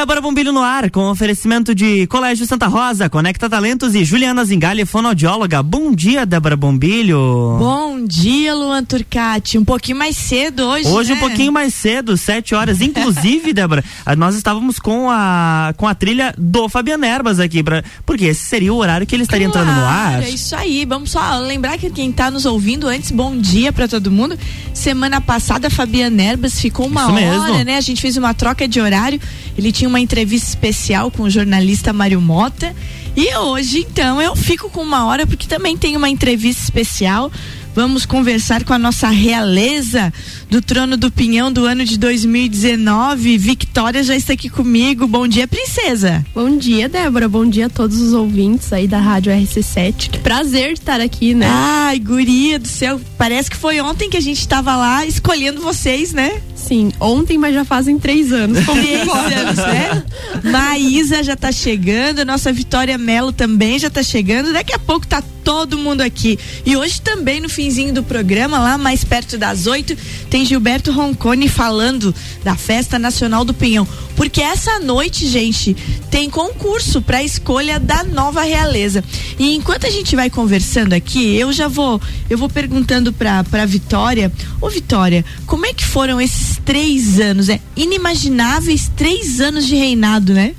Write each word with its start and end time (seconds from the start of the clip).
Débora 0.00 0.22
Bombilho 0.22 0.50
no 0.50 0.62
ar, 0.62 0.90
com 0.90 1.10
oferecimento 1.10 1.74
de 1.74 2.06
Colégio 2.06 2.46
Santa 2.46 2.66
Rosa, 2.66 3.10
Conecta 3.10 3.50
Talentos 3.50 3.94
e 3.94 4.02
Juliana 4.02 4.42
Zingali, 4.46 4.86
fonoaudióloga. 4.86 5.62
Bom 5.62 5.94
dia, 5.94 6.24
Débora 6.24 6.56
Bombilho. 6.56 7.18
Bom 7.58 8.02
dia, 8.06 8.54
Luan 8.54 8.82
Turcati. 8.82 9.58
Um 9.58 9.64
pouquinho 9.64 9.98
mais 9.98 10.16
cedo 10.16 10.60
hoje. 10.62 10.88
Hoje 10.88 11.10
né? 11.10 11.16
um 11.16 11.20
pouquinho 11.20 11.52
mais 11.52 11.74
cedo, 11.74 12.16
sete 12.16 12.54
horas. 12.54 12.80
Inclusive, 12.80 13.52
Débora, 13.52 13.84
nós 14.16 14.34
estávamos 14.36 14.78
com 14.78 15.10
a, 15.10 15.74
com 15.76 15.86
a 15.86 15.94
trilha 15.94 16.34
do 16.38 16.66
Fabiano 16.66 17.04
Erbas 17.04 17.38
aqui, 17.38 17.62
pra, 17.62 17.84
porque 18.06 18.24
esse 18.24 18.46
seria 18.46 18.72
o 18.72 18.78
horário 18.78 19.06
que 19.06 19.14
ele 19.14 19.24
estaria 19.24 19.50
claro, 19.50 19.68
entrando 19.68 19.82
no 19.82 19.86
ar. 19.86 20.22
É 20.22 20.30
isso 20.30 20.56
aí. 20.56 20.86
Vamos 20.86 21.10
só 21.10 21.40
lembrar 21.40 21.76
que 21.76 21.90
quem 21.90 22.08
está 22.08 22.30
nos 22.30 22.46
ouvindo 22.46 22.88
antes, 22.88 23.10
bom 23.10 23.36
dia 23.36 23.70
para 23.70 23.86
todo 23.86 24.10
mundo. 24.10 24.38
Semana 24.72 25.20
passada, 25.20 25.66
a 25.66 25.70
Fabiana 25.70 26.22
Erbas 26.22 26.58
ficou 26.58 26.86
uma 26.86 27.02
Isso 27.02 27.12
hora, 27.12 27.20
mesmo. 27.20 27.64
né? 27.64 27.76
A 27.76 27.82
gente 27.82 28.00
fez 28.00 28.16
uma 28.16 28.32
troca 28.32 28.66
de 28.66 28.80
horário. 28.80 29.20
Ele 29.58 29.70
tinha 29.70 29.89
uma 29.90 30.00
entrevista 30.00 30.48
especial 30.48 31.10
com 31.10 31.24
o 31.24 31.30
jornalista 31.30 31.92
Mário 31.92 32.20
Mota. 32.20 32.74
E 33.16 33.36
hoje, 33.36 33.80
então, 33.80 34.22
eu 34.22 34.34
fico 34.36 34.70
com 34.70 34.80
uma 34.80 35.04
hora 35.04 35.26
porque 35.26 35.46
também 35.46 35.76
tem 35.76 35.96
uma 35.96 36.08
entrevista 36.08 36.62
especial. 36.62 37.30
Vamos 37.74 38.04
conversar 38.04 38.64
com 38.64 38.72
a 38.72 38.78
nossa 38.78 39.08
realeza 39.08 40.12
do 40.48 40.60
Trono 40.60 40.96
do 40.96 41.10
Pinhão 41.10 41.52
do 41.52 41.64
ano 41.64 41.84
de 41.84 41.98
2019. 41.98 43.38
Victória 43.38 44.02
já 44.02 44.16
está 44.16 44.32
aqui 44.32 44.48
comigo. 44.48 45.06
Bom 45.06 45.26
dia, 45.26 45.46
princesa. 45.46 46.24
Bom 46.34 46.56
dia, 46.56 46.88
Débora. 46.88 47.28
Bom 47.28 47.48
dia 47.48 47.66
a 47.66 47.70
todos 47.70 48.00
os 48.00 48.12
ouvintes 48.12 48.72
aí 48.72 48.88
da 48.88 48.98
Rádio 48.98 49.32
RC7. 49.32 50.10
Que 50.10 50.18
prazer 50.18 50.72
estar 50.72 51.00
aqui, 51.00 51.34
né? 51.34 51.46
Ai, 51.48 51.98
guria 51.98 52.58
do 52.58 52.68
céu. 52.68 53.00
Parece 53.16 53.50
que 53.50 53.56
foi 53.56 53.80
ontem 53.80 54.10
que 54.10 54.16
a 54.16 54.22
gente 54.22 54.40
estava 54.40 54.76
lá 54.76 55.06
escolhendo 55.06 55.60
vocês, 55.60 56.12
né? 56.12 56.42
Sim, 56.66 56.92
ontem, 57.00 57.38
mas 57.38 57.54
já 57.54 57.64
fazem 57.64 57.98
três 57.98 58.32
anos. 58.32 58.64
Como 58.64 58.80
Três 58.82 59.08
anos, 59.08 59.56
né? 59.56 60.04
Maísa 60.44 61.22
já 61.22 61.36
tá 61.36 61.50
chegando, 61.50 62.24
nossa 62.24 62.52
Vitória 62.52 62.96
Melo 62.96 63.32
também 63.32 63.78
já 63.78 63.90
tá 63.90 64.02
chegando. 64.02 64.52
Daqui 64.52 64.72
a 64.72 64.78
pouco 64.78 65.06
tá 65.06 65.22
todo 65.42 65.78
mundo 65.78 66.00
aqui. 66.00 66.38
E 66.64 66.76
hoje 66.76 67.00
também 67.00 67.40
no 67.40 67.48
finzinho 67.48 67.92
do 67.92 68.02
programa, 68.02 68.58
lá 68.58 68.78
mais 68.78 69.02
perto 69.04 69.36
das 69.36 69.66
oito, 69.66 69.96
tem 70.28 70.44
Gilberto 70.44 70.92
Roncone 70.92 71.48
falando 71.48 72.14
da 72.44 72.54
Festa 72.54 72.98
Nacional 72.98 73.44
do 73.44 73.54
Pinhão. 73.54 73.86
Porque 74.14 74.42
essa 74.42 74.78
noite, 74.78 75.26
gente, 75.26 75.74
tem 76.10 76.28
concurso 76.28 77.00
para 77.00 77.22
escolha 77.22 77.80
da 77.80 78.04
nova 78.04 78.42
realeza. 78.42 79.02
E 79.38 79.54
enquanto 79.54 79.86
a 79.86 79.90
gente 79.90 80.14
vai 80.14 80.28
conversando 80.28 80.92
aqui, 80.92 81.34
eu 81.36 81.52
já 81.52 81.68
vou, 81.68 82.00
eu 82.28 82.36
vou 82.36 82.48
perguntando 82.48 83.12
pra, 83.12 83.42
pra 83.44 83.64
Vitória, 83.64 84.30
ô 84.60 84.68
Vitória, 84.68 85.24
como 85.46 85.64
é 85.66 85.72
que 85.72 85.84
foram 85.84 86.20
esses 86.20 86.49
três 86.56 87.20
anos? 87.20 87.48
É 87.48 87.60
inimagináveis 87.76 88.90
três 88.96 89.40
anos 89.40 89.66
de 89.66 89.74
reinado, 89.74 90.32
né? 90.32 90.54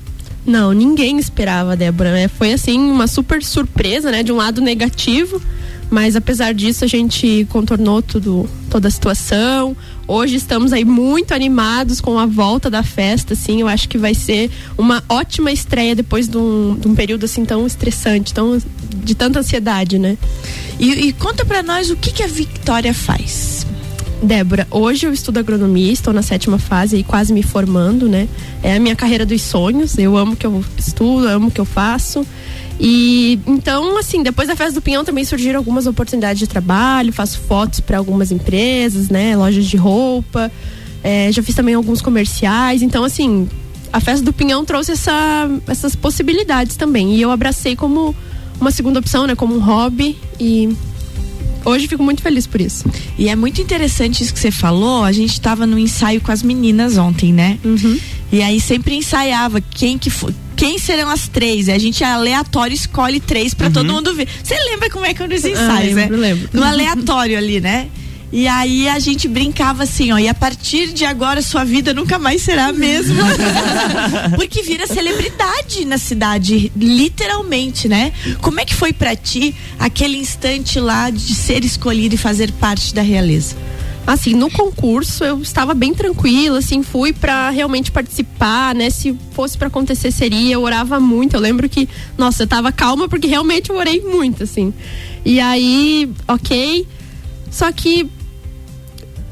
Não, 0.46 0.72
ninguém 0.74 1.20
esperava, 1.20 1.76
Débora. 1.76 2.12
né? 2.12 2.28
Foi 2.28 2.54
assim, 2.54 2.80
uma 2.80 3.08
super 3.08 3.44
surpresa, 3.44 4.12
né? 4.12 4.24
De 4.24 4.32
um 4.32 4.36
lado 4.38 4.60
negativo, 4.60 5.42
mas 5.90 6.16
apesar 6.16 6.54
disso 6.54 6.84
a 6.84 6.88
gente 6.88 7.46
contornou 7.50 8.02
tudo, 8.02 8.50
toda 8.70 8.88
a 8.88 8.92
situação. 8.92 9.76
Hoje 10.08 10.36
estamos 10.36 10.74
aí 10.74 10.84
muito 10.84 11.34
animados 11.34 12.02
com 12.02 12.18
a 12.18 12.26
volta 12.26 12.70
da 12.70 12.82
festa, 12.82 13.34
assim. 13.34 13.62
Eu 13.62 13.68
acho 13.68 13.88
que 13.88 13.98
vai 13.98 14.14
ser 14.14 14.50
uma 14.78 15.04
ótima 15.08 15.52
estreia 15.52 15.96
depois 15.96 16.28
de 16.28 16.38
um, 16.38 16.76
de 16.80 16.88
um 16.88 16.96
período 16.96 17.26
assim 17.26 17.46
tão 17.46 17.68
estressante, 17.68 18.34
tão 18.34 18.58
de 19.04 19.16
tanta 19.16 19.40
ansiedade, 19.40 20.00
né? 20.00 20.18
E, 20.80 21.08
e 21.08 21.14
conta 21.14 21.46
pra 21.46 21.62
nós 21.62 21.90
o 21.90 21.96
que, 21.96 22.12
que 22.12 22.24
a 22.24 22.28
Vitória 22.28 22.94
faz. 22.94 23.66
Débora, 24.22 24.68
hoje 24.70 25.08
eu 25.08 25.12
estudo 25.12 25.40
agronomia, 25.40 25.92
estou 25.92 26.14
na 26.14 26.22
sétima 26.22 26.60
fase 26.60 26.98
e 26.98 27.04
quase 27.04 27.34
me 27.34 27.42
formando, 27.42 28.08
né? 28.08 28.28
É 28.62 28.76
a 28.76 28.80
minha 28.80 28.96
carreira 28.96 29.26
dos 29.26 29.42
sonhos. 29.42 29.98
Eu 29.98 30.16
amo 30.16 30.34
o 30.34 30.36
que 30.36 30.46
eu 30.46 30.64
estudo, 30.78 31.28
amo 31.28 31.48
o 31.48 31.52
que 31.52 31.60
eu 31.60 31.66
faço. 31.66 32.26
E 32.80 33.40
então, 33.48 33.98
assim, 33.98 34.22
depois 34.22 34.48
da 34.48 34.56
festa 34.56 34.74
do 34.74 34.82
Pinhão 34.82 35.04
também 35.04 35.26
surgiram 35.26 35.58
algumas 35.58 35.88
oportunidades 35.88 36.40
de 36.40 36.48
trabalho, 36.48 37.12
faço 37.12 37.40
fotos 37.40 37.80
para 37.80 37.98
algumas 37.98 38.32
empresas, 38.32 39.10
né? 39.10 39.36
Lojas 39.36 39.66
de 39.66 39.78
roupa. 39.78 40.52
É, 41.04 41.32
já 41.32 41.42
fiz 41.42 41.56
também 41.56 41.74
alguns 41.74 42.00
comerciais. 42.00 42.84
Então, 42.84 43.04
assim, 43.04 43.50
a 43.92 44.00
festa 44.00 44.24
do 44.24 44.32
Pinhão 44.32 44.64
trouxe 44.64 44.92
essa, 44.92 45.50
essas 45.68 45.96
possibilidades 45.96 46.76
também. 46.76 47.16
E 47.16 47.22
eu 47.22 47.32
abracei 47.32 47.76
como 47.76 48.16
uma 48.60 48.70
segunda 48.70 49.00
opção, 49.00 49.26
né? 49.26 49.34
Como 49.34 49.56
um 49.56 49.60
hobby. 49.60 50.16
E 50.40 50.76
hoje 51.66 51.88
fico 51.88 52.04
muito 52.04 52.22
feliz 52.22 52.48
por 52.48 52.62
isso. 52.62 52.86
E 53.18 53.30
é 53.30 53.36
muito 53.36 53.62
interessante 53.62 54.24
isso 54.24 54.34
que 54.34 54.40
você 54.40 54.52
falou. 54.52 55.04
A 55.04 55.12
gente 55.12 55.34
estava 55.34 55.66
no 55.66 55.78
ensaio 55.78 56.22
com 56.22 56.32
as 56.32 56.44
meninas 56.44 56.98
ontem, 56.98 57.34
né? 57.34 57.58
Uhum. 57.64 58.00
E 58.32 58.42
aí 58.42 58.60
sempre 58.60 58.96
ensaiava 58.96 59.60
quem 59.62 59.98
que 59.98 60.10
foi. 60.10 60.34
Quem 60.56 60.78
serão 60.78 61.10
as 61.10 61.28
três? 61.28 61.68
E 61.68 61.72
a 61.72 61.80
gente 61.80 62.04
aleatório 62.04 62.74
escolhe 62.74 63.20
três 63.20 63.54
pra 63.54 63.70
todo 63.70 63.92
mundo 63.92 64.14
ver. 64.14 64.28
Você 64.44 64.56
lembra 64.70 64.90
como 64.90 65.06
é 65.06 65.14
que 65.14 65.24
eram 65.24 65.36
os 65.36 65.44
ensaios, 65.44 65.96
lembro, 65.96 66.18
né? 66.18 66.28
lembro. 66.28 66.50
No 66.54 66.64
aleatório 66.64 67.38
ali, 67.38 67.60
né? 67.60 67.88
E 68.32 68.48
aí 68.48 68.88
a 68.88 68.98
gente 68.98 69.28
brincava 69.28 69.84
assim, 69.84 70.14
ó, 70.14 70.18
e 70.18 70.30
a 70.30 70.34
partir 70.34 70.94
de 70.94 71.04
agora 71.04 71.42
sua 71.42 71.66
vida 71.66 71.94
nunca 71.94 72.18
mais 72.18 72.42
será 72.42 72.68
a 72.68 72.74
mesma. 72.74 73.24
Porque 74.36 74.62
vira 74.64 74.88
celebridade 74.88 75.84
na 75.84 75.98
cidade, 75.98 76.72
literalmente, 76.76 77.90
né? 77.90 78.14
Como 78.42 78.60
é 78.62 78.66
que 78.66 78.74
foi 78.74 78.94
pra 78.94 79.18
ti 79.18 79.54
aquele 79.78 80.18
instante 80.18 80.80
lá 80.80 81.10
de 81.10 81.36
ser 81.36 81.66
escolhido 81.66 82.16
e 82.16 82.18
fazer 82.18 82.54
parte 82.54 82.96
da 82.96 83.02
realeza? 83.02 83.56
Assim, 84.08 84.34
no 84.34 84.50
concurso 84.50 85.24
eu 85.24 85.42
estava 85.42 85.74
bem 85.74 85.94
tranquila, 85.94 86.60
assim, 86.60 86.82
fui 86.82 87.14
pra 87.14 87.50
realmente 87.50 87.92
participar, 87.92 88.74
né? 88.74 88.90
Se 88.90 89.16
fosse 89.34 89.58
pra 89.58 89.68
acontecer 89.68 90.10
seria, 90.10 90.54
eu 90.54 90.62
orava 90.62 91.00
muito. 91.00 91.36
Eu 91.36 91.40
lembro 91.40 91.68
que, 91.68 91.88
nossa, 92.18 92.44
eu 92.44 92.48
tava 92.48 92.72
calma 92.72 93.08
porque 93.08 93.28
realmente 93.28 93.70
eu 93.70 93.76
orei 93.76 94.02
muito, 94.02 94.44
assim. 94.44 94.74
E 95.24 95.40
aí, 95.40 96.10
ok. 96.28 96.88
Só 97.52 97.72
que 97.72 98.10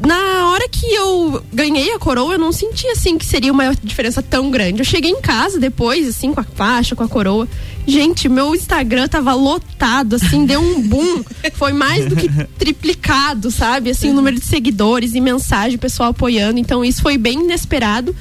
na 0.05 0.49
hora 0.49 0.67
que 0.69 0.85
eu 0.93 1.43
ganhei 1.51 1.91
a 1.93 1.99
coroa, 1.99 2.33
eu 2.33 2.39
não 2.39 2.51
senti 2.51 2.87
assim 2.87 3.17
que 3.17 3.25
seria 3.25 3.51
uma 3.51 3.75
diferença 3.83 4.21
tão 4.21 4.49
grande. 4.49 4.79
Eu 4.79 4.85
cheguei 4.85 5.11
em 5.11 5.19
casa 5.19 5.59
depois, 5.59 6.07
assim, 6.07 6.33
com 6.33 6.39
a 6.39 6.43
faixa, 6.43 6.95
com 6.95 7.03
a 7.03 7.07
coroa. 7.07 7.47
Gente, 7.85 8.29
meu 8.29 8.55
Instagram 8.55 9.07
tava 9.07 9.33
lotado, 9.33 10.15
assim, 10.15 10.45
deu 10.45 10.61
um 10.61 10.81
boom. 10.81 11.23
Foi 11.53 11.73
mais 11.73 12.05
do 12.05 12.15
que 12.15 12.29
triplicado, 12.57 13.51
sabe? 13.51 13.89
Assim, 13.89 14.11
o 14.11 14.13
número 14.13 14.39
de 14.39 14.45
seguidores 14.45 15.15
e 15.15 15.21
mensagem, 15.21 15.77
pessoal 15.77 16.11
apoiando. 16.11 16.59
Então, 16.59 16.85
isso 16.85 17.01
foi 17.01 17.17
bem 17.17 17.41
inesperado 17.41 18.15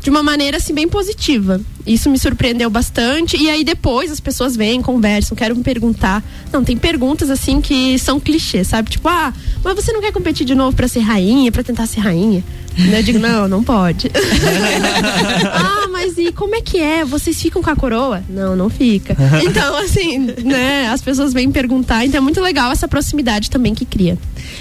de 0.00 0.10
uma 0.10 0.22
maneira 0.22 0.56
assim 0.56 0.72
bem 0.72 0.88
positiva. 0.88 1.60
Isso 1.86 2.10
me 2.10 2.18
surpreendeu 2.18 2.70
bastante. 2.70 3.36
E 3.36 3.48
aí 3.50 3.64
depois 3.64 4.10
as 4.10 4.20
pessoas 4.20 4.54
vêm, 4.54 4.80
conversam, 4.80 5.36
querem 5.36 5.56
me 5.56 5.62
perguntar. 5.62 6.22
Não, 6.52 6.62
tem 6.62 6.76
perguntas 6.76 7.30
assim 7.30 7.60
que 7.60 7.98
são 7.98 8.20
clichês, 8.20 8.68
sabe? 8.68 8.90
Tipo, 8.90 9.08
ah, 9.08 9.32
mas 9.64 9.74
você 9.74 9.92
não 9.92 10.00
quer 10.00 10.12
competir 10.12 10.46
de 10.46 10.54
novo 10.54 10.76
para 10.76 10.88
ser 10.88 11.00
rainha, 11.00 11.50
para 11.50 11.62
tentar 11.62 11.86
ser 11.86 12.00
rainha? 12.00 12.44
Eu 12.78 13.02
digo, 13.02 13.18
não, 13.18 13.48
não 13.48 13.64
pode. 13.64 14.08
ah, 15.52 15.88
mas 15.90 16.16
e 16.16 16.30
como 16.30 16.54
é 16.54 16.60
que 16.60 16.78
é? 16.78 17.04
Vocês 17.04 17.40
ficam 17.40 17.60
com 17.60 17.70
a 17.70 17.74
coroa? 17.74 18.22
Não, 18.28 18.54
não 18.54 18.70
fica. 18.70 19.16
Então, 19.44 19.76
assim, 19.78 20.18
né, 20.44 20.88
as 20.88 21.02
pessoas 21.02 21.32
vêm 21.32 21.50
perguntar, 21.50 22.06
então 22.06 22.18
é 22.18 22.20
muito 22.20 22.40
legal 22.40 22.70
essa 22.70 22.86
proximidade 22.86 23.50
também 23.50 23.74
que 23.74 23.84
cria. 23.84 24.16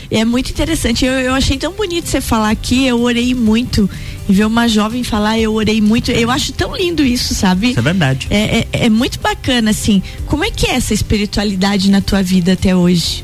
É 0.10 0.26
muito 0.26 0.50
interessante. 0.50 1.06
Eu, 1.06 1.14
eu 1.14 1.34
achei 1.34 1.58
tão 1.58 1.74
bonito 1.74 2.08
você 2.08 2.20
falar 2.20 2.50
aqui. 2.50 2.88
Eu 2.88 3.02
orei 3.02 3.36
muito. 3.36 3.88
E 4.30 4.34
ver 4.34 4.46
uma 4.46 4.68
jovem 4.68 5.04
falar, 5.04 5.40
eu 5.40 5.54
orei 5.54 5.80
muito. 5.80 6.12
Eu 6.12 6.30
acho 6.30 6.52
tão 6.52 6.76
lindo 6.76 7.04
isso, 7.04 7.34
sabe? 7.34 7.70
Isso 7.70 7.80
é 7.80 7.82
verdade. 7.82 8.28
É, 8.30 8.60
é, 8.60 8.68
é 8.86 8.90
muito 8.90 9.20
bacana, 9.20 9.72
assim. 9.72 10.04
Como 10.26 10.44
é 10.44 10.52
que 10.52 10.68
é 10.68 10.76
essa 10.76 10.94
espiritualidade 10.94 11.90
na 11.90 12.02
tua 12.02 12.22
vida 12.22 12.54
até 12.54 12.76
hoje? 12.76 13.24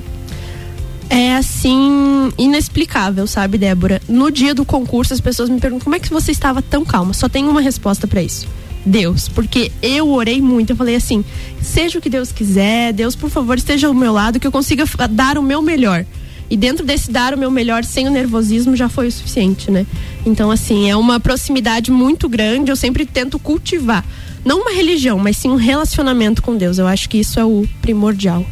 É 1.09 1.35
assim, 1.35 2.31
inexplicável, 2.37 3.27
sabe, 3.27 3.57
Débora? 3.57 4.01
No 4.07 4.31
dia 4.31 4.55
do 4.55 4.65
concurso, 4.65 5.13
as 5.13 5.19
pessoas 5.19 5.49
me 5.49 5.59
perguntam 5.59 5.83
como 5.83 5.95
é 5.95 5.99
que 5.99 6.09
você 6.09 6.31
estava 6.31 6.61
tão 6.61 6.85
calma. 6.85 7.13
Só 7.13 7.27
tem 7.27 7.45
uma 7.45 7.61
resposta 7.61 8.07
para 8.07 8.23
isso. 8.23 8.47
Deus, 8.85 9.29
porque 9.29 9.71
eu 9.81 10.09
orei 10.09 10.41
muito, 10.41 10.71
eu 10.71 10.75
falei 10.75 10.95
assim: 10.95 11.23
seja 11.61 11.99
o 11.99 12.01
que 12.01 12.09
Deus 12.09 12.31
quiser, 12.31 12.93
Deus, 12.93 13.15
por 13.15 13.29
favor, 13.29 13.57
esteja 13.57 13.87
ao 13.87 13.93
meu 13.93 14.11
lado, 14.11 14.39
que 14.39 14.47
eu 14.47 14.51
consiga 14.51 14.85
dar 15.09 15.37
o 15.37 15.43
meu 15.43 15.61
melhor. 15.61 16.05
E 16.49 16.57
dentro 16.57 16.85
desse 16.85 17.09
dar 17.09 17.33
o 17.33 17.37
meu 17.37 17.49
melhor 17.49 17.83
sem 17.83 18.07
o 18.07 18.11
nervosismo 18.11 18.75
já 18.75 18.89
foi 18.89 19.07
o 19.07 19.11
suficiente, 19.11 19.71
né? 19.71 19.85
Então, 20.25 20.49
assim, 20.51 20.89
é 20.89 20.95
uma 20.95 21.19
proximidade 21.19 21.91
muito 21.91 22.29
grande, 22.29 22.71
eu 22.71 22.75
sempre 22.75 23.05
tento 23.05 23.37
cultivar. 23.37 24.05
Não 24.45 24.61
uma 24.61 24.71
religião, 24.71 25.17
mas 25.19 25.37
sim 25.37 25.49
um 25.49 25.55
relacionamento 25.55 26.41
com 26.41 26.55
Deus. 26.55 26.77
Eu 26.77 26.87
acho 26.87 27.09
que 27.09 27.17
isso 27.17 27.39
é 27.39 27.45
o 27.45 27.67
primordial. 27.81 28.45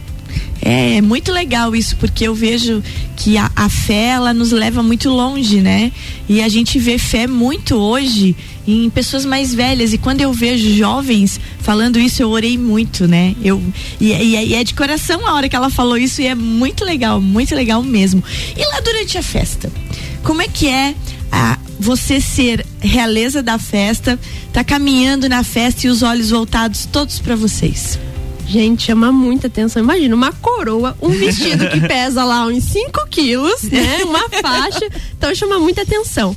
É, 0.61 0.97
é 0.97 1.01
muito 1.01 1.31
legal 1.31 1.75
isso, 1.75 1.97
porque 1.97 2.25
eu 2.27 2.33
vejo 2.35 2.81
que 3.17 3.37
a, 3.37 3.51
a 3.55 3.67
fé, 3.67 4.09
ela 4.09 4.33
nos 4.33 4.51
leva 4.51 4.81
muito 4.83 5.09
longe, 5.09 5.59
né? 5.59 5.91
E 6.29 6.41
a 6.41 6.47
gente 6.47 6.77
vê 6.79 6.97
fé 6.97 7.25
muito 7.27 7.75
hoje 7.75 8.35
em 8.65 8.89
pessoas 8.89 9.25
mais 9.25 9.53
velhas. 9.53 9.91
E 9.91 9.97
quando 9.97 10.21
eu 10.21 10.31
vejo 10.31 10.73
jovens 10.73 11.39
falando 11.59 11.99
isso, 11.99 12.21
eu 12.21 12.29
orei 12.29 12.57
muito, 12.57 13.07
né? 13.07 13.35
Eu, 13.43 13.61
e, 13.99 14.11
e- 14.13 14.47
e 14.49 14.55
é 14.55 14.63
de 14.63 14.73
coração 14.73 15.25
a 15.27 15.33
hora 15.33 15.49
que 15.49 15.55
ela 15.55 15.69
falou 15.69 15.97
isso, 15.97 16.21
e 16.21 16.27
é 16.27 16.35
muito 16.35 16.85
legal, 16.85 17.19
muito 17.19 17.53
legal 17.55 17.81
mesmo. 17.83 18.23
E 18.55 18.63
lá 18.65 18.79
durante 18.81 19.17
a 19.17 19.23
festa, 19.23 19.69
como 20.23 20.41
é 20.41 20.47
que 20.47 20.67
é 20.69 20.95
a, 21.31 21.57
você 21.79 22.19
ser 22.19 22.65
realeza 22.79 23.41
da 23.41 23.57
festa, 23.57 24.19
tá 24.53 24.63
caminhando 24.63 25.27
na 25.29 25.43
festa 25.43 25.87
e 25.87 25.89
os 25.89 26.03
olhos 26.03 26.29
voltados 26.29 26.85
todos 26.85 27.19
para 27.19 27.35
vocês. 27.35 27.97
Gente, 28.45 28.83
chama 28.83 29.11
muita 29.11 29.47
atenção. 29.47 29.81
Imagina 29.81 30.13
uma 30.13 30.33
coroa, 30.33 30.97
um 31.01 31.09
vestido 31.09 31.69
que 31.69 31.79
pesa 31.87 32.23
lá 32.23 32.45
uns 32.45 32.65
5 32.65 33.07
quilos, 33.09 33.63
né? 33.63 34.03
Uma 34.03 34.27
faixa. 34.41 34.87
Então 35.17 35.33
chama 35.33 35.57
muita 35.57 35.83
atenção. 35.83 36.35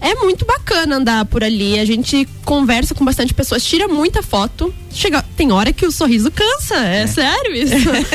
É 0.00 0.14
muito 0.14 0.44
bacana 0.44 0.96
andar 0.96 1.24
por 1.24 1.42
ali. 1.42 1.78
A 1.80 1.84
gente 1.84 2.28
conversa 2.44 2.94
com 2.94 3.04
bastante 3.04 3.34
pessoas, 3.34 3.64
tira 3.64 3.88
muita 3.88 4.22
foto. 4.22 4.72
Chega, 4.92 5.20
tem 5.36 5.50
hora 5.50 5.72
que 5.72 5.84
o 5.84 5.90
sorriso 5.90 6.30
cansa, 6.30 6.76
é, 6.76 7.02
é. 7.02 7.06
sério 7.08 7.52
isso. 7.52 7.74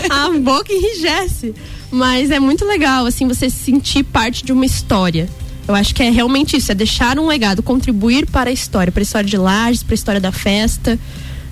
A 0.09 0.29
boca 0.39 0.71
enrijece. 0.71 1.53
Mas 1.91 2.31
é 2.31 2.39
muito 2.39 2.65
legal, 2.65 3.05
assim, 3.05 3.27
você 3.27 3.49
sentir 3.49 4.03
parte 4.03 4.43
de 4.45 4.53
uma 4.53 4.65
história. 4.65 5.29
Eu 5.67 5.75
acho 5.75 5.95
que 5.95 6.03
é 6.03 6.09
realmente 6.09 6.57
isso, 6.57 6.71
é 6.71 6.75
deixar 6.75 7.17
um 7.17 7.27
legado, 7.27 7.63
contribuir 7.63 8.25
para 8.25 8.49
a 8.49 8.53
história, 8.53 8.91
para 8.91 9.01
a 9.01 9.03
história 9.03 9.29
de 9.29 9.37
Lages, 9.37 9.83
para 9.83 9.93
a 9.93 9.95
história 9.95 10.21
da 10.21 10.31
festa. 10.31 10.99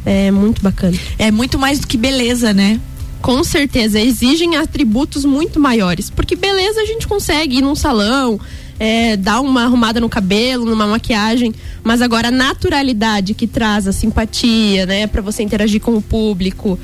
É 0.05 0.31
muito 0.31 0.61
bacana. 0.61 0.97
É 1.17 1.31
muito 1.31 1.57
mais 1.57 1.79
do 1.79 1.87
que 1.87 1.97
beleza, 1.97 2.53
né? 2.53 2.79
Com 3.21 3.43
certeza, 3.43 3.99
exigem 3.99 4.57
atributos 4.57 5.23
muito 5.23 5.59
maiores. 5.59 6.09
Porque 6.09 6.35
beleza 6.35 6.81
a 6.81 6.85
gente 6.85 7.07
consegue 7.07 7.57
ir 7.57 7.61
num 7.61 7.75
salão, 7.75 8.39
é, 8.79 9.15
dar 9.15 9.41
uma 9.41 9.63
arrumada 9.63 10.01
no 10.01 10.09
cabelo, 10.09 10.65
numa 10.65 10.87
maquiagem, 10.87 11.53
mas 11.83 12.01
agora 12.01 12.29
a 12.29 12.31
naturalidade 12.31 13.35
que 13.35 13.45
traz 13.45 13.87
a 13.87 13.91
simpatia, 13.91 14.87
né, 14.87 15.05
para 15.05 15.21
você 15.21 15.43
interagir 15.43 15.79
com 15.79 15.95
o 15.95 16.01
público 16.01 16.79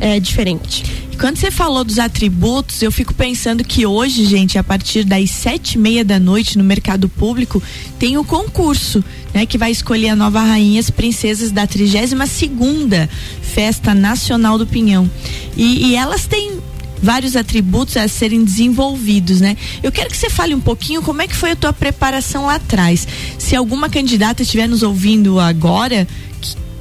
é 0.00 0.18
diferente. 0.18 0.84
Quando 1.18 1.36
você 1.36 1.50
falou 1.50 1.84
dos 1.84 1.98
atributos, 1.98 2.80
eu 2.80 2.90
fico 2.90 3.12
pensando 3.12 3.62
que 3.62 3.84
hoje, 3.84 4.24
gente, 4.24 4.56
a 4.56 4.64
partir 4.64 5.04
das 5.04 5.30
sete 5.30 5.74
e 5.74 5.78
meia 5.78 6.02
da 6.02 6.18
noite 6.18 6.56
no 6.56 6.64
mercado 6.64 7.10
público, 7.10 7.62
tem 7.98 8.16
o 8.16 8.24
concurso, 8.24 9.04
né, 9.34 9.44
que 9.44 9.58
vai 9.58 9.70
escolher 9.70 10.08
a 10.08 10.16
nova 10.16 10.40
rainha, 10.40 10.80
as 10.80 10.88
princesas 10.88 11.50
da 11.50 11.66
32 11.66 12.30
segunda 12.30 13.08
Festa 13.42 13.94
Nacional 13.94 14.56
do 14.56 14.66
Pinhão. 14.66 15.10
E, 15.54 15.88
e 15.88 15.94
elas 15.94 16.26
têm 16.26 16.58
vários 17.02 17.36
atributos 17.36 17.96
a 17.96 18.08
serem 18.08 18.42
desenvolvidos, 18.42 19.40
né? 19.40 19.56
Eu 19.82 19.90
quero 19.90 20.10
que 20.10 20.16
você 20.16 20.28
fale 20.28 20.54
um 20.54 20.60
pouquinho 20.60 21.02
como 21.02 21.22
é 21.22 21.28
que 21.28 21.36
foi 21.36 21.52
a 21.52 21.56
tua 21.56 21.72
preparação 21.72 22.46
lá 22.46 22.56
atrás. 22.56 23.06
Se 23.38 23.56
alguma 23.56 23.88
candidata 23.88 24.42
estiver 24.42 24.68
nos 24.68 24.82
ouvindo 24.82 25.40
agora, 25.40 26.06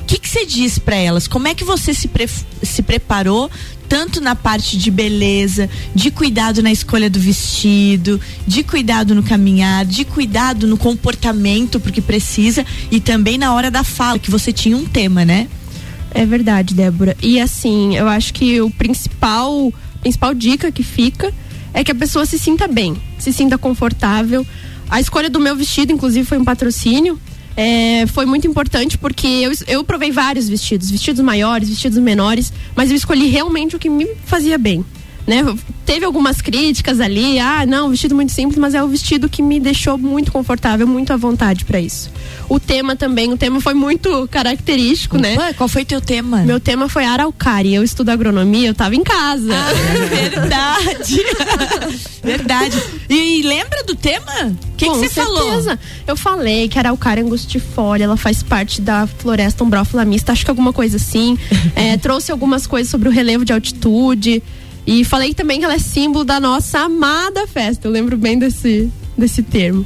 que, 0.09 0.17
que 0.17 0.27
você 0.27 0.44
diz 0.44 0.79
para 0.79 0.95
elas? 0.95 1.27
Como 1.27 1.47
é 1.47 1.53
que 1.53 1.63
você 1.63 1.94
se, 1.94 2.07
pre 2.07 2.27
se 2.63 2.81
preparou 2.81 3.50
tanto 3.88 4.19
na 4.19 4.35
parte 4.35 4.75
de 4.75 4.89
beleza, 4.89 5.69
de 5.94 6.09
cuidado 6.09 6.63
na 6.63 6.71
escolha 6.71 7.11
do 7.11 7.19
vestido, 7.19 8.19
de 8.45 8.63
cuidado 8.63 9.13
no 9.13 9.21
caminhar, 9.21 9.85
de 9.85 10.03
cuidado 10.06 10.65
no 10.65 10.77
comportamento, 10.77 11.79
porque 11.79 12.01
precisa, 12.01 12.65
e 12.89 13.00
também 13.00 13.38
na 13.38 13.53
hora 13.53 13.69
da 13.69 13.83
fala, 13.83 14.17
que 14.17 14.31
você 14.31 14.51
tinha 14.51 14.75
um 14.75 14.85
tema, 14.85 15.23
né? 15.23 15.47
É 16.11 16.25
verdade, 16.25 16.73
Débora. 16.73 17.15
E 17.21 17.39
assim, 17.39 17.95
eu 17.95 18.07
acho 18.07 18.33
que 18.33 18.59
o 18.61 18.71
principal 18.71 19.71
principal 20.01 20.33
dica 20.33 20.71
que 20.71 20.81
fica 20.81 21.31
é 21.71 21.83
que 21.83 21.91
a 21.91 21.95
pessoa 21.95 22.25
se 22.25 22.39
sinta 22.39 22.67
bem, 22.67 22.95
se 23.19 23.31
sinta 23.31 23.59
confortável. 23.59 24.45
A 24.89 25.00
escolha 25.00 25.29
do 25.29 25.39
meu 25.39 25.56
vestido, 25.56 25.91
inclusive, 25.91 26.25
foi 26.25 26.39
um 26.39 26.45
patrocínio. 26.45 27.19
É, 27.61 28.07
foi 28.07 28.25
muito 28.25 28.47
importante 28.47 28.97
porque 28.97 29.27
eu, 29.27 29.51
eu 29.67 29.83
provei 29.83 30.13
vários 30.13 30.47
vestidos, 30.47 30.89
vestidos 30.89 31.21
maiores, 31.21 31.67
vestidos 31.67 31.97
menores, 31.97 32.53
mas 32.73 32.89
eu 32.89 32.95
escolhi 32.95 33.27
realmente 33.27 33.75
o 33.75 33.79
que 33.79 33.89
me 33.89 34.07
fazia 34.23 34.57
bem 34.57 34.85
né? 35.25 35.44
Teve 35.86 36.06
algumas 36.06 36.42
críticas 36.42 37.00
ali, 37.00 37.39
ah, 37.39 37.66
não, 37.66 37.89
vestido 37.89 38.16
muito 38.16 38.31
simples, 38.31 38.57
mas 38.57 38.74
é 38.74 38.83
o 38.83 38.88
vestido 38.88 39.30
que 39.30 39.42
me 39.42 39.60
deixou 39.60 39.98
muito 39.98 40.31
confortável, 40.31 40.88
muito 40.88 41.12
à 41.13 41.18
vontade 41.18 41.66
para 41.66 41.80
isso. 41.80 42.12
O 42.48 42.60
tema 42.60 42.95
também, 42.95 43.31
o 43.31 43.38
tema 43.38 43.62
foi 43.62 43.74
muito 43.74 44.27
característico, 44.27 45.18
né? 45.18 45.33
Opa, 45.33 45.45
né? 45.45 45.54
Qual 45.54 45.69
foi 45.69 45.86
teu 45.86 46.01
tema? 46.01 46.39
Meu 46.39 46.60
tema 46.60 46.89
foi 46.89 47.06
araucária. 47.06 47.75
Eu 47.75 47.83
estudo 47.83 48.10
agronomia, 48.10 48.69
eu 48.69 48.74
tava 48.74 48.95
em 48.95 49.04
casa. 49.04 49.54
Ah, 49.54 50.06
verdade. 50.10 51.21
verdade. 52.24 52.83
E, 53.10 53.39
e, 53.39 53.42
lembra 53.44 53.83
do 53.83 53.95
tema? 53.95 54.56
O 54.74 54.75
que 54.75 54.88
você 54.88 55.10
falou? 55.10 55.63
Eu 56.07 56.16
falei 56.16 56.68
que 56.68 56.77
a 56.77 56.81
araucária 56.81 57.24
angustifolia, 57.24 58.06
ela 58.06 58.18
faz 58.18 58.42
parte 58.42 58.81
da 58.81 59.06
floresta 59.06 59.63
umbrófila 59.63 60.04
mista, 60.06 60.31
acho 60.31 60.44
que 60.44 60.50
alguma 60.50 60.74
coisa 60.74 60.98
assim. 60.98 61.38
é, 61.75 61.98
trouxe 61.98 62.31
algumas 62.31 62.66
coisas 62.66 62.89
sobre 62.89 63.10
o 63.10 63.12
relevo 63.12 63.45
de 63.45 63.54
altitude. 63.54 64.42
E 64.85 65.03
falei 65.03 65.33
também 65.33 65.59
que 65.59 65.65
ela 65.65 65.75
é 65.75 65.79
símbolo 65.79 66.25
da 66.25 66.39
nossa 66.39 66.79
amada 66.79 67.45
festa. 67.47 67.87
Eu 67.87 67.91
lembro 67.91 68.17
bem 68.17 68.39
desse, 68.39 68.89
desse 69.17 69.43
termo. 69.43 69.85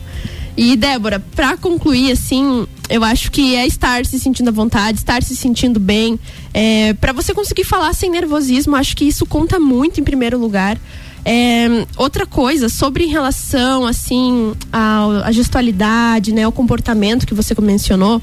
E 0.55 0.75
Débora, 0.75 1.19
para 1.35 1.57
concluir, 1.57 2.11
assim, 2.11 2.67
eu 2.89 3.03
acho 3.03 3.31
que 3.31 3.55
é 3.55 3.65
estar 3.65 4.05
se 4.05 4.19
sentindo 4.19 4.49
à 4.49 4.51
vontade, 4.51 4.99
estar 4.99 5.23
se 5.23 5.35
sentindo 5.35 5.79
bem. 5.79 6.19
É, 6.53 6.93
para 6.93 7.11
você 7.11 7.33
conseguir 7.33 7.63
falar 7.63 7.93
sem 7.93 8.09
nervosismo, 8.09 8.75
acho 8.75 8.95
que 8.95 9.05
isso 9.05 9.25
conta 9.25 9.59
muito 9.59 9.99
em 9.99 10.03
primeiro 10.03 10.37
lugar. 10.37 10.77
É, 11.25 11.87
outra 11.97 12.25
coisa, 12.25 12.69
sobre 12.69 13.05
em 13.05 13.07
relação, 13.07 13.85
assim, 13.85 14.53
à, 14.71 15.31
gestualidade, 15.31 16.31
né, 16.33 16.43
ao 16.43 16.51
comportamento 16.51 17.25
que 17.25 17.33
você 17.33 17.55
mencionou, 17.59 18.21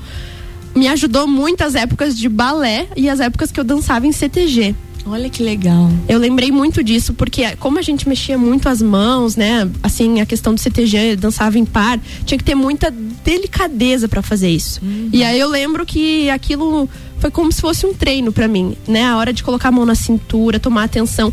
me 0.75 0.87
ajudou 0.87 1.27
muito 1.27 1.63
as 1.63 1.75
épocas 1.75 2.17
de 2.17 2.29
balé 2.29 2.87
e 2.97 3.09
as 3.09 3.19
épocas 3.19 3.51
que 3.51 3.59
eu 3.59 3.65
dançava 3.65 4.07
em 4.07 4.13
CTG. 4.13 4.75
Olha 5.07 5.29
que 5.29 5.43
legal. 5.43 5.91
Eu 6.09 6.19
lembrei 6.19 6.51
muito 6.51 6.83
disso, 6.83 7.15
porque 7.15 7.57
como 7.57 7.79
a 7.79 7.83
gente 7.83 8.09
mexia 8.09 8.37
muito 8.37 8.69
as 8.69 8.83
mãos, 8.83 9.37
né? 9.37 9.69
Assim, 9.83 10.21
a 10.21 10.27
questão 10.27 10.55
do 10.55 10.61
CTG, 10.61 11.17
dançava 11.17 11.59
em 11.59 11.65
par, 11.65 11.99
tinha 12.25 12.39
que 12.39 12.45
ter 12.45 12.55
muita 12.55 12.91
delicadeza 13.25 14.09
para 14.09 14.23
fazer 14.23 14.51
isso. 14.51 14.81
Uhum. 14.83 15.11
E 15.13 15.25
aí 15.25 15.39
eu 15.39 15.49
lembro 15.49 15.85
que 15.87 16.29
aquilo 16.31 16.89
foi 17.19 17.31
como 17.31 17.53
se 17.53 17.61
fosse 17.61 17.87
um 17.87 17.93
treino 17.93 18.33
para 18.33 18.49
mim, 18.49 18.77
né? 18.89 19.05
A 19.05 19.17
hora 19.17 19.33
de 19.33 19.43
colocar 19.43 19.69
a 19.69 19.73
mão 19.73 19.85
na 19.85 19.95
cintura, 19.95 20.59
tomar 20.59 20.85
atenção. 20.85 21.33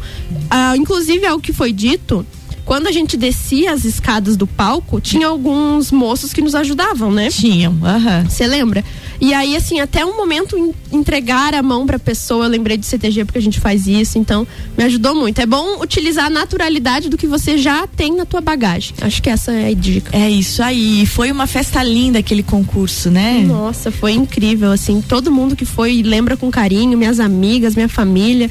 Ah, 0.49 0.75
inclusive, 0.75 1.25
algo 1.25 1.41
que 1.41 1.53
foi 1.53 1.71
dito, 1.71 2.25
quando 2.67 2.87
a 2.87 2.91
gente 2.91 3.15
descia 3.15 3.71
as 3.71 3.85
escadas 3.85 4.35
do 4.35 4.45
palco, 4.45 4.99
tinha 4.99 5.27
alguns 5.27 5.89
moços 5.89 6.33
que 6.33 6.41
nos 6.41 6.53
ajudavam, 6.53 7.09
né? 7.09 7.29
Tinham, 7.29 7.77
aham. 7.81 8.25
Você 8.29 8.45
lembra? 8.45 8.83
E 9.19 9.33
aí, 9.33 9.55
assim, 9.55 9.79
até 9.79 10.05
um 10.05 10.15
momento 10.15 10.73
entregar 10.91 11.53
a 11.53 11.61
mão 11.61 11.85
pra 11.85 11.97
pessoa, 11.97 12.45
eu 12.45 12.49
lembrei 12.49 12.77
de 12.77 12.85
CTG 12.85 13.25
porque 13.25 13.39
a 13.39 13.41
gente 13.41 13.59
faz 13.59 13.87
isso, 13.87 14.17
então 14.17 14.47
me 14.77 14.83
ajudou 14.83 15.15
muito. 15.15 15.39
É 15.39 15.45
bom 15.45 15.81
utilizar 15.81 16.25
a 16.25 16.29
naturalidade 16.29 17.09
do 17.09 17.17
que 17.17 17.27
você 17.27 17.57
já 17.57 17.87
tem 17.87 18.15
na 18.15 18.25
tua 18.25 18.41
bagagem. 18.41 18.93
Acho 19.01 19.21
que 19.21 19.29
essa 19.29 19.51
é 19.51 19.69
a 19.69 19.73
dica. 19.73 20.15
É 20.15 20.29
isso 20.29 20.61
aí. 20.61 21.05
Foi 21.05 21.31
uma 21.31 21.47
festa 21.47 21.81
linda 21.83 22.19
aquele 22.19 22.43
concurso, 22.43 23.09
né? 23.09 23.43
Nossa, 23.47 23.91
foi 23.91 24.13
incrível, 24.13 24.71
assim. 24.71 25.01
Todo 25.01 25.31
mundo 25.31 25.55
que 25.55 25.65
foi 25.65 26.01
lembra 26.03 26.37
com 26.37 26.49
carinho, 26.51 26.97
minhas 26.97 27.19
amigas, 27.19 27.75
minha 27.75 27.89
família 27.89 28.49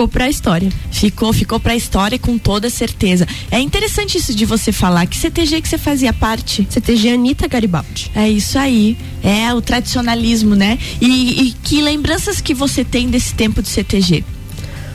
ficou 0.00 0.08
para 0.08 0.24
a 0.24 0.30
história. 0.30 0.72
Ficou, 0.90 1.32
ficou 1.32 1.60
para 1.60 1.72
a 1.72 1.76
história 1.76 2.18
com 2.18 2.38
toda 2.38 2.70
certeza. 2.70 3.26
É 3.50 3.60
interessante 3.60 4.16
isso 4.16 4.34
de 4.34 4.46
você 4.46 4.72
falar. 4.72 5.06
Que 5.06 5.16
CTG 5.16 5.60
que 5.60 5.68
você 5.68 5.76
fazia 5.76 6.12
parte? 6.12 6.66
CTG 6.70 7.10
Anitta 7.10 7.46
Garibaldi. 7.46 8.10
É 8.14 8.28
isso 8.28 8.58
aí. 8.58 8.96
É 9.22 9.52
o 9.52 9.60
tradicionalismo, 9.60 10.54
né? 10.54 10.78
E, 11.00 11.42
e 11.42 11.52
que 11.52 11.82
lembranças 11.82 12.40
que 12.40 12.54
você 12.54 12.82
tem 12.82 13.10
desse 13.10 13.34
tempo 13.34 13.60
de 13.60 13.68
CTG? 13.68 14.24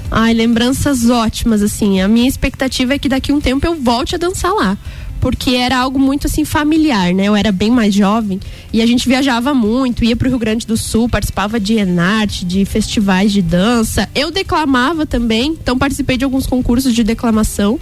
Ai, 0.09 0.33
lembranças 0.33 1.09
ótimas, 1.09 1.61
assim. 1.61 2.01
A 2.01 2.07
minha 2.07 2.27
expectativa 2.27 2.95
é 2.95 2.99
que 2.99 3.09
daqui 3.09 3.31
a 3.31 3.35
um 3.35 3.41
tempo 3.41 3.65
eu 3.65 3.75
volte 3.75 4.15
a 4.15 4.17
dançar 4.17 4.53
lá 4.53 4.77
porque 5.19 5.51
era 5.51 5.77
algo 5.77 5.99
muito 5.99 6.27
assim 6.27 6.45
familiar, 6.45 7.13
né? 7.13 7.25
Eu 7.25 7.35
era 7.35 7.51
bem 7.51 7.71
mais 7.71 7.93
jovem 7.93 8.39
e 8.71 8.81
a 8.81 8.85
gente 8.85 9.07
viajava 9.07 9.53
muito, 9.53 10.03
ia 10.03 10.15
para 10.15 10.27
o 10.27 10.29
Rio 10.29 10.39
Grande 10.39 10.67
do 10.67 10.77
Sul, 10.77 11.09
participava 11.09 11.59
de 11.59 11.73
Enarte, 11.73 12.45
de 12.45 12.65
festivais 12.65 13.31
de 13.31 13.41
dança. 13.41 14.07
Eu 14.13 14.31
declamava 14.31 15.05
também, 15.05 15.51
então 15.51 15.77
participei 15.77 16.17
de 16.17 16.23
alguns 16.23 16.45
concursos 16.45 16.93
de 16.93 17.03
declamação. 17.03 17.79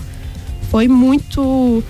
Foi 0.70 0.88
muito 0.88 1.84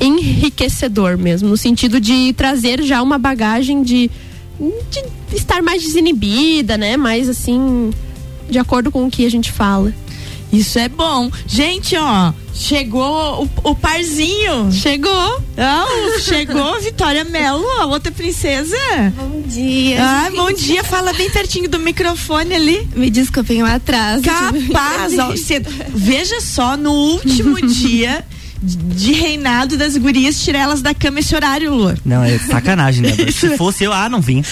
enriquecedor 0.00 1.16
mesmo, 1.16 1.48
no 1.48 1.56
sentido 1.56 2.00
de 2.00 2.32
trazer 2.32 2.82
já 2.82 3.02
uma 3.02 3.18
bagagem 3.18 3.82
de, 3.82 4.10
de 4.58 5.36
estar 5.36 5.62
mais 5.62 5.82
desinibida, 5.82 6.76
né? 6.76 6.96
Mais 6.96 7.28
assim, 7.28 7.90
de 8.48 8.58
acordo 8.58 8.90
com 8.90 9.06
o 9.06 9.10
que 9.10 9.24
a 9.24 9.30
gente 9.30 9.52
fala. 9.52 9.92
Isso 10.54 10.78
é 10.78 10.88
bom. 10.88 11.30
Gente, 11.46 11.96
ó, 11.96 12.32
chegou 12.54 13.44
o, 13.44 13.70
o 13.70 13.74
parzinho. 13.74 14.70
Chegou. 14.72 15.42
Oh, 15.56 16.20
chegou 16.20 16.80
Vitória 16.80 17.24
Melo, 17.24 17.66
a 17.80 17.86
outra 17.86 18.12
princesa. 18.12 18.76
Bom 19.16 19.42
dia. 19.46 19.98
Ah, 20.00 20.30
bom 20.34 20.52
dia. 20.52 20.84
Fala 20.84 21.12
bem 21.12 21.28
pertinho 21.30 21.68
do 21.68 21.78
microfone 21.78 22.54
ali. 22.54 22.88
Me 22.94 23.10
desculpem 23.10 23.62
o 23.62 23.66
atraso. 23.66 24.22
Capaz. 24.22 25.18
ó, 25.18 25.32
veja 25.92 26.40
só, 26.40 26.76
no 26.76 26.92
último 26.92 27.60
dia 27.66 28.24
de 28.64 29.12
reinado 29.12 29.76
das 29.76 29.96
gurias, 29.96 30.42
tirar 30.42 30.60
elas 30.60 30.80
da 30.80 30.94
cama 30.94 31.20
esse 31.20 31.34
horário, 31.34 31.74
Lu. 31.74 31.94
Não, 32.04 32.24
é 32.24 32.38
sacanagem, 32.38 33.02
né? 33.02 33.12
Se 33.30 33.56
fosse 33.56 33.84
eu, 33.84 33.92
ah, 33.92 34.08
não 34.08 34.20
vim. 34.20 34.42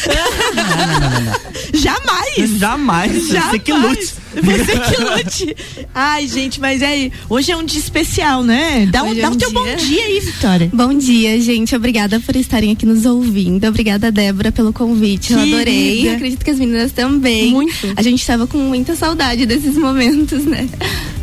não, 0.54 0.64
não, 0.64 1.00
não, 1.00 1.11
não, 1.11 1.21
não. 1.23 1.33
Jamais! 1.75 2.59
Jamais! 2.59 3.28
Jamais. 3.28 3.50
Você 3.52 3.59
que 3.59 3.73
lute. 3.73 4.14
Você 4.35 4.78
que 4.78 5.02
lute. 5.02 5.57
Ai, 5.95 6.26
gente, 6.26 6.61
mas 6.61 6.83
é. 6.83 7.11
Hoje 7.28 7.52
é 7.52 7.57
um 7.57 7.64
dia 7.64 7.78
especial, 7.78 8.42
né? 8.42 8.87
Dá, 8.87 9.02
um, 9.02 9.12
é 9.12 9.21
dá 9.21 9.31
o 9.31 9.37
teu 9.37 9.50
dia. 9.50 9.61
bom 9.61 9.76
dia 9.76 10.04
aí, 10.04 10.21
Vitória. 10.21 10.71
Bom 10.73 10.95
dia, 10.95 11.40
gente. 11.40 11.75
Obrigada 11.75 12.21
por 12.21 12.37
estarem 12.37 12.73
aqui 12.73 12.87
nos 12.87 13.04
ouvindo. 13.04 13.66
Obrigada, 13.66 14.11
Débora, 14.11 14.52
pelo 14.52 14.73
convite. 14.73 15.33
Eu 15.33 15.38
Querida. 15.38 15.57
adorei. 15.57 16.09
Acredito 16.09 16.45
que 16.45 16.50
as 16.50 16.59
meninas 16.59 16.92
também. 16.92 17.52
Muito. 17.52 17.92
A 17.97 18.02
gente 18.02 18.26
tava 18.26 18.47
com 18.47 18.59
muita 18.59 18.95
saudade 18.97 19.47
desses 19.47 19.76
momentos, 19.76 20.45
né? 20.45 20.69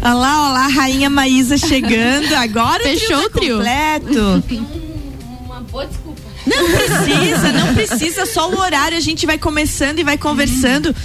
Olha 0.01 0.13
lá, 0.13 0.43
olha 0.45 0.53
lá, 0.53 0.65
a 0.65 0.69
rainha 0.69 1.09
Maísa 1.09 1.57
chegando. 1.57 2.33
Agora 2.35 2.83
Fechou 2.83 3.17
o 3.25 3.29
trio. 3.29 3.57
tá 3.63 3.99
completo. 3.99 4.43
Uma 5.45 5.61
boa 5.61 5.85
desculpa. 5.85 6.21
Não 6.47 6.65
precisa, 6.71 7.51
não 7.51 7.73
precisa. 7.73 8.25
Só 8.25 8.49
o 8.49 8.59
horário 8.59 8.97
a 8.97 9.01
gente 9.01 9.25
vai 9.25 9.37
começando 9.37 9.99
e 9.99 10.03
vai 10.03 10.17
conversando. 10.17 10.95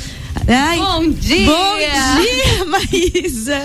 Ai, 0.47 0.79
Bom 0.79 1.11
dia! 1.11 1.47
bom 1.47 1.77
dia, 2.23 2.65
Maísa. 2.67 3.61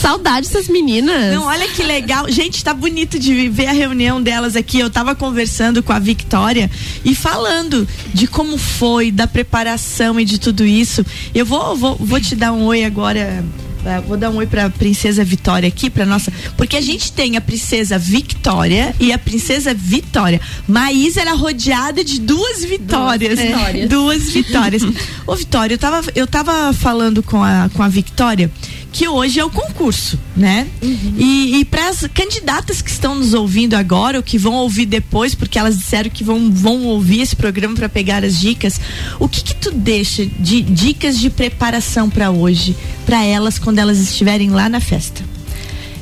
Saudade 0.00 0.48
dessas 0.48 0.68
meninas. 0.68 1.32
Não, 1.34 1.44
olha 1.44 1.66
que 1.68 1.82
legal. 1.82 2.28
Gente, 2.30 2.62
tá 2.62 2.74
bonito 2.74 3.18
de 3.18 3.48
ver 3.48 3.66
a 3.68 3.72
reunião 3.72 4.20
delas 4.20 4.56
aqui. 4.56 4.78
Eu 4.80 4.90
tava 4.90 5.14
conversando 5.14 5.82
com 5.82 5.92
a 5.92 5.98
Victoria 5.98 6.70
e 7.04 7.14
falando 7.14 7.86
de 8.12 8.26
como 8.26 8.58
foi, 8.58 9.10
da 9.10 9.26
preparação 9.26 10.18
e 10.18 10.24
de 10.24 10.38
tudo 10.38 10.64
isso. 10.66 11.04
Eu 11.34 11.46
vou, 11.46 11.76
vou, 11.76 11.96
vou 11.96 12.20
te 12.20 12.34
dar 12.34 12.52
um 12.52 12.64
oi 12.64 12.84
agora. 12.84 13.44
Eh, 13.84 14.00
Vou 14.06 14.16
dar 14.16 14.30
um 14.30 14.36
oi 14.36 14.46
pra 14.46 14.70
princesa 14.70 15.24
Vitória 15.24 15.68
aqui, 15.68 15.90
pra 15.90 16.06
nossa. 16.06 16.32
Porque 16.56 16.76
a 16.76 16.80
gente 16.80 17.12
tem 17.12 17.36
a 17.36 17.40
princesa 17.40 17.98
Victória 17.98 18.94
e 19.00 19.12
a 19.12 19.18
princesa 19.18 19.74
Vitória. 19.74 20.40
Maísa 20.66 21.20
era 21.20 21.34
rodeada 21.34 22.04
de 22.04 22.20
duas 22.20 22.64
vitórias. 22.64 23.38
Duas 23.38 23.48
vitórias. 23.48 23.88
Duas 23.88 24.22
vitórias. 24.30 24.82
Ô, 25.26 25.34
Vitória, 25.34 25.74
eu 25.74 25.78
tava, 25.78 26.02
eu 26.14 26.26
tava 26.26 26.72
falando 26.72 27.22
com 27.22 27.42
a, 27.42 27.70
com 27.74 27.82
a 27.82 27.88
Victória 27.88 28.50
que 28.98 29.06
hoje 29.06 29.38
é 29.38 29.44
o 29.44 29.48
concurso, 29.48 30.18
né? 30.36 30.66
E, 30.82 31.60
e 31.60 31.64
para 31.64 31.88
as 31.88 32.04
candidatas 32.12 32.82
que 32.82 32.90
estão 32.90 33.14
nos 33.14 33.32
ouvindo 33.32 33.74
agora, 33.74 34.16
ou 34.16 34.24
que 34.24 34.36
vão 34.36 34.54
ouvir 34.54 34.86
depois, 34.86 35.36
porque 35.36 35.56
elas 35.56 35.78
disseram 35.78 36.10
que 36.10 36.24
vão, 36.24 36.50
vão 36.50 36.82
ouvir 36.82 37.20
esse 37.20 37.36
programa 37.36 37.76
para 37.76 37.88
pegar 37.88 38.24
as 38.24 38.40
dicas, 38.40 38.80
o 39.20 39.28
que 39.28 39.40
que 39.40 39.54
tu 39.54 39.70
deixa 39.70 40.26
de 40.26 40.62
dicas 40.62 41.16
de 41.16 41.30
preparação 41.30 42.10
para 42.10 42.32
hoje, 42.32 42.76
para 43.06 43.24
elas 43.24 43.56
quando 43.56 43.78
elas 43.78 44.00
estiverem 44.00 44.50
lá 44.50 44.68
na 44.68 44.80
festa? 44.80 45.22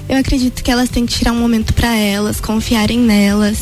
Eu 0.08 0.16
acredito 0.16 0.64
que 0.64 0.70
elas 0.70 0.88
têm 0.88 1.04
que 1.04 1.18
tirar 1.18 1.32
um 1.32 1.38
momento 1.38 1.74
pra 1.74 1.94
elas, 1.94 2.40
confiarem 2.40 2.98
nelas, 2.98 3.58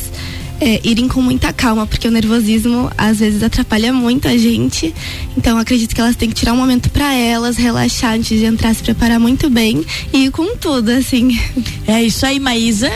é, 0.59 0.79
irem 0.83 1.07
com 1.07 1.21
muita 1.21 1.51
calma, 1.53 1.85
porque 1.85 2.07
o 2.07 2.11
nervosismo 2.11 2.89
às 2.97 3.19
vezes 3.19 3.43
atrapalha 3.43 3.91
muito 3.91 4.27
a 4.27 4.37
gente. 4.37 4.93
Então 5.37 5.57
acredito 5.57 5.93
que 5.93 6.01
elas 6.01 6.15
têm 6.15 6.29
que 6.29 6.35
tirar 6.35 6.53
um 6.53 6.57
momento 6.57 6.89
pra 6.89 7.13
elas, 7.13 7.57
relaxar 7.57 8.13
antes 8.13 8.37
de 8.37 8.45
entrar, 8.45 8.73
se 8.73 8.83
preparar 8.83 9.19
muito 9.19 9.49
bem 9.49 9.85
e 10.13 10.25
ir 10.25 10.31
com 10.31 10.55
tudo, 10.57 10.89
assim. 10.89 11.37
É 11.87 12.03
isso 12.03 12.25
aí, 12.25 12.39
Maísa. 12.39 12.91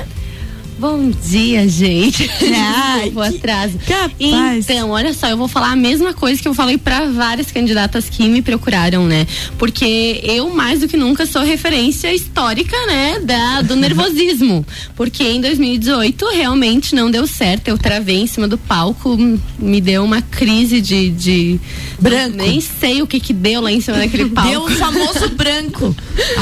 Bom 0.79 1.11
dia, 1.27 1.67
gente. 1.67 2.29
Ai, 2.55 3.01
Desculpa 3.03 3.29
que- 3.31 3.35
atraso. 3.37 3.73
Capaz. 3.85 4.69
Então, 4.69 4.91
olha 4.91 5.13
só, 5.13 5.27
eu 5.27 5.35
vou 5.35 5.49
falar 5.49 5.71
a 5.71 5.75
mesma 5.75 6.13
coisa 6.13 6.41
que 6.41 6.47
eu 6.47 6.53
falei 6.53 6.77
para 6.77 7.05
várias 7.11 7.51
candidatas 7.51 8.09
que 8.09 8.23
me 8.29 8.41
procuraram, 8.41 9.05
né? 9.05 9.27
Porque 9.57 10.21
eu, 10.23 10.49
mais 10.51 10.79
do 10.79 10.87
que 10.87 10.95
nunca, 10.95 11.25
sou 11.25 11.41
referência 11.41 12.13
histórica, 12.13 12.77
né? 12.87 13.19
Da, 13.19 13.61
do 13.61 13.75
nervosismo. 13.77 14.65
Porque 14.95 15.21
em 15.23 15.41
2018 15.41 16.25
realmente 16.29 16.95
não 16.95 17.11
deu 17.11 17.27
certo. 17.27 17.67
Eu 17.67 17.77
travei 17.77 18.21
em 18.21 18.27
cima 18.27 18.47
do 18.47 18.57
palco, 18.57 19.17
me 19.59 19.81
deu 19.81 20.03
uma 20.05 20.21
crise 20.21 20.79
de. 20.79 21.09
de 21.09 21.59
Branco. 21.99 22.37
Nem 22.37 22.61
sei 22.61 23.01
o 23.01 23.07
que 23.07 23.19
que 23.19 23.33
deu 23.33 23.59
lá 23.59 23.69
em 23.71 23.81
cima 23.81 23.97
daquele 23.97 24.29
palco. 24.29 24.49
Deu 24.49 24.63
o 24.63 24.69
famoso 24.69 25.27
branco. 25.35 25.93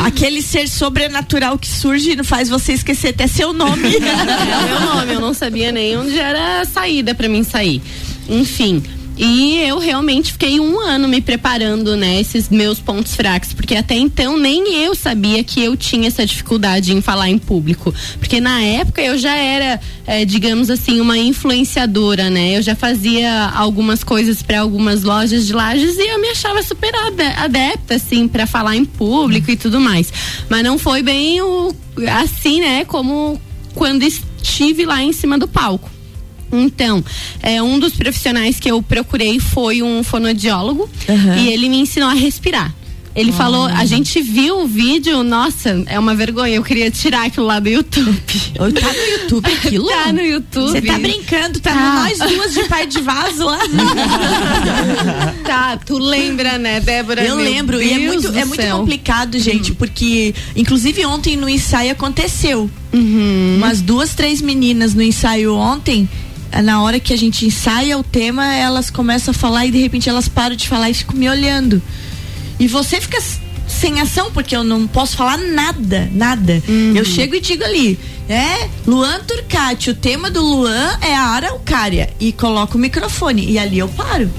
Aquele 0.05 0.43
ser 0.43 0.67
sobrenatural 0.69 1.57
que 1.57 1.67
surge 1.67 2.11
e 2.11 2.23
faz 2.23 2.47
você 2.49 2.73
esquecer 2.73 3.07
até 3.09 3.25
seu 3.25 3.51
nome. 3.51 3.89
É 4.27 4.69
meu 4.69 4.79
nome, 4.95 5.13
eu 5.13 5.21
não 5.21 5.33
sabia 5.33 5.71
nem 5.71 5.97
onde 5.97 6.17
era 6.17 6.61
a 6.61 6.65
saída 6.65 7.15
pra 7.15 7.27
mim 7.29 7.43
sair. 7.43 7.81
Enfim. 8.29 8.83
E 9.19 9.57
eu 9.61 9.79
realmente 9.79 10.31
fiquei 10.33 10.59
um 10.59 10.79
ano 10.79 11.07
me 11.07 11.19
preparando, 11.19 11.95
né, 11.97 12.21
esses 12.21 12.49
meus 12.49 12.77
pontos 12.79 13.15
fracos, 13.15 13.51
porque 13.51 13.73
até 13.73 13.95
então 13.95 14.37
nem 14.37 14.75
eu 14.83 14.93
sabia 14.93 15.43
que 15.43 15.59
eu 15.59 15.75
tinha 15.75 16.07
essa 16.07 16.23
dificuldade 16.23 16.93
em 16.93 17.01
falar 17.01 17.27
em 17.27 17.39
público, 17.39 17.91
porque 18.19 18.39
na 18.39 18.61
época 18.61 19.01
eu 19.01 19.17
já 19.17 19.35
era, 19.35 19.81
eh, 20.05 20.23
digamos 20.23 20.69
assim, 20.69 21.01
uma 21.01 21.17
influenciadora, 21.17 22.29
né, 22.29 22.57
eu 22.59 22.61
já 22.61 22.75
fazia 22.75 23.49
algumas 23.55 24.03
coisas 24.03 24.43
para 24.43 24.59
algumas 24.59 25.01
lojas 25.01 25.47
de 25.47 25.53
lajes 25.53 25.97
e 25.97 26.07
eu 26.09 26.21
me 26.21 26.29
achava 26.29 26.61
super 26.61 26.93
ade- 26.93 27.23
adepta, 27.39 27.95
assim, 27.95 28.27
para 28.27 28.45
falar 28.45 28.75
em 28.75 28.85
público 28.85 29.49
e 29.49 29.57
tudo 29.57 29.79
mais, 29.79 30.13
mas 30.47 30.63
não 30.63 30.77
foi 30.77 31.01
bem 31.01 31.41
o 31.41 31.73
assim, 32.21 32.59
né, 32.59 32.85
como 32.85 33.41
quando 33.77 34.01
estive 34.01 34.85
lá 34.85 35.03
em 35.03 35.13
cima 35.13 35.37
do 35.37 35.47
palco. 35.47 35.89
Então, 36.51 37.03
é, 37.43 37.61
um 37.61 37.77
dos 37.77 37.93
profissionais 37.93 38.59
que 38.59 38.71
eu 38.71 38.81
procurei 38.81 39.39
foi 39.39 39.83
um 39.83 40.03
fonoaudiólogo 40.03 40.89
Aham. 41.07 41.37
e 41.37 41.49
ele 41.49 41.69
me 41.69 41.77
ensinou 41.77 42.09
a 42.09 42.13
respirar. 42.13 42.73
Ele 43.17 43.31
falou, 43.31 43.65
a 43.65 43.83
gente 43.83 44.21
viu 44.21 44.59
o 44.59 44.67
vídeo, 44.67 45.23
nossa, 45.23 45.83
é 45.87 45.97
uma 45.97 46.13
vergonha, 46.13 46.55
eu 46.55 46.63
queria 46.63 46.91
tirar 46.91 47.25
aquilo 47.25 47.47
lá 47.47 47.59
do 47.59 47.67
YouTube. 47.67 48.15
Ô, 48.59 48.71
Tá 48.71 48.93
no 48.93 49.21
YouTube 49.23 49.51
aquilo? 49.51 49.87
Tá 49.87 50.13
no 50.13 50.21
YouTube. 50.21 50.69
Você 50.71 50.81
tá 50.83 50.99
brincando, 50.99 51.59
tá, 51.59 51.73
Tá. 51.73 51.93
nós 52.03 52.19
duas 52.19 52.53
de 52.53 52.63
par 52.65 52.85
de 52.85 53.01
vaso 53.01 53.43
lá. 53.43 53.57
Tá, 55.43 55.77
tu 55.77 55.97
lembra, 55.97 56.57
né, 56.57 56.79
Débora? 56.79 57.23
Eu 57.23 57.35
Meu 57.37 57.45
lembro, 57.45 57.81
e 57.81 57.91
é 57.91 57.97
Deus 57.99 58.23
muito, 58.23 58.37
é 58.37 58.45
muito 58.45 58.61
céu. 58.61 58.77
complicado, 58.77 59.39
gente, 59.39 59.73
porque 59.73 60.33
inclusive 60.55 61.05
ontem 61.05 61.35
no 61.35 61.47
ensaio 61.49 61.91
aconteceu. 61.91 62.69
Uhum. 62.93 63.55
Umas 63.57 63.81
duas, 63.81 64.13
três 64.13 64.41
meninas 64.41 64.93
no 64.93 65.01
ensaio 65.01 65.55
ontem, 65.55 66.07
eh, 66.51 66.61
na 66.61 66.81
hora 66.81 66.99
que 66.99 67.13
a 67.13 67.17
gente 67.17 67.45
ensaia 67.45 67.97
o 67.97 68.03
tema, 68.03 68.45
elas 68.53 68.89
começam 68.89 69.31
a 69.31 69.33
falar 69.33 69.65
e 69.65 69.71
de 69.71 69.77
repente 69.79 70.07
elas 70.09 70.27
param 70.27 70.55
de 70.55 70.67
falar 70.67 70.89
e 70.89 70.93
ficam 70.93 71.15
me 71.15 71.27
olhando. 71.29 71.81
E 72.59 72.67
você 72.67 72.99
fica 72.99 73.17
sem 73.67 73.99
ação, 73.99 74.31
porque 74.31 74.55
eu 74.55 74.63
não 74.63 74.87
posso 74.87 75.17
falar 75.17 75.37
nada, 75.37 76.09
nada. 76.13 76.61
Eu 76.95 77.03
chego 77.05 77.35
e 77.35 77.39
digo 77.39 77.63
ali, 77.63 77.99
é, 78.29 78.69
Luan 78.85 79.19
Turcati, 79.21 79.89
o 79.89 79.95
tema 79.95 80.29
do 80.29 80.41
Luan 80.41 80.97
é 81.01 81.13
a 81.15 81.23
araucária. 81.27 82.09
E 82.19 82.31
coloco 82.31 82.77
o 82.77 82.81
microfone. 82.81 83.45
E 83.49 83.59
ali 83.59 83.79
eu 83.79 83.87
paro. 83.89 84.31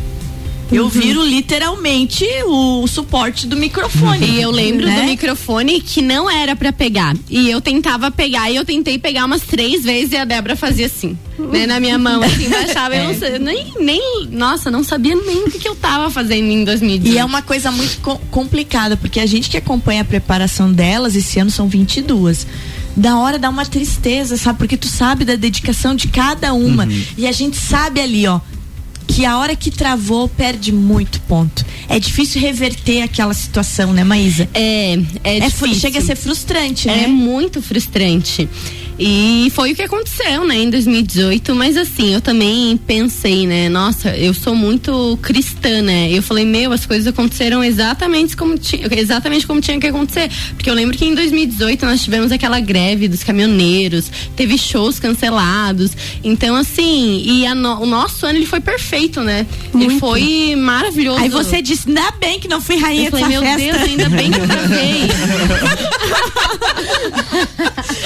Eu 0.70 0.88
viro 0.88 1.24
literalmente 1.24 2.24
o 2.46 2.86
suporte 2.86 3.46
do 3.46 3.56
microfone. 3.56 4.26
E 4.26 4.42
eu 4.42 4.50
lembro 4.50 4.86
né? 4.86 5.00
do 5.00 5.06
microfone 5.06 5.80
que 5.80 6.02
não 6.02 6.28
era 6.30 6.54
pra 6.54 6.72
pegar. 6.72 7.16
E 7.28 7.48
eu 7.50 7.60
tentava 7.60 8.10
pegar, 8.10 8.50
e 8.50 8.56
eu 8.56 8.64
tentei 8.64 8.98
pegar 8.98 9.24
umas 9.24 9.42
três 9.42 9.82
vezes 9.84 10.12
e 10.12 10.16
a 10.16 10.24
Débora 10.24 10.56
fazia 10.56 10.86
assim, 10.86 11.16
né, 11.38 11.66
na 11.66 11.80
minha 11.80 11.98
mão, 11.98 12.22
assim, 12.22 12.48
baixava. 12.50 12.94
Eu 12.96 13.04
não 13.08 13.18
sei, 13.18 13.38
nem, 13.38 13.72
nem, 13.80 14.28
nossa, 14.30 14.70
não 14.70 14.84
sabia 14.84 15.14
nem 15.16 15.44
o 15.44 15.50
que, 15.50 15.58
que 15.58 15.68
eu 15.68 15.74
tava 15.74 16.10
fazendo 16.10 16.50
em 16.50 16.64
2018. 16.64 17.14
E 17.14 17.18
é 17.18 17.24
uma 17.24 17.40
coisa 17.42 17.70
muito 17.70 17.98
co- 18.00 18.20
complicada, 18.30 18.96
porque 18.96 19.20
a 19.20 19.26
gente 19.26 19.48
que 19.48 19.56
acompanha 19.56 20.02
a 20.02 20.04
preparação 20.04 20.70
delas, 20.72 21.16
esse 21.16 21.38
ano 21.38 21.50
são 21.50 21.66
22. 21.68 22.46
Da 22.96 23.16
hora 23.16 23.38
dá 23.38 23.48
uma 23.48 23.64
tristeza, 23.64 24.36
sabe? 24.36 24.58
Porque 24.58 24.76
tu 24.76 24.88
sabe 24.88 25.24
da 25.24 25.36
dedicação 25.36 25.94
de 25.94 26.08
cada 26.08 26.52
uma. 26.52 26.86
E 27.16 27.26
a 27.26 27.32
gente 27.32 27.56
sabe 27.56 28.00
ali, 28.00 28.26
ó, 28.26 28.40
que 29.18 29.24
a 29.24 29.36
hora 29.36 29.56
que 29.56 29.72
travou 29.72 30.28
perde 30.28 30.70
muito 30.70 31.20
ponto. 31.22 31.66
É 31.88 31.98
difícil 31.98 32.40
reverter 32.40 33.02
aquela 33.02 33.34
situação, 33.34 33.92
né, 33.92 34.04
Maísa? 34.04 34.48
É, 34.54 34.92
é, 35.24 35.38
É 35.38 35.50
chega 35.74 35.98
a 35.98 36.02
ser 36.02 36.14
frustrante, 36.14 36.88
É 36.88 36.98
né? 36.98 37.06
muito 37.08 37.60
frustrante. 37.60 38.48
E 38.98 39.50
foi 39.54 39.72
o 39.72 39.76
que 39.76 39.82
aconteceu, 39.82 40.44
né, 40.44 40.56
em 40.56 40.70
2018. 40.70 41.54
Mas 41.54 41.76
assim, 41.76 42.14
eu 42.14 42.20
também 42.20 42.76
pensei, 42.76 43.46
né, 43.46 43.68
nossa, 43.68 44.08
eu 44.16 44.34
sou 44.34 44.54
muito 44.56 45.16
cristã, 45.22 45.80
né? 45.82 46.10
Eu 46.12 46.22
falei, 46.22 46.44
meu, 46.44 46.72
as 46.72 46.84
coisas 46.84 47.06
aconteceram 47.06 47.62
exatamente 47.62 48.36
como, 48.36 48.58
ti, 48.58 48.80
exatamente 48.90 49.46
como 49.46 49.60
tinha 49.60 49.78
que 49.78 49.86
acontecer. 49.86 50.28
Porque 50.54 50.68
eu 50.68 50.74
lembro 50.74 50.96
que 50.96 51.04
em 51.04 51.14
2018 51.14 51.86
nós 51.86 52.02
tivemos 52.02 52.32
aquela 52.32 52.58
greve 52.58 53.06
dos 53.06 53.22
caminhoneiros, 53.22 54.10
teve 54.34 54.58
shows 54.58 54.98
cancelados. 54.98 55.92
Então, 56.24 56.56
assim, 56.56 57.22
e 57.24 57.48
no- 57.54 57.82
o 57.82 57.86
nosso 57.86 58.26
ano 58.26 58.38
ele 58.38 58.46
foi 58.46 58.60
perfeito, 58.60 59.22
né? 59.22 59.46
Ele 59.74 59.84
Muito. 59.86 60.00
foi 60.00 60.54
maravilhoso. 60.56 61.20
Aí 61.22 61.28
você 61.28 61.62
disse, 61.62 61.88
ainda 61.88 62.10
bem 62.20 62.40
que 62.40 62.48
não 62.48 62.60
fui 62.60 62.76
rainha 62.76 63.06
eu 63.06 63.10
falei, 63.12 63.26
meu 63.28 63.42
festa. 63.42 63.58
Deus, 63.58 63.76
ainda 63.82 64.08
bem 64.08 64.30
que 64.32 64.38
eu 64.40 64.46
gravei. 64.46 65.02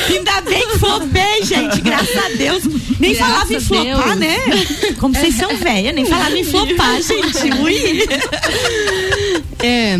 Ainda 0.08 0.40
bem 0.42 0.68
que 0.68 0.78
flopei, 0.82 1.44
gente. 1.44 1.80
Graças 1.80 2.16
a 2.16 2.28
Deus. 2.36 2.64
Nem 2.98 3.14
Graças 3.14 3.32
falava 3.32 3.54
em 3.54 3.60
flopar, 3.60 4.18
Deus. 4.18 4.18
né? 4.18 4.94
Como 4.98 5.14
vocês 5.14 5.34
são 5.36 5.56
velhas, 5.56 5.94
nem 5.94 6.04
falava 6.04 6.36
em 6.36 6.44
flopar, 6.44 7.00
gente. 7.02 7.60
Ui. 7.60 8.02
É, 9.64 9.96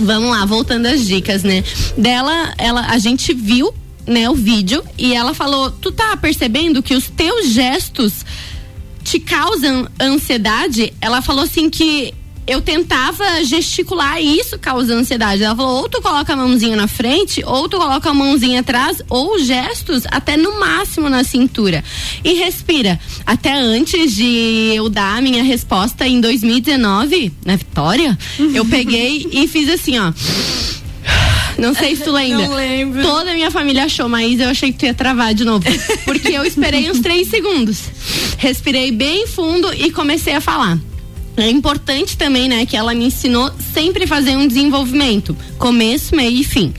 vamos 0.00 0.30
lá, 0.30 0.44
voltando 0.44 0.86
às 0.86 1.06
dicas, 1.06 1.44
né? 1.44 1.62
Dela, 1.96 2.52
ela, 2.58 2.86
a 2.86 2.98
gente 2.98 3.32
viu 3.32 3.72
né, 4.04 4.28
o 4.28 4.34
vídeo 4.34 4.82
e 4.98 5.14
ela 5.14 5.32
falou: 5.32 5.70
"Tu 5.70 5.92
tá 5.92 6.16
percebendo 6.16 6.82
que 6.82 6.94
os 6.94 7.08
teus 7.08 7.50
gestos 7.50 8.24
te 9.04 9.20
causam 9.20 9.86
ansiedade?" 10.00 10.92
Ela 11.00 11.22
falou 11.22 11.44
assim 11.44 11.70
que 11.70 12.12
eu 12.50 12.60
tentava 12.60 13.44
gesticular 13.44 14.20
e 14.20 14.40
isso 14.40 14.58
causa 14.58 14.92
ansiedade. 14.92 15.44
Ela 15.44 15.54
falou: 15.54 15.82
ou 15.82 15.88
tu 15.88 16.02
coloca 16.02 16.32
a 16.32 16.36
mãozinha 16.36 16.74
na 16.74 16.88
frente, 16.88 17.44
ou 17.46 17.68
tu 17.68 17.78
coloca 17.78 18.10
a 18.10 18.14
mãozinha 18.14 18.58
atrás, 18.58 19.00
ou 19.08 19.38
gestos 19.38 20.02
até 20.10 20.36
no 20.36 20.58
máximo 20.58 21.08
na 21.08 21.22
cintura. 21.22 21.84
E 22.24 22.34
respira. 22.34 22.98
Até 23.24 23.52
antes 23.52 24.16
de 24.16 24.72
eu 24.74 24.88
dar 24.88 25.18
a 25.18 25.20
minha 25.20 25.44
resposta 25.44 26.08
em 26.08 26.20
2019, 26.20 27.32
na 27.46 27.54
Vitória, 27.54 28.18
eu 28.52 28.64
peguei 28.66 29.28
e 29.30 29.46
fiz 29.46 29.68
assim, 29.68 30.00
ó. 30.00 30.12
Não 31.56 31.72
sei 31.72 31.94
se 31.94 32.02
tu 32.02 32.10
lembra. 32.12 32.48
Não 32.48 32.54
lembro. 32.56 33.02
Toda 33.02 33.30
a 33.30 33.34
minha 33.34 33.50
família 33.52 33.84
achou, 33.84 34.08
mas 34.08 34.40
eu 34.40 34.48
achei 34.48 34.72
que 34.72 34.78
tu 34.78 34.86
ia 34.86 34.94
travar 34.94 35.34
de 35.34 35.44
novo. 35.44 35.64
Porque 36.04 36.30
eu 36.32 36.44
esperei 36.44 36.90
uns 36.90 36.98
três 36.98 37.28
segundos. 37.28 37.82
Respirei 38.38 38.90
bem 38.90 39.28
fundo 39.28 39.72
e 39.72 39.92
comecei 39.92 40.34
a 40.34 40.40
falar. 40.40 40.78
É 41.42 41.50
importante 41.50 42.16
também, 42.16 42.48
né, 42.48 42.66
que 42.66 42.76
ela 42.76 42.94
me 42.94 43.06
ensinou 43.06 43.50
sempre 43.72 44.06
fazer 44.06 44.36
um 44.36 44.46
desenvolvimento, 44.46 45.36
começo, 45.58 46.14
meio 46.14 46.36
e 46.36 46.44
fim. 46.44 46.74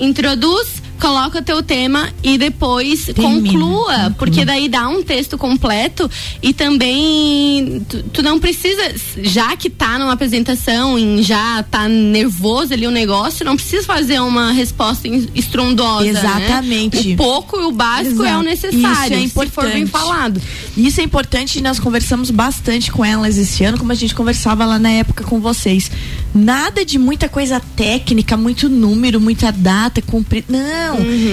Introduz, 0.00 0.82
coloca 0.98 1.40
teu 1.42 1.62
tema 1.62 2.08
e 2.22 2.36
depois 2.36 3.06
Termina. 3.06 3.52
conclua, 3.52 4.14
porque 4.18 4.44
daí 4.44 4.68
dá 4.68 4.88
um 4.88 5.02
texto 5.02 5.38
completo 5.38 6.10
e 6.42 6.52
também 6.52 7.84
tu, 7.88 8.02
tu 8.04 8.22
não 8.22 8.38
precisa, 8.38 8.94
já 9.22 9.56
que 9.56 9.70
tá 9.70 9.98
numa 9.98 10.12
apresentação 10.12 10.98
e 10.98 11.22
já 11.22 11.62
tá 11.62 11.88
nervoso 11.88 12.72
ali 12.74 12.86
o 12.86 12.90
negócio, 12.90 13.44
não 13.44 13.56
precisa 13.56 13.84
fazer 13.86 14.20
uma 14.20 14.52
resposta 14.52 15.06
estrondosa. 15.34 16.04
né? 16.04 16.10
Exatamente. 16.10 17.12
O 17.12 17.16
pouco 17.16 17.60
e 17.60 17.64
o 17.64 17.72
básico 17.72 18.22
é 18.22 18.36
o 18.36 18.42
Exato. 18.42 18.42
necessário, 18.44 19.18
Isso 19.18 19.40
é 19.40 19.46
se 19.46 19.50
for 19.52 19.64
bem 19.70 19.82
importante. 19.84 19.90
falado. 19.90 20.42
Isso 20.76 21.00
é 21.00 21.04
importante 21.04 21.58
e 21.58 21.62
nós 21.62 21.78
conversamos 21.78 22.30
bastante 22.30 22.90
com 22.90 23.04
elas 23.04 23.36
esse 23.38 23.64
ano, 23.64 23.78
como 23.78 23.92
a 23.92 23.94
gente 23.94 24.14
conversava 24.14 24.64
lá 24.64 24.78
na 24.78 24.90
época 24.90 25.24
com 25.24 25.40
vocês. 25.40 25.90
Nada 26.34 26.84
de 26.84 26.98
muita 26.98 27.28
coisa 27.28 27.60
técnica, 27.74 28.36
muito 28.36 28.68
número, 28.68 29.20
muita 29.20 29.50
data, 29.50 30.00
cumprir. 30.02 30.44
Não. 30.48 30.87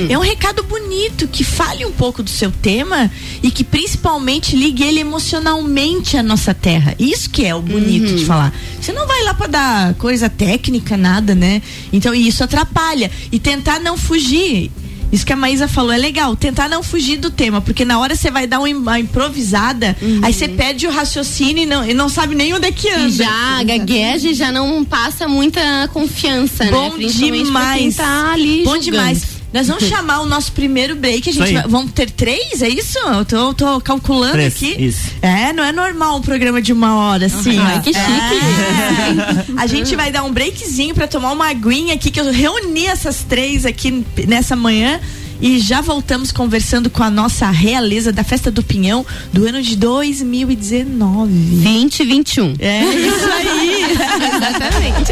É 0.09 0.17
um 0.17 0.21
recado 0.21 0.63
bonito 0.63 1.27
que 1.27 1.43
fale 1.43 1.85
um 1.85 1.91
pouco 1.91 2.21
do 2.23 2.29
seu 2.29 2.51
tema 2.51 3.09
e 3.43 3.49
que 3.51 3.63
principalmente 3.63 4.55
ligue 4.55 4.83
ele 4.83 4.99
emocionalmente 4.99 6.17
à 6.17 6.23
nossa 6.23 6.53
terra. 6.53 6.95
Isso 6.99 7.29
que 7.29 7.45
é 7.45 7.53
o 7.55 7.61
bonito 7.61 8.13
de 8.15 8.25
falar. 8.25 8.53
Você 8.81 8.91
não 8.91 9.07
vai 9.07 9.23
lá 9.23 9.33
para 9.33 9.47
dar 9.47 9.93
coisa 9.95 10.29
técnica, 10.29 10.95
nada, 10.97 11.33
né? 11.35 11.61
Então 11.93 12.13
isso 12.13 12.43
atrapalha. 12.43 13.09
E 13.31 13.39
tentar 13.39 13.79
não 13.79 13.97
fugir. 13.97 14.71
Isso 15.11 15.25
que 15.25 15.31
a 15.31 15.35
Maísa 15.35 15.67
falou 15.67 15.91
é 15.93 15.97
legal, 15.97 16.35
tentar 16.35 16.67
não 16.67 16.81
fugir 16.83 17.17
do 17.17 17.29
tema, 17.29 17.61
porque 17.61 17.85
na 17.85 17.99
hora 17.99 18.15
você 18.15 18.29
vai 18.31 18.47
dar 18.47 18.57
uma 18.59 18.67
im- 18.69 18.75
uma 18.75 18.99
improvisada, 18.99 19.95
aí 20.23 20.33
você 20.33 20.47
perde 20.47 20.87
o 20.87 20.91
raciocínio 20.91 21.63
e 21.63 21.65
não, 21.65 21.87
e 21.87 21.93
não 21.93 22.09
sabe 22.09 22.33
nem 22.35 22.53
onde 22.53 22.67
é 22.67 22.71
que 22.71 22.89
anda. 22.89 23.07
E 23.07 23.11
já 23.11 23.63
gagueja 23.63 24.33
já 24.33 24.51
não 24.51 24.83
passa 24.83 25.27
muita 25.27 25.87
confiança, 25.93 26.65
né? 26.65 26.71
Bom 26.71 26.89
pra 26.91 27.07
demais. 27.07 27.95
tá 27.95 28.31
ali 28.33 28.63
Bom 28.65 28.71
julgando. 28.73 28.81
demais. 28.81 29.23
Nós 29.55 29.67
vamos 29.67 29.85
chamar 29.89 30.19
o 30.19 30.25
nosso 30.25 30.51
primeiro 30.51 30.95
break. 30.95 31.29
A 31.29 31.33
gente 31.33 31.53
vai- 31.53 31.67
vamos 31.67 31.91
ter 31.93 32.11
três, 32.11 32.61
é 32.61 32.69
isso? 32.69 32.99
Eu 32.99 33.23
tô, 33.25 33.53
tô 33.53 33.81
calculando 33.81 34.33
Três, 34.33 34.53
aqui. 34.55 34.75
isso. 34.77 35.11
É, 35.21 35.51
não 35.53 35.63
é 35.63 35.71
normal 35.71 36.17
um 36.17 36.21
programa 36.21 36.61
de 36.61 36.73
uma 36.73 36.95
hora, 36.95 37.25
assim. 37.27 37.57
Ai, 37.57 37.79
que 37.81 37.93
chique. 37.93 39.55
É. 39.55 39.55
A 39.61 39.65
gente 39.65 39.95
vai 39.95 40.11
dar 40.11 40.23
um 40.23 40.31
breakzinho 40.31 40.93
pra 40.93 41.07
tomar 41.07 41.31
uma 41.31 41.47
aguinha 41.49 41.93
aqui, 41.95 42.11
que 42.11 42.19
eu 42.19 42.31
reuni 42.31 42.85
essas 42.85 43.23
três 43.27 43.65
aqui 43.65 44.03
nessa 44.27 44.55
manhã. 44.55 44.99
E 45.41 45.59
já 45.59 45.81
voltamos 45.81 46.31
conversando 46.31 46.89
com 46.89 47.03
a 47.03 47.09
nossa 47.09 47.49
realeza 47.51 48.09
da 48.13 48.23
Festa 48.23 48.49
do 48.49 48.63
Pinhão 48.63 49.05
do 49.33 49.45
ano 49.45 49.61
de 49.61 49.75
2019. 49.75 51.31
2021. 51.61 52.53
É 52.57 52.83
isso 52.85 53.25
aí. 53.31 53.83
Exatamente. 54.33 55.11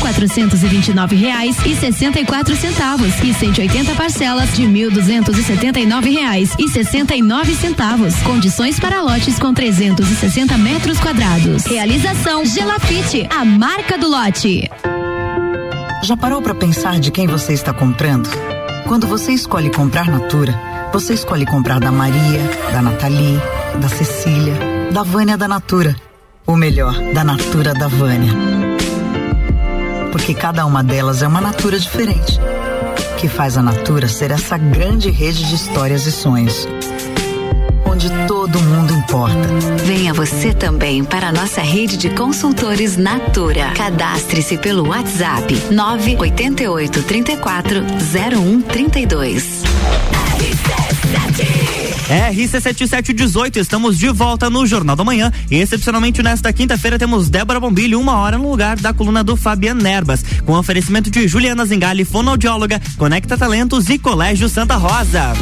reais 1.17 1.57
e 1.67 1.77
sessenta 1.77 2.19
e 2.19 2.25
quatro 2.25 2.57
centavos 2.57 3.13
e 3.23 3.35
180 3.35 3.95
parcelas 3.95 4.55
de 4.55 4.67
mil 4.67 4.91
duzentos 4.91 5.39
e 5.39 5.43
reais 6.11 6.51
e 6.59 6.67
sessenta 6.69 7.15
e 7.15 7.21
nove 7.21 7.55
centavos. 7.55 8.15
Condições 8.23 8.81
para 8.81 9.03
lotes 9.03 9.39
com 9.39 9.53
360 9.53 10.57
metros 10.57 10.99
quadrados. 10.99 11.67
Realização 11.67 12.38
Gelafite, 12.45 13.29
a 13.31 13.45
marca 13.45 13.99
do 13.99 14.09
lote. 14.09 14.71
Já 16.05 16.17
parou 16.17 16.41
para 16.41 16.55
pensar 16.55 16.99
de 17.01 17.11
quem 17.11 17.27
você 17.27 17.53
está 17.53 17.73
comprando? 17.73 18.29
Quando 18.87 19.07
você 19.07 19.33
escolhe 19.33 19.71
comprar 19.71 20.09
Natura, 20.09 20.55
você 20.93 21.15
escolhe 21.15 21.45
comprar 21.45 21.81
da 21.81 21.91
Maria, 21.91 22.41
da 22.73 22.81
Nathalie, 22.81 23.41
da 23.81 23.89
Cecília, 23.89 24.55
da 24.93 25.03
Vânia 25.03 25.37
da 25.37 25.49
Natura. 25.49 25.97
Ou 26.47 26.57
melhor, 26.57 26.95
da 27.13 27.25
Natura 27.25 27.75
da 27.75 27.89
Vânia. 27.89 28.33
Porque 30.13 30.33
cada 30.33 30.65
uma 30.65 30.83
delas 30.83 31.23
é 31.23 31.29
uma 31.29 31.41
Natura 31.41 31.79
diferente. 31.79 32.39
Que 33.19 33.29
faz 33.29 33.59
a 33.59 33.63
Natura 33.63 34.09
ser 34.09 34.31
essa 34.31 34.57
grande 34.57 35.11
rede 35.11 35.45
de 35.45 35.55
histórias 35.55 36.07
e 36.07 36.13
sonhos. 36.13 36.67
Onde 37.99 38.11
todo 38.29 38.61
mundo 38.61 38.95
importa. 38.95 39.49
Venha 39.85 40.15
você 40.15 40.55
também 40.55 41.03
para 41.03 41.31
a 41.31 41.33
nossa 41.33 41.61
rede 41.61 41.97
de 41.97 42.11
consultores 42.11 42.97
Natura. 42.97 43.73
Cadastre-se 43.75 44.57
pelo 44.57 44.87
WhatsApp 44.87 45.53
988 45.73 47.03
34 47.03 47.81
0132. 47.83 49.63
RC7718, 52.09 53.57
estamos 53.57 53.99
de 53.99 54.09
volta 54.11 54.49
no 54.49 54.65
Jornal 54.65 54.95
da 54.95 55.03
Manhã. 55.03 55.33
E 55.51 55.57
excepcionalmente 55.57 56.23
nesta 56.23 56.53
quinta-feira 56.53 57.01
temos 57.01 57.29
Débora 57.29 57.59
Bombilho, 57.59 57.99
uma 57.99 58.17
hora 58.19 58.39
no 58.39 58.49
lugar 58.49 58.77
da 58.77 58.93
coluna 58.95 59.25
do 59.25 59.35
Fabiano 59.35 59.83
Nerbas, 59.83 60.25
com 60.47 60.53
oferecimento 60.53 61.11
de 61.11 61.27
Juliana 61.27 61.67
Zingali, 61.67 62.05
fonoaudióloga, 62.05 62.81
Conecta 62.97 63.37
Talentos 63.37 63.89
e 63.89 63.99
Colégio 63.99 64.49
Santa 64.49 64.77
Rosa. 64.77 65.33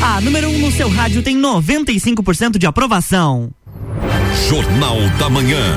A 0.00 0.20
número 0.20 0.48
1 0.48 0.54
um 0.54 0.58
no 0.60 0.70
seu 0.70 0.88
rádio 0.88 1.22
tem 1.22 1.36
95% 1.36 2.58
de 2.58 2.66
aprovação. 2.66 3.50
Jornal 4.48 4.96
da 5.18 5.28
Manhã. 5.28 5.76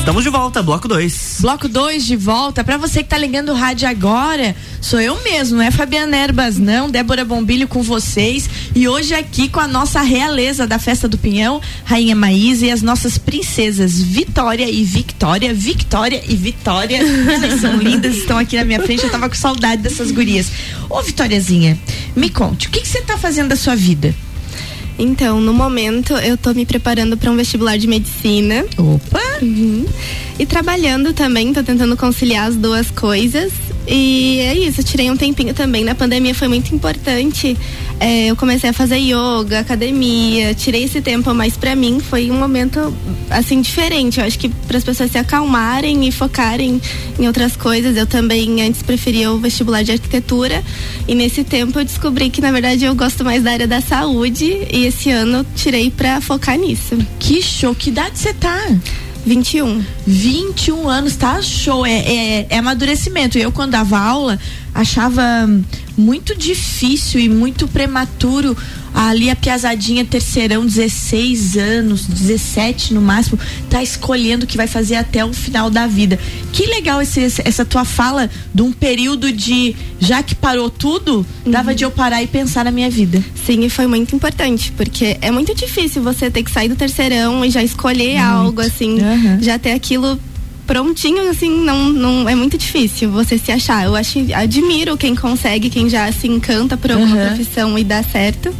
Estamos 0.00 0.24
de 0.24 0.30
volta, 0.30 0.62
bloco 0.62 0.88
2. 0.88 1.36
Bloco 1.40 1.68
2 1.68 2.06
de 2.06 2.16
volta. 2.16 2.64
Pra 2.64 2.78
você 2.78 3.02
que 3.02 3.08
tá 3.10 3.18
ligando 3.18 3.50
o 3.50 3.54
rádio 3.54 3.86
agora, 3.86 4.56
sou 4.80 4.98
eu 4.98 5.22
mesmo, 5.22 5.58
não 5.58 5.62
é 5.62 5.70
Fabiana 5.70 6.16
Erbas, 6.16 6.58
não. 6.58 6.90
Débora 6.90 7.22
Bombilho 7.22 7.68
com 7.68 7.82
vocês. 7.82 8.48
E 8.74 8.88
hoje 8.88 9.14
aqui 9.14 9.46
com 9.46 9.60
a 9.60 9.68
nossa 9.68 10.00
realeza 10.00 10.66
da 10.66 10.78
Festa 10.78 11.06
do 11.06 11.18
Pinhão, 11.18 11.60
Rainha 11.84 12.16
Maísa 12.16 12.66
e 12.66 12.70
as 12.70 12.80
nossas 12.80 13.18
princesas 13.18 14.00
Vitória 14.00 14.68
e 14.68 14.82
Victória. 14.82 15.52
Victória 15.52 16.22
e 16.26 16.34
Vitória. 16.34 16.96
Elas 16.96 17.60
são 17.60 17.76
lindas, 17.76 18.16
estão 18.16 18.38
aqui 18.38 18.56
na 18.56 18.64
minha 18.64 18.80
frente. 18.80 19.04
Eu 19.04 19.10
tava 19.10 19.28
com 19.28 19.36
saudade 19.36 19.82
dessas 19.82 20.10
gurias. 20.10 20.50
Ô, 20.88 21.02
Vitóriazinha, 21.02 21.78
me 22.16 22.30
conte, 22.30 22.68
o 22.68 22.70
que 22.70 22.80
que 22.80 22.88
você 22.88 23.02
tá 23.02 23.18
fazendo 23.18 23.50
da 23.50 23.56
sua 23.56 23.76
vida? 23.76 24.14
Então, 25.02 25.40
no 25.40 25.54
momento, 25.54 26.12
eu 26.12 26.36
tô 26.36 26.52
me 26.52 26.66
preparando 26.66 27.16
para 27.16 27.30
um 27.30 27.36
vestibular 27.36 27.78
de 27.78 27.86
medicina. 27.86 28.66
Opa! 28.76 29.22
Uhum. 29.40 29.86
E 30.38 30.44
trabalhando 30.44 31.14
também, 31.14 31.54
tô 31.54 31.62
tentando 31.62 31.96
conciliar 31.96 32.48
as 32.48 32.56
duas 32.56 32.90
coisas. 32.90 33.50
E 33.88 34.40
é 34.40 34.54
isso, 34.54 34.82
tirei 34.82 35.10
um 35.10 35.16
tempinho 35.16 35.54
também. 35.54 35.84
Na 35.84 35.94
pandemia 35.94 36.34
foi 36.34 36.48
muito 36.48 36.74
importante. 36.74 37.56
É, 38.00 38.28
eu 38.28 38.34
comecei 38.34 38.70
a 38.70 38.72
fazer 38.72 38.96
yoga, 38.96 39.60
academia, 39.60 40.54
tirei 40.54 40.84
esse 40.84 41.02
tempo 41.02 41.34
mais 41.34 41.54
pra 41.58 41.76
mim. 41.76 42.00
Foi 42.00 42.30
um 42.30 42.38
momento, 42.38 42.96
assim, 43.28 43.60
diferente. 43.60 44.18
Eu 44.18 44.26
acho 44.26 44.38
que 44.38 44.48
para 44.48 44.78
as 44.78 44.84
pessoas 44.84 45.10
se 45.10 45.18
acalmarem 45.18 46.08
e 46.08 46.10
focarem 46.10 46.80
em 47.18 47.26
outras 47.26 47.56
coisas. 47.56 47.94
Eu 47.98 48.06
também 48.06 48.62
antes 48.62 48.82
preferia 48.82 49.30
o 49.30 49.38
vestibular 49.38 49.82
de 49.82 49.92
arquitetura. 49.92 50.64
E 51.06 51.14
nesse 51.14 51.44
tempo 51.44 51.78
eu 51.78 51.84
descobri 51.84 52.30
que, 52.30 52.40
na 52.40 52.50
verdade, 52.50 52.86
eu 52.86 52.94
gosto 52.94 53.22
mais 53.22 53.42
da 53.42 53.52
área 53.52 53.68
da 53.68 53.82
saúde. 53.82 54.66
E 54.72 54.86
esse 54.86 55.10
ano 55.10 55.38
eu 55.38 55.46
tirei 55.54 55.90
pra 55.90 56.22
focar 56.22 56.56
nisso. 56.56 56.96
Que 57.18 57.42
show! 57.42 57.74
Que 57.74 57.90
idade 57.90 58.18
você 58.18 58.32
tá? 58.32 58.58
21. 59.26 59.84
21 60.06 60.88
anos, 60.88 61.16
tá 61.16 61.42
show. 61.42 61.84
É, 61.84 61.98
é, 61.98 62.46
é 62.48 62.58
amadurecimento. 62.58 63.36
Eu, 63.36 63.52
quando 63.52 63.72
dava 63.72 63.98
aula, 63.98 64.38
achava 64.74 65.22
muito 66.00 66.36
difícil 66.36 67.20
e 67.20 67.28
muito 67.28 67.68
prematuro 67.68 68.56
ali 68.92 69.30
a 69.30 69.36
piazadinha 69.36 70.04
terceirão, 70.04 70.66
16 70.66 71.56
anos, 71.56 72.06
17 72.06 72.92
no 72.94 73.00
máximo, 73.00 73.38
tá 73.68 73.82
escolhendo 73.82 74.44
o 74.44 74.48
que 74.48 74.56
vai 74.56 74.66
fazer 74.66 74.96
até 74.96 75.24
o 75.24 75.32
final 75.32 75.70
da 75.70 75.86
vida. 75.86 76.18
Que 76.52 76.66
legal 76.66 77.00
esse, 77.00 77.20
essa 77.44 77.64
tua 77.64 77.84
fala 77.84 78.28
de 78.52 78.62
um 78.62 78.72
período 78.72 79.32
de 79.32 79.76
já 80.00 80.22
que 80.22 80.34
parou 80.34 80.68
tudo, 80.68 81.24
uhum. 81.44 81.52
dava 81.52 81.74
de 81.74 81.84
eu 81.84 81.90
parar 81.90 82.22
e 82.22 82.26
pensar 82.26 82.64
na 82.64 82.70
minha 82.70 82.90
vida. 82.90 83.22
Sim, 83.46 83.64
e 83.64 83.70
foi 83.70 83.86
muito 83.86 84.14
importante, 84.16 84.72
porque 84.76 85.16
é 85.20 85.30
muito 85.30 85.54
difícil 85.54 86.02
você 86.02 86.30
ter 86.30 86.42
que 86.42 86.50
sair 86.50 86.68
do 86.68 86.76
terceirão 86.76 87.44
e 87.44 87.50
já 87.50 87.62
escolher 87.62 88.14
muito. 88.14 88.24
algo 88.24 88.60
assim, 88.60 89.00
uhum. 89.00 89.40
já 89.40 89.58
ter 89.58 89.72
aquilo 89.72 90.18
prontinho, 90.70 91.28
assim, 91.28 91.50
não, 91.64 91.88
não 91.88 92.28
é 92.28 92.34
muito 92.36 92.56
difícil 92.56 93.10
você 93.10 93.36
se 93.36 93.50
achar. 93.50 93.86
Eu 93.86 93.96
acho, 93.96 94.20
admiro 94.32 94.96
quem 94.96 95.16
consegue, 95.16 95.68
quem 95.68 95.90
já 95.90 96.12
se 96.12 96.28
encanta 96.28 96.76
por 96.76 96.92
alguma 96.92 97.16
uhum. 97.16 97.26
profissão 97.26 97.76
e 97.76 97.82
dá 97.82 98.04
certo. 98.04 98.54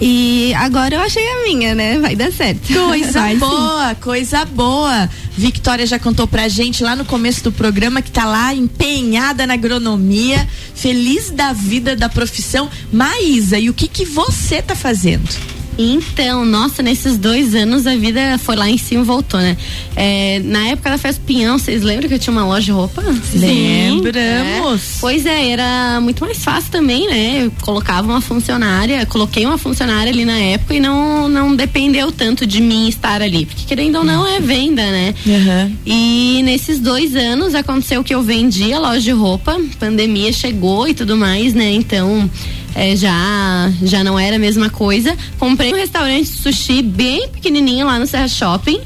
E 0.00 0.52
agora 0.54 0.96
eu 0.96 1.00
achei 1.00 1.22
a 1.22 1.42
minha, 1.44 1.72
né? 1.72 2.00
Vai 2.00 2.16
dar 2.16 2.32
certo. 2.32 2.72
Coisa 2.72 3.32
boa, 3.38 3.94
coisa 3.94 4.44
boa. 4.44 5.08
Victoria 5.38 5.86
já 5.86 6.00
contou 6.00 6.26
pra 6.26 6.48
gente 6.48 6.82
lá 6.82 6.96
no 6.96 7.04
começo 7.04 7.44
do 7.44 7.52
programa 7.52 8.02
que 8.02 8.10
tá 8.10 8.24
lá 8.24 8.52
empenhada 8.52 9.46
na 9.46 9.54
agronomia, 9.54 10.48
feliz 10.74 11.30
da 11.30 11.52
vida 11.52 11.94
da 11.94 12.08
profissão. 12.08 12.68
Maísa, 12.92 13.56
e 13.56 13.70
o 13.70 13.74
que 13.74 13.86
que 13.86 14.04
você 14.04 14.60
tá 14.60 14.74
fazendo? 14.74 15.55
Então, 15.78 16.44
nossa, 16.44 16.82
nesses 16.82 17.16
dois 17.16 17.54
anos 17.54 17.86
a 17.86 17.94
vida 17.96 18.38
foi 18.38 18.56
lá 18.56 18.68
em 18.68 18.78
cima 18.78 19.02
e 19.02 19.04
voltou, 19.04 19.40
né? 19.40 19.56
É, 19.94 20.40
na 20.44 20.68
época 20.68 20.90
da 20.90 20.98
Festa 20.98 21.20
Pinhão, 21.26 21.58
vocês 21.58 21.82
lembram 21.82 22.08
que 22.08 22.14
eu 22.14 22.18
tinha 22.18 22.32
uma 22.32 22.44
loja 22.44 22.66
de 22.66 22.72
roupa? 22.72 23.02
Lembramos. 23.34 24.96
É. 24.96 24.98
Pois 25.00 25.26
é, 25.26 25.50
era 25.50 26.00
muito 26.00 26.24
mais 26.24 26.42
fácil 26.42 26.70
também, 26.70 27.06
né? 27.08 27.44
Eu 27.44 27.52
colocava 27.62 28.08
uma 28.08 28.20
funcionária, 28.20 29.04
coloquei 29.06 29.44
uma 29.44 29.58
funcionária 29.58 30.10
ali 30.10 30.24
na 30.24 30.38
época 30.38 30.74
e 30.74 30.80
não, 30.80 31.28
não 31.28 31.54
dependeu 31.54 32.10
tanto 32.10 32.46
de 32.46 32.60
mim 32.60 32.88
estar 32.88 33.20
ali. 33.20 33.46
Porque 33.46 33.64
querendo 33.66 33.96
ou 33.96 34.04
não 34.04 34.26
é 34.26 34.40
venda, 34.40 34.82
né? 34.82 35.14
Uhum. 35.26 35.76
E 35.84 36.42
nesses 36.42 36.80
dois 36.80 37.14
anos 37.14 37.54
aconteceu 37.54 38.02
que 38.02 38.14
eu 38.14 38.22
vendi 38.22 38.72
a 38.72 38.78
loja 38.78 39.00
de 39.00 39.10
roupa, 39.10 39.60
pandemia 39.78 40.32
chegou 40.32 40.88
e 40.88 40.94
tudo 40.94 41.16
mais, 41.16 41.52
né? 41.54 41.72
Então 41.72 42.30
é, 42.76 42.94
já, 42.94 43.72
já 43.82 44.04
não 44.04 44.18
era 44.18 44.36
a 44.36 44.38
mesma 44.38 44.68
coisa. 44.68 45.16
Comprei 45.38 45.72
um 45.72 45.76
restaurante 45.76 46.30
de 46.30 46.36
sushi 46.36 46.82
bem 46.82 47.26
pequenininho 47.28 47.86
lá 47.86 47.98
no 47.98 48.06
Serra 48.06 48.28
Shopping. 48.28 48.80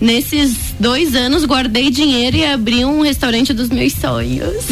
Nesses 0.00 0.74
dois 0.80 1.14
anos, 1.14 1.44
guardei 1.44 1.90
dinheiro 1.90 2.34
e 2.34 2.44
abri 2.44 2.86
um 2.86 3.02
restaurante 3.02 3.52
dos 3.52 3.68
meus 3.68 3.92
sonhos. 3.92 4.64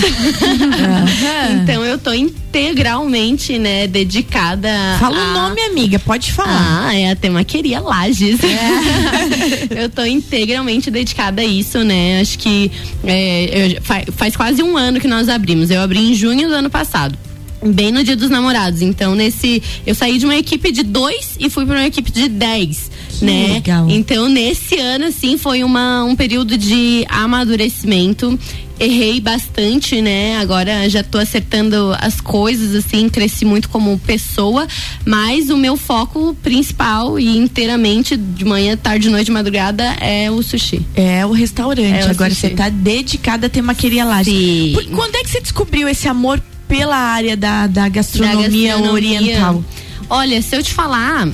então, 1.62 1.84
eu 1.84 1.98
tô 1.98 2.14
integralmente, 2.14 3.58
né, 3.58 3.86
dedicada. 3.86 4.70
Fala 4.98 5.18
a... 5.18 5.28
o 5.28 5.34
nome, 5.34 5.60
amiga, 5.60 5.98
pode 5.98 6.32
falar. 6.32 6.86
Ah, 6.88 6.98
é 6.98 7.10
a 7.10 7.16
Temaqueria 7.16 7.78
Lages. 7.78 8.40
É. 8.42 9.84
eu 9.84 9.90
tô 9.90 10.02
integralmente 10.04 10.90
dedicada 10.90 11.42
a 11.42 11.44
isso, 11.44 11.84
né? 11.84 12.22
Acho 12.22 12.38
que 12.38 12.72
é, 13.04 13.76
eu, 13.76 13.82
faz, 13.82 14.06
faz 14.16 14.34
quase 14.34 14.62
um 14.62 14.78
ano 14.78 14.98
que 14.98 15.06
nós 15.06 15.28
abrimos. 15.28 15.70
Eu 15.70 15.82
abri 15.82 16.00
em 16.00 16.14
junho 16.14 16.48
do 16.48 16.54
ano 16.54 16.70
passado 16.70 17.27
bem 17.62 17.90
no 17.92 18.02
dia 18.04 18.16
dos 18.16 18.30
namorados. 18.30 18.82
Então, 18.82 19.14
nesse. 19.14 19.62
Eu 19.86 19.94
saí 19.94 20.18
de 20.18 20.24
uma 20.24 20.36
equipe 20.36 20.70
de 20.70 20.82
dois 20.82 21.36
e 21.38 21.50
fui 21.50 21.66
para 21.66 21.76
uma 21.76 21.86
equipe 21.86 22.10
de 22.10 22.28
dez. 22.28 22.90
Que 23.18 23.24
né? 23.24 23.54
Legal. 23.54 23.88
Então, 23.90 24.28
nesse 24.28 24.78
ano, 24.78 25.06
assim, 25.06 25.36
foi 25.36 25.64
uma, 25.64 26.04
um 26.04 26.14
período 26.14 26.56
de 26.56 27.04
amadurecimento. 27.08 28.38
Errei 28.80 29.20
bastante, 29.20 30.00
né? 30.00 30.38
Agora 30.38 30.88
já 30.88 31.02
tô 31.02 31.18
acertando 31.18 31.92
as 31.98 32.20
coisas, 32.20 32.76
assim, 32.76 33.08
cresci 33.08 33.44
muito 33.44 33.68
como 33.68 33.98
pessoa, 33.98 34.68
mas 35.04 35.50
o 35.50 35.56
meu 35.56 35.76
foco 35.76 36.36
principal 36.44 37.18
e 37.18 37.36
inteiramente 37.36 38.16
de 38.16 38.44
manhã, 38.44 38.76
tarde, 38.76 39.10
noite, 39.10 39.32
madrugada 39.32 39.82
é 40.00 40.30
o 40.30 40.40
sushi. 40.44 40.80
É 40.94 41.26
o 41.26 41.32
restaurante. 41.32 42.04
É 42.04 42.06
o 42.06 42.10
Agora 42.10 42.32
você 42.32 42.50
tá 42.50 42.68
dedicada 42.68 43.48
a 43.48 43.50
ter 43.50 43.62
maqueria 43.62 44.04
lá. 44.04 44.22
Sim. 44.22 44.70
Por, 44.72 44.84
quando 44.90 45.16
é 45.16 45.24
que 45.24 45.30
você 45.30 45.40
descobriu 45.40 45.88
esse 45.88 46.06
amor 46.06 46.40
pela 46.68 46.96
área 46.96 47.36
da, 47.36 47.66
da, 47.66 47.88
gastronomia, 47.88 48.36
da 48.36 48.48
gastronomia 48.48 48.92
oriental? 48.92 49.64
Olha, 50.10 50.40
se 50.40 50.56
eu 50.56 50.62
te 50.62 50.72
falar 50.72 51.28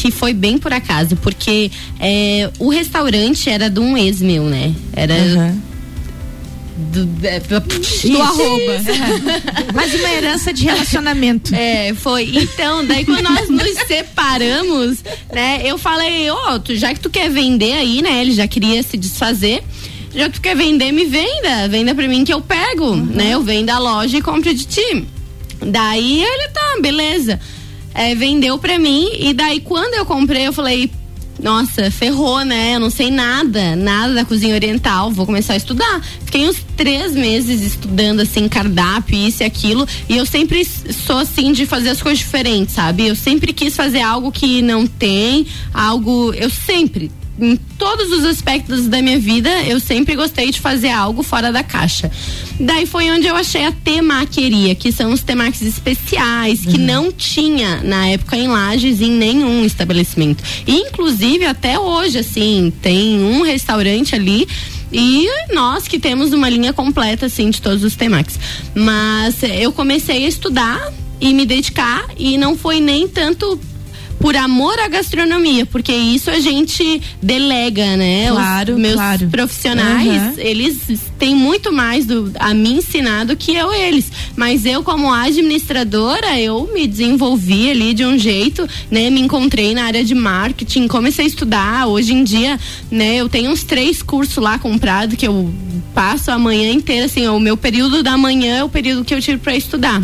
que 0.00 0.10
foi 0.10 0.32
bem 0.32 0.56
por 0.56 0.72
acaso, 0.72 1.14
porque 1.16 1.70
é, 1.98 2.50
o 2.58 2.70
restaurante 2.70 3.50
era 3.50 3.68
de 3.68 3.80
um 3.80 3.96
ex 3.98 4.22
meu, 4.22 4.44
né? 4.44 4.74
Era. 4.94 5.14
Uhum. 5.14 5.60
Do, 6.92 7.04
do 7.04 8.22
arroba. 8.22 8.80
Mas 9.74 9.94
uma 9.94 10.08
herança 10.08 10.50
de 10.50 10.64
relacionamento. 10.64 11.54
É, 11.54 11.92
foi. 11.92 12.32
Então, 12.34 12.84
daí 12.86 13.04
quando 13.04 13.22
nós 13.22 13.50
nos 13.50 13.74
separamos, 13.86 15.04
né, 15.30 15.60
eu 15.62 15.76
falei, 15.76 16.30
ó, 16.30 16.56
oh, 16.56 16.74
já 16.74 16.94
que 16.94 17.00
tu 17.00 17.10
quer 17.10 17.28
vender 17.28 17.74
aí, 17.74 18.00
né? 18.00 18.22
Ele 18.22 18.32
já 18.32 18.48
queria 18.48 18.82
se 18.82 18.96
desfazer 18.96 19.62
já 20.14 20.28
que 20.28 20.36
tu 20.36 20.40
quer 20.40 20.56
vender, 20.56 20.92
me 20.92 21.04
venda. 21.04 21.68
Venda 21.68 21.94
pra 21.94 22.08
mim 22.08 22.24
que 22.24 22.32
eu 22.32 22.40
pego, 22.40 22.90
uhum. 22.90 23.04
né? 23.06 23.30
Eu 23.34 23.42
vendo 23.42 23.70
a 23.70 23.78
loja 23.78 24.18
e 24.18 24.22
compro 24.22 24.52
de 24.52 24.66
ti. 24.66 25.06
Daí 25.60 26.22
ele 26.22 26.48
tá, 26.48 26.78
beleza. 26.80 27.40
É, 27.92 28.14
vendeu 28.14 28.58
pra 28.58 28.78
mim 28.78 29.10
e 29.18 29.32
daí 29.34 29.60
quando 29.60 29.94
eu 29.94 30.06
comprei, 30.06 30.46
eu 30.46 30.52
falei, 30.52 30.90
nossa, 31.42 31.90
ferrou, 31.90 32.44
né? 32.44 32.74
Eu 32.76 32.80
não 32.80 32.90
sei 32.90 33.10
nada, 33.10 33.74
nada 33.74 34.14
da 34.14 34.24
cozinha 34.24 34.54
oriental, 34.54 35.10
vou 35.10 35.26
começar 35.26 35.54
a 35.54 35.56
estudar. 35.56 36.00
Fiquei 36.24 36.48
uns 36.48 36.58
três 36.76 37.12
meses 37.14 37.62
estudando, 37.62 38.20
assim, 38.20 38.48
cardápio, 38.48 39.16
isso 39.16 39.42
e 39.42 39.46
aquilo, 39.46 39.86
e 40.08 40.16
eu 40.16 40.26
sempre 40.26 40.64
sou 40.64 41.18
assim 41.18 41.52
de 41.52 41.66
fazer 41.66 41.90
as 41.90 42.02
coisas 42.02 42.18
diferentes, 42.18 42.74
sabe? 42.74 43.06
Eu 43.06 43.16
sempre 43.16 43.52
quis 43.52 43.74
fazer 43.74 44.00
algo 44.00 44.30
que 44.30 44.62
não 44.62 44.86
tem, 44.86 45.46
algo. 45.72 46.32
Eu 46.34 46.50
sempre, 46.50 47.10
em 47.40 47.56
todos 47.78 48.12
os 48.12 48.24
aspectos 48.24 48.86
da 48.86 49.00
minha 49.00 49.18
vida, 49.18 49.50
eu 49.62 49.80
sempre 49.80 50.14
gostei 50.14 50.50
de 50.50 50.60
fazer 50.60 50.90
algo 50.90 51.22
fora 51.22 51.50
da 51.50 51.62
caixa. 51.62 52.10
Daí 52.58 52.86
foi 52.86 53.10
onde 53.10 53.26
eu 53.26 53.34
achei 53.34 53.64
a 53.64 53.72
temaqueria, 53.72 54.74
que 54.74 54.92
são 54.92 55.12
os 55.12 55.22
temaques 55.22 55.62
especiais, 55.62 56.60
que 56.60 56.76
uhum. 56.76 56.86
não 56.86 57.12
tinha 57.12 57.82
na 57.82 58.08
época 58.08 58.36
em 58.36 58.48
Lages 58.48 59.00
em 59.00 59.10
nenhum 59.10 59.64
estabelecimento. 59.64 60.44
Inclusive 60.66 61.46
até 61.46 61.78
hoje, 61.78 62.18
assim, 62.18 62.72
tem 62.82 63.22
um 63.22 63.42
restaurante 63.42 64.14
ali 64.14 64.46
e 64.92 65.28
nós 65.52 65.86
que 65.86 65.98
temos 65.98 66.32
uma 66.32 66.48
linha 66.48 66.72
completa 66.72 67.26
assim 67.26 67.50
de 67.50 67.62
todos 67.62 67.84
os 67.84 67.96
temacs. 67.96 68.38
Mas 68.74 69.42
eu 69.42 69.72
comecei 69.72 70.24
a 70.24 70.28
estudar 70.28 70.92
e 71.20 71.32
me 71.32 71.46
dedicar 71.46 72.06
e 72.16 72.36
não 72.36 72.56
foi 72.56 72.80
nem 72.80 73.06
tanto 73.06 73.58
por 74.20 74.36
amor 74.36 74.78
à 74.78 74.86
gastronomia, 74.86 75.64
porque 75.64 75.92
isso 75.92 76.30
a 76.30 76.38
gente 76.38 77.00
delega, 77.22 77.96
né? 77.96 78.28
Claro, 78.30 78.74
Os 78.74 78.80
meus 78.80 78.94
claro. 78.94 79.28
profissionais, 79.28 80.22
uhum. 80.22 80.34
eles 80.36 80.78
têm 81.18 81.34
muito 81.34 81.72
mais 81.72 82.04
do, 82.04 82.30
a 82.38 82.52
me 82.52 82.70
ensinar 82.74 83.24
do 83.24 83.34
que 83.34 83.54
eu 83.54 83.72
eles. 83.72 84.12
Mas 84.36 84.66
eu, 84.66 84.82
como 84.82 85.10
administradora, 85.10 86.38
eu 86.38 86.70
me 86.72 86.86
desenvolvi 86.86 87.70
ali 87.70 87.94
de 87.94 88.04
um 88.04 88.18
jeito, 88.18 88.68
né? 88.90 89.08
Me 89.08 89.22
encontrei 89.22 89.74
na 89.74 89.84
área 89.84 90.04
de 90.04 90.14
marketing, 90.14 90.86
comecei 90.86 91.24
a 91.24 91.28
estudar. 91.28 91.86
Hoje 91.86 92.12
em 92.12 92.22
dia, 92.22 92.60
né? 92.90 93.16
Eu 93.16 93.28
tenho 93.28 93.50
uns 93.50 93.64
três 93.64 94.02
cursos 94.02 94.36
lá 94.36 94.58
comprados 94.58 95.16
que 95.16 95.26
eu 95.26 95.50
passo 95.94 96.30
a 96.30 96.38
manhã 96.38 96.70
inteira, 96.70 97.06
assim, 97.06 97.26
o 97.26 97.40
meu 97.40 97.56
período 97.56 98.02
da 98.02 98.18
manhã 98.18 98.58
é 98.58 98.64
o 98.64 98.68
período 98.68 99.04
que 99.04 99.14
eu 99.14 99.20
tiro 99.20 99.38
para 99.38 99.56
estudar. 99.56 100.02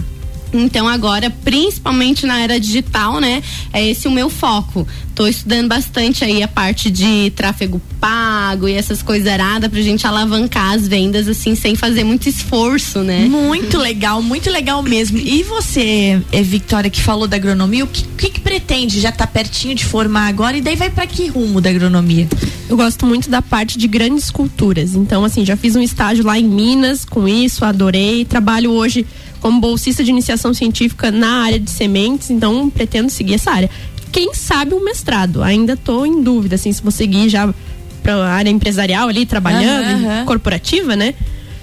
Então 0.60 0.88
agora, 0.88 1.30
principalmente 1.30 2.26
na 2.26 2.40
era 2.40 2.58
digital, 2.58 3.20
né, 3.20 3.42
é 3.72 3.86
esse 3.86 4.08
o 4.08 4.10
meu 4.10 4.28
foco. 4.28 4.86
Tô 5.14 5.26
estudando 5.26 5.68
bastante 5.68 6.24
aí 6.24 6.42
a 6.42 6.48
parte 6.48 6.90
de 6.90 7.30
tráfego 7.30 7.80
pago 7.98 8.68
e 8.68 8.74
essas 8.74 9.02
coisas 9.02 9.26
aradas 9.26 9.70
pra 9.70 9.80
gente 9.80 10.06
alavancar 10.06 10.74
as 10.74 10.86
vendas 10.86 11.26
assim 11.26 11.54
sem 11.54 11.74
fazer 11.74 12.04
muito 12.04 12.28
esforço, 12.28 13.00
né? 13.00 13.24
Muito 13.24 13.78
legal, 13.78 14.20
muito 14.20 14.50
legal 14.50 14.82
mesmo. 14.82 15.16
E 15.16 15.42
você, 15.42 16.20
é 16.30 16.42
Victoria, 16.42 16.90
que 16.90 17.00
falou 17.00 17.26
da 17.26 17.36
agronomia, 17.36 17.84
o 17.84 17.86
que, 17.86 18.04
que, 18.16 18.30
que 18.30 18.40
pretende? 18.40 19.00
Já 19.00 19.10
tá 19.10 19.26
pertinho 19.26 19.74
de 19.74 19.84
formar 19.84 20.26
agora 20.26 20.58
e 20.58 20.60
daí 20.60 20.76
vai 20.76 20.90
para 20.90 21.06
que 21.06 21.28
rumo 21.28 21.62
da 21.62 21.70
agronomia? 21.70 22.28
Eu 22.68 22.76
gosto 22.76 23.06
muito 23.06 23.30
da 23.30 23.40
parte 23.40 23.78
de 23.78 23.88
grandes 23.88 24.30
culturas. 24.30 24.94
Então, 24.94 25.24
assim, 25.24 25.44
já 25.44 25.56
fiz 25.56 25.76
um 25.76 25.82
estágio 25.82 26.24
lá 26.24 26.38
em 26.38 26.44
Minas 26.44 27.04
com 27.04 27.26
isso, 27.26 27.64
adorei. 27.64 28.24
Trabalho 28.24 28.72
hoje 28.72 29.06
como 29.46 29.61
bolsista 29.61 30.02
de 30.02 30.11
iniciação 30.11 30.52
científica 30.52 31.12
na 31.12 31.44
área 31.44 31.61
de 31.61 31.70
sementes, 31.70 32.30
então 32.30 32.68
pretendo 32.68 33.09
seguir 33.11 33.35
essa 33.35 33.52
área. 33.52 33.70
Quem 34.11 34.35
sabe 34.35 34.74
um 34.74 34.82
mestrado? 34.82 35.40
Ainda 35.40 35.74
estou 35.74 36.04
em 36.04 36.20
dúvida, 36.20 36.56
assim, 36.56 36.72
se 36.72 36.82
vou 36.82 36.90
seguir 36.90 37.28
já 37.28 37.54
para 38.02 38.16
a 38.16 38.28
área 38.32 38.50
empresarial 38.50 39.09
ali, 39.09 39.24
trabalhando, 39.24 39.87
Aham, 39.87 40.04
aham. 40.18 40.24
corporativa, 40.24 40.96
né? 40.96 41.14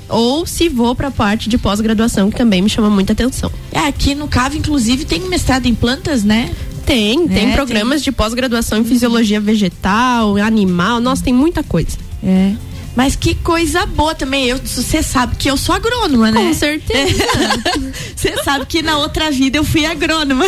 Ou 0.08 0.46
se 0.46 0.70
vou 0.70 0.96
para 0.96 1.10
a 1.10 1.12
parte 1.12 1.50
de 1.50 1.58
pós-graduação, 1.58 2.32
que 2.32 2.38
também 2.38 2.62
me 2.62 2.70
chama 2.70 2.90
muita 2.90 3.12
atenção. 3.12 3.52
É, 3.70 3.80
aqui 3.80 4.16
no 4.16 4.30
CAV, 4.30 4.56
inclusive, 4.60 5.04
tem 5.04 5.20
mestrado 5.28 5.66
em 5.66 5.76
plantas, 5.76 6.24
né? 6.24 6.52
Tem, 6.86 7.28
tem 7.28 7.52
É, 7.52 7.54
programas 7.54 8.02
de 8.02 8.14
pós-graduação 8.14 8.78
em 8.78 8.86
fisiologia 8.86 9.42
vegetal, 9.42 10.38
animal, 10.38 11.02
nossa, 11.02 11.22
tem 11.22 11.34
muita 11.34 11.62
coisa. 11.64 11.98
É. 12.24 12.54
Mas 12.96 13.16
que 13.16 13.34
coisa 13.36 13.86
boa 13.86 14.14
também. 14.14 14.46
Eu, 14.46 14.60
você 14.60 15.02
sabe 15.02 15.36
que 15.36 15.50
eu 15.50 15.58
sou 15.58 15.74
agrônoma, 15.74 16.32
né? 16.32 16.40
Com 16.40 16.54
certeza. 16.54 17.24
Você 18.16 18.36
sabe 18.44 18.66
que 18.66 18.82
na 18.82 18.98
outra 18.98 19.32
vida 19.32 19.58
eu 19.58 19.64
fui 19.64 19.86
agrônoma. 19.86 20.46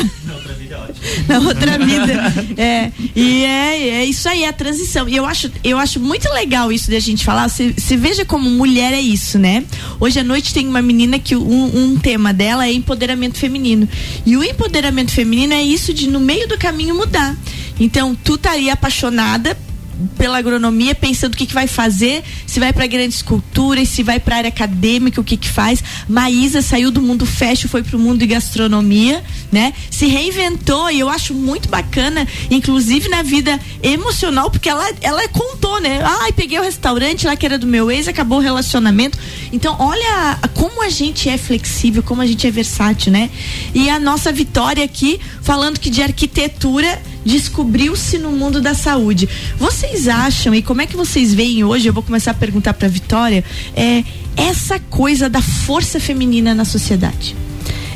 Na 1.28 1.40
outra 1.40 1.78
vida. 1.78 2.34
É. 2.58 2.92
E 3.16 3.46
é, 3.46 3.88
é 3.90 4.06
isso 4.06 4.28
aí, 4.28 4.44
é 4.44 4.50
a 4.50 4.54
transição. 4.54 5.08
E 5.08 5.16
eu 5.16 5.26
acho, 5.26 5.50
eu 5.64 5.78
acho 5.78 6.00
muito 6.02 6.30
legal 6.34 6.72
isso 6.72 6.90
de 6.90 6.98
a 6.98 7.00
gente 7.00 7.24
falar. 7.24 7.48
Você 7.48 7.74
você 7.76 7.96
veja 7.96 8.26
como 8.26 8.50
mulher 8.50 8.92
é 8.92 9.00
isso, 9.00 9.40
né? 9.40 9.64
Hoje 10.00 10.20
à 10.20 10.24
noite 10.24 10.54
tem 10.54 10.68
uma 10.68 10.82
menina 10.82 11.18
que 11.18 11.36
um, 11.36 11.94
um 11.94 11.98
tema 11.98 12.34
dela 12.34 12.68
é 12.68 12.74
empoderamento 12.74 13.38
feminino. 13.38 13.88
E 14.26 14.36
o 14.36 14.44
empoderamento 14.44 15.12
feminino 15.12 15.54
é 15.54 15.64
isso 15.64 15.94
de 15.94 16.10
no 16.10 16.20
meio 16.20 16.48
do 16.48 16.58
caminho 16.58 16.94
mudar. 16.94 17.36
Então, 17.80 18.16
tu 18.16 18.36
estaria 18.36 18.74
apaixonada 18.74 19.58
pela 20.18 20.38
agronomia, 20.38 20.94
pensando 20.94 21.34
o 21.34 21.38
que, 21.38 21.46
que 21.46 21.54
vai 21.54 21.68
fazer, 21.68 22.24
se 22.46 22.60
vai 22.60 22.74
para 22.74 22.86
grandes 22.88 23.22
culturas, 23.22 23.90
se 23.90 24.04
vai 24.04 24.20
para 24.20 24.38
área 24.38 24.48
acadêmica, 24.50 25.20
o 25.20 25.24
que 25.24 25.38
que 25.38 25.50
faz. 25.50 25.84
Maísa 26.08 26.62
saiu 26.62 26.92
do 26.92 27.02
mundo 27.02 27.26
fashion, 27.26 27.70
foi 27.70 27.84
pro 27.84 28.00
mundo 28.00 28.20
de 28.20 28.28
gastronomia, 28.28 29.24
né? 29.52 29.74
Se 29.90 30.08
reinventou 30.08 30.90
e 30.92 31.00
eu 31.00 31.10
acho 31.10 31.34
muito 31.34 31.70
bacana, 31.70 32.28
inclusive 32.50 33.10
na 33.10 33.24
vida 33.24 33.60
emocional, 33.82 34.50
porque 34.50 34.70
ela 34.70 34.86
ela 35.02 35.28
contou, 35.30 35.80
né? 35.80 36.00
Ai, 36.04 36.32
peguei 36.32 36.60
o 36.60 36.64
restaurante 36.64 37.26
lá 37.26 37.36
que 37.36 37.46
era 37.46 37.58
do 37.58 37.68
meu 37.68 37.92
ex, 37.92 38.08
acabou 38.08 38.40
o 38.40 38.42
relacionamento. 38.42 39.18
Então, 39.52 39.76
olha 39.80 40.40
como 40.54 40.84
a 40.84 40.90
gente 40.90 41.30
é 41.30 41.38
flexível, 41.38 42.04
como 42.04 42.22
a 42.22 42.26
gente 42.26 42.46
é 42.46 42.52
versátil, 42.52 43.12
né? 43.12 43.30
E 43.74 43.90
a 43.90 44.00
nossa 44.00 44.32
Vitória 44.32 44.84
aqui 44.84 45.20
falando 45.42 45.80
que 45.80 45.90
de 45.90 46.02
arquitetura 46.02 47.02
descobriu-se 47.26 48.18
no 48.20 48.32
mundo 48.32 48.62
da 48.62 48.74
saúde. 48.74 49.28
Vocês 49.58 50.08
acham 50.08 50.54
e 50.54 50.62
como 50.62 50.82
é 50.82 50.86
que 50.86 50.96
vocês 50.96 51.34
veem 51.34 51.64
hoje? 51.64 51.90
Eu 51.90 51.94
vou 51.94 52.04
começar 52.04 52.32
a 52.32 52.36
perguntar 52.36 52.74
para 52.74 52.88
Vitória, 52.88 53.44
é 53.76 54.04
essa 54.38 54.80
coisa 54.80 55.28
da 55.28 55.42
força 55.42 56.00
feminina 56.00 56.54
na 56.54 56.64
sociedade. 56.64 57.36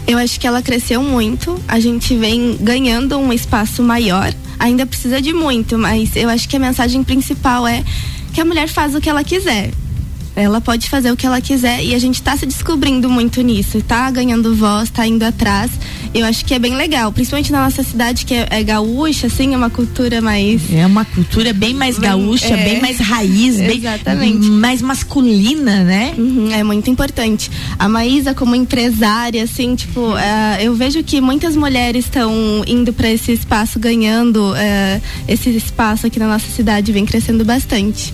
Eu 0.07 0.17
acho 0.17 0.39
que 0.39 0.47
ela 0.47 0.61
cresceu 0.61 1.03
muito. 1.03 1.61
A 1.67 1.79
gente 1.79 2.15
vem 2.15 2.57
ganhando 2.59 3.17
um 3.17 3.31
espaço 3.31 3.83
maior. 3.83 4.33
Ainda 4.57 4.85
precisa 4.85 5.21
de 5.21 5.33
muito, 5.33 5.77
mas 5.77 6.15
eu 6.15 6.27
acho 6.29 6.49
que 6.49 6.55
a 6.55 6.59
mensagem 6.59 7.03
principal 7.03 7.67
é 7.67 7.83
que 8.33 8.41
a 8.41 8.45
mulher 8.45 8.67
faz 8.67 8.95
o 8.95 8.99
que 8.99 9.09
ela 9.09 9.23
quiser. 9.23 9.71
Ela 10.39 10.61
pode 10.61 10.89
fazer 10.89 11.11
o 11.11 11.17
que 11.17 11.25
ela 11.25 11.41
quiser 11.41 11.83
e 11.83 11.93
a 11.93 11.99
gente 11.99 12.15
está 12.15 12.35
se 12.37 12.45
descobrindo 12.45 13.09
muito 13.09 13.41
nisso, 13.41 13.81
tá 13.81 14.09
ganhando 14.09 14.55
voz, 14.55 14.89
tá 14.89 15.05
indo 15.05 15.23
atrás. 15.23 15.69
Eu 16.13 16.25
acho 16.25 16.45
que 16.45 16.53
é 16.53 16.59
bem 16.59 16.75
legal, 16.75 17.11
principalmente 17.11 17.51
na 17.51 17.63
nossa 17.63 17.83
cidade 17.83 18.25
que 18.25 18.33
é, 18.33 18.47
é 18.49 18.63
gaúcha, 18.63 19.27
assim, 19.27 19.53
é 19.53 19.57
uma 19.57 19.69
cultura 19.69 20.21
mais 20.21 20.61
É 20.73 20.85
uma 20.85 21.03
cultura 21.03 21.51
bem 21.53 21.73
mais 21.73 21.99
Bem, 21.99 22.09
gaúcha, 22.09 22.53
é. 22.53 22.63
bem 22.63 22.81
mais 22.81 22.99
raiz, 22.99 23.57
bem 23.57 23.77
Exatamente. 23.77 24.47
mais 24.47 24.81
masculina, 24.81 25.83
né? 25.83 26.13
Uhum, 26.17 26.51
é 26.51 26.63
muito 26.63 26.89
importante. 26.89 27.51
A 27.77 27.89
Maísa, 27.89 28.33
como 28.33 28.55
empresária, 28.55 29.43
assim, 29.43 29.75
tipo, 29.75 30.17
eh, 30.17 30.59
eu 30.61 30.73
vejo 30.73 31.03
que 31.03 31.19
muitas 31.19 31.55
mulheres 31.55 32.05
estão 32.05 32.31
indo 32.65 32.93
para 32.93 33.09
esse 33.09 33.31
espaço, 33.33 33.77
ganhando 33.77 34.55
eh, 34.55 35.01
esse 35.27 35.49
espaço 35.49 36.07
aqui 36.07 36.17
na 36.17 36.27
nossa 36.27 36.47
cidade, 36.47 36.91
vem 36.91 37.05
crescendo 37.05 37.43
bastante. 37.43 38.13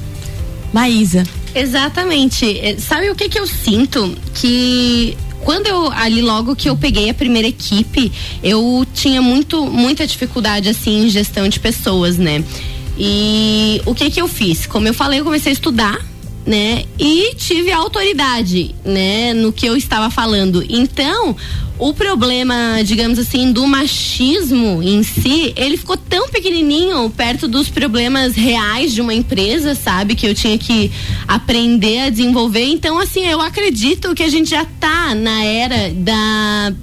Maísa. 0.73 1.23
Exatamente. 1.55 2.59
É, 2.59 2.77
Sabe 2.77 3.09
o 3.09 3.15
que 3.15 3.29
que 3.29 3.39
eu 3.39 3.47
sinto? 3.47 4.15
Que 4.33 5.17
quando 5.43 5.67
eu 5.67 5.91
ali 5.91 6.21
logo 6.21 6.55
que 6.55 6.69
eu 6.69 6.75
peguei 6.75 7.09
a 7.09 7.13
primeira 7.13 7.47
equipe, 7.47 8.11
eu 8.43 8.85
tinha 8.93 9.21
muito 9.21 9.65
muita 9.65 10.05
dificuldade 10.05 10.67
assim 10.69 11.05
em 11.05 11.09
gestão 11.09 11.47
de 11.47 11.59
pessoas, 11.59 12.17
né? 12.17 12.43
E 12.97 13.81
o 13.85 13.93
que 13.93 14.09
que 14.09 14.21
eu 14.21 14.27
fiz? 14.27 14.65
Como 14.65 14.87
eu 14.87 14.93
falei, 14.93 15.19
eu 15.19 15.23
comecei 15.23 15.51
a 15.51 15.53
estudar 15.53 15.99
né? 16.45 16.83
E 16.99 17.33
tive 17.35 17.71
autoridade, 17.71 18.75
né, 18.85 19.33
no 19.33 19.51
que 19.51 19.65
eu 19.65 19.75
estava 19.75 20.09
falando. 20.09 20.63
Então, 20.69 21.35
o 21.77 21.93
problema, 21.93 22.81
digamos 22.83 23.19
assim, 23.19 23.51
do 23.51 23.65
machismo 23.67 24.81
em 24.81 25.03
si, 25.03 25.53
ele 25.57 25.75
ficou 25.75 25.97
tão 25.97 26.29
pequenininho 26.29 27.09
perto 27.09 27.47
dos 27.47 27.67
problemas 27.69 28.35
reais 28.35 28.93
de 28.93 29.01
uma 29.01 29.13
empresa, 29.13 29.75
sabe? 29.75 30.15
Que 30.15 30.27
eu 30.27 30.35
tinha 30.35 30.57
que 30.57 30.91
aprender 31.27 32.01
a 32.01 32.09
desenvolver. 32.09 32.65
Então, 32.65 32.97
assim, 32.99 33.25
eu 33.25 33.41
acredito 33.41 34.15
que 34.15 34.23
a 34.23 34.29
gente 34.29 34.49
já 34.49 34.63
tá 34.79 35.13
na 35.15 35.43
era 35.43 35.91
da 35.93 36.73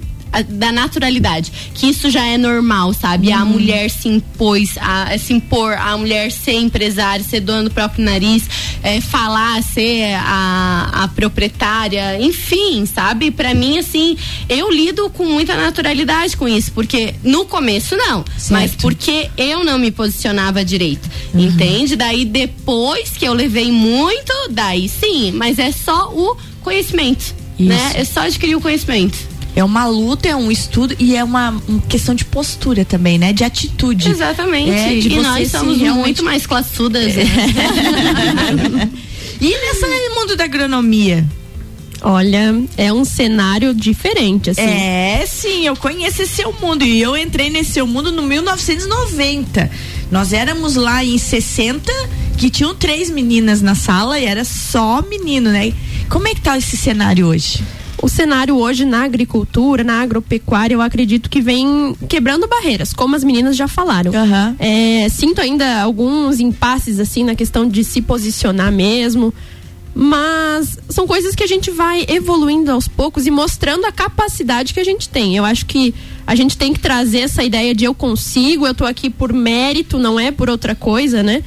da 0.41 0.71
naturalidade, 0.71 1.51
que 1.73 1.87
isso 1.87 2.09
já 2.09 2.25
é 2.25 2.37
normal, 2.37 2.93
sabe? 2.93 3.31
A 3.31 3.45
mulher 3.45 3.89
se 3.89 4.07
impôs, 4.07 4.75
a, 4.79 5.17
se 5.17 5.33
impor, 5.33 5.73
a 5.73 5.95
mulher 5.97 6.31
ser 6.31 6.53
empresária, 6.53 7.23
ser 7.23 7.39
dona 7.41 7.63
do 7.63 7.71
próprio 7.71 8.03
nariz, 8.03 8.43
é, 8.81 8.99
falar, 8.99 9.61
ser 9.61 10.15
a, 10.15 11.03
a 11.03 11.07
proprietária, 11.09 12.19
enfim, 12.21 12.85
sabe? 12.85 13.31
Pra 13.31 13.53
mim, 13.53 13.77
assim, 13.77 14.17
eu 14.49 14.71
lido 14.71 15.09
com 15.09 15.25
muita 15.25 15.55
naturalidade 15.55 16.35
com 16.35 16.47
isso, 16.47 16.71
porque 16.71 17.13
no 17.23 17.45
começo 17.45 17.95
não, 17.95 18.25
mas 18.49 18.75
porque 18.75 19.29
eu 19.37 19.63
não 19.63 19.77
me 19.77 19.91
posicionava 19.91 20.65
direito, 20.65 21.09
entende? 21.33 21.95
Daí 21.95 22.25
depois 22.25 23.11
que 23.11 23.25
eu 23.25 23.33
levei 23.33 23.71
muito, 23.71 24.33
daí 24.49 24.89
sim, 24.89 25.31
mas 25.31 25.59
é 25.59 25.71
só 25.71 26.11
o 26.13 26.35
conhecimento, 26.61 27.35
né? 27.59 27.91
É 27.95 28.03
só 28.03 28.21
adquirir 28.21 28.55
o 28.55 28.61
conhecimento. 28.61 29.32
É 29.55 29.63
uma 29.63 29.85
luta, 29.85 30.27
é 30.27 30.35
um 30.35 30.51
estudo 30.51 30.95
e 30.99 31.15
é 31.15 31.23
uma, 31.23 31.61
uma 31.67 31.81
questão 31.81 32.15
de 32.15 32.25
postura 32.25 32.83
também, 32.83 33.17
né? 33.19 33.31
De 33.33 33.43
atitude. 33.43 34.09
Exatamente. 34.09 34.71
É, 34.71 34.95
de 34.99 35.09
e 35.09 35.21
nós 35.21 35.51
somos 35.51 35.77
realmente- 35.77 36.03
muito 36.03 36.23
mais 36.23 36.45
classudas. 36.47 37.15
né? 37.15 37.23
E 39.41 39.49
nessa 39.49 39.87
mundo 40.15 40.37
da 40.37 40.45
agronomia? 40.45 41.25
Olha, 42.01 42.55
é 42.77 42.93
um 42.93 43.03
cenário 43.03 43.73
diferente, 43.73 44.49
assim. 44.49 44.61
É, 44.61 45.25
sim, 45.27 45.65
eu 45.65 45.75
conheço 45.75 46.21
esse 46.21 46.35
seu 46.35 46.53
mundo 46.61 46.83
e 46.83 47.01
eu 47.01 47.17
entrei 47.17 47.49
nesse 47.49 47.71
seu 47.71 47.87
mundo 47.87 48.11
no 48.11 48.21
1990. 48.21 49.69
Nós 50.11 50.31
éramos 50.33 50.75
lá 50.75 51.03
em 51.03 51.17
60 51.17 51.91
que 52.37 52.49
tinham 52.49 52.75
três 52.75 53.09
meninas 53.09 53.61
na 53.61 53.75
sala 53.75 54.19
e 54.19 54.25
era 54.25 54.43
só 54.43 55.01
menino, 55.01 55.51
né? 55.51 55.73
Como 56.09 56.27
é 56.27 56.33
que 56.33 56.41
tá 56.41 56.57
esse 56.57 56.77
cenário 56.77 57.27
hoje? 57.27 57.63
O 58.03 58.09
cenário 58.09 58.57
hoje 58.57 58.83
na 58.83 59.05
agricultura, 59.05 59.81
na 59.81 60.01
agropecuária, 60.01 60.75
eu 60.75 60.81
acredito 60.81 61.29
que 61.29 61.39
vem 61.39 61.95
quebrando 62.09 62.45
barreiras, 62.49 62.91
como 62.91 63.15
as 63.15 63.23
meninas 63.23 63.55
já 63.55 63.65
falaram. 63.65 64.11
É, 64.59 65.07
sinto 65.07 65.39
ainda 65.39 65.81
alguns 65.81 66.41
impasses 66.41 66.99
assim 66.99 67.23
na 67.23 67.33
questão 67.33 67.65
de 67.65 67.81
se 67.81 68.01
posicionar 68.01 68.73
mesmo. 68.73 69.33
Mas 69.95 70.77
são 70.89 71.07
coisas 71.07 71.33
que 71.33 71.45
a 71.45 71.47
gente 71.47 71.71
vai 71.71 72.05
evoluindo 72.09 72.71
aos 72.71 72.89
poucos 72.89 73.25
e 73.25 73.31
mostrando 73.31 73.85
a 73.85 73.91
capacidade 73.91 74.73
que 74.73 74.81
a 74.81 74.83
gente 74.83 75.07
tem. 75.07 75.37
Eu 75.37 75.45
acho 75.45 75.65
que 75.65 75.95
a 76.27 76.35
gente 76.35 76.57
tem 76.57 76.73
que 76.73 76.81
trazer 76.81 77.19
essa 77.19 77.41
ideia 77.41 77.73
de 77.73 77.85
eu 77.85 77.93
consigo, 77.93 78.67
eu 78.67 78.73
tô 78.73 78.85
aqui 78.85 79.09
por 79.09 79.31
mérito, 79.31 79.97
não 79.97 80.19
é 80.19 80.29
por 80.29 80.49
outra 80.49 80.75
coisa, 80.75 81.23
né? 81.23 81.41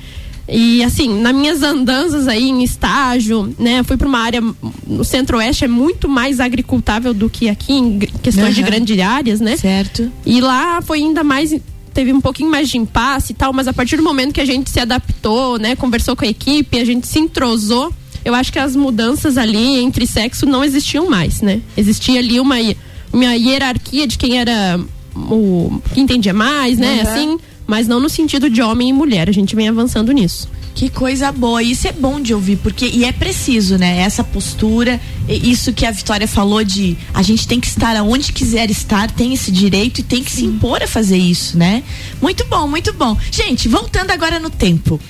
E 0.49 0.83
assim, 0.85 1.21
nas 1.21 1.35
minhas 1.35 1.63
andanças 1.63 2.29
aí 2.29 2.49
em 2.49 2.63
estágio, 2.63 3.55
né, 3.59 3.83
fui 3.83 3.97
para 3.97 4.07
uma 4.07 4.21
área 4.21 4.41
no 4.87 5.05
Centro-Oeste 5.05 5.65
é 5.65 5.69
muito 5.69 6.09
mais 6.09 6.39
agricultável 6.39 7.13
do 7.13 7.29
que 7.29 7.49
aqui 7.49 7.73
em 7.73 7.99
questões 7.99 8.55
de 8.55 8.61
Aham. 8.61 8.71
grandes 8.71 9.01
áreas, 9.01 9.41
né? 9.41 9.57
Certo. 9.57 10.11
E 10.25 10.41
lá 10.41 10.81
foi 10.81 10.99
ainda 10.99 11.25
mais 11.25 11.55
teve 11.93 12.13
um 12.13 12.21
pouquinho 12.21 12.51
mais 12.51 12.69
de 12.69 12.77
impasse 12.77 13.33
e 13.33 13.35
tal, 13.35 13.55
mas 13.55 13.67
a 13.67 13.73
partir 13.73 13.97
do 13.97 14.03
momento 14.03 14.35
que 14.35 14.41
a 14.41 14.45
gente 14.45 14.69
se 14.69 14.79
adaptou, 14.79 15.59
né, 15.59 15.75
conversou 15.75 16.15
com 16.15 16.27
a 16.27 16.29
equipe, 16.29 16.79
a 16.79 16.85
gente 16.85 17.07
se 17.07 17.19
entrosou, 17.19 17.91
eu 18.23 18.35
acho 18.35 18.53
que 18.53 18.59
as 18.59 18.77
mudanças 18.77 19.39
ali 19.39 19.79
entre 19.79 20.07
sexo 20.07 20.45
não 20.45 20.63
existiam 20.63 21.09
mais, 21.09 21.41
né? 21.41 21.63
Existia 21.77 22.19
ali 22.19 22.39
uma 22.39 22.57
uma 22.57 22.77
uma 23.13 23.35
hierarquia 23.35 24.07
de 24.07 24.19
quem 24.19 24.39
era 24.39 24.79
o 25.15 25.81
que 25.95 26.01
entendia 26.01 26.35
mais, 26.35 26.77
né? 26.77 26.97
Uhum. 26.97 27.01
Assim, 27.01 27.39
mas 27.67 27.89
não 27.89 28.01
no 28.01 28.09
sentido 28.09 28.49
de 28.49 28.63
homem 28.63 28.91
e 28.91 28.93
mulher. 28.93 29.29
A 29.29 29.33
gente 29.33 29.57
vem 29.57 29.69
avançando 29.69 30.13
nisso. 30.13 30.49
Que 30.75 30.91
coisa 30.91 31.33
boa. 31.33 31.63
Isso 31.63 31.89
é 31.89 31.93
bom 31.93 32.21
de 32.21 32.35
ouvir, 32.35 32.57
porque 32.57 32.87
e 32.87 33.05
é 33.05 33.11
preciso, 33.11 33.79
né? 33.79 33.99
Essa 34.01 34.23
postura, 34.23 35.01
isso 35.27 35.73
que 35.73 35.87
a 35.87 35.91
Vitória 35.91 36.29
falou 36.29 36.63
de 36.63 36.99
a 37.15 37.23
gente 37.23 37.49
tem 37.49 37.59
que 37.59 37.67
estar 37.67 37.97
aonde 37.97 38.31
quiser 38.31 38.71
estar, 38.71 39.11
tem 39.11 39.33
esse 39.33 39.51
direito 39.51 40.01
e 40.01 40.03
tem 40.03 40.23
que 40.23 40.31
se 40.31 40.45
impor 40.45 40.83
a 40.83 40.87
fazer 40.87 41.17
isso, 41.17 41.57
né? 41.57 41.83
Muito 42.21 42.45
bom, 42.45 42.69
muito 42.69 42.93
bom. 42.93 43.17
Gente, 43.31 43.69
voltando 43.69 44.11
agora 44.11 44.39
no 44.39 44.51
tempo. 44.51 45.01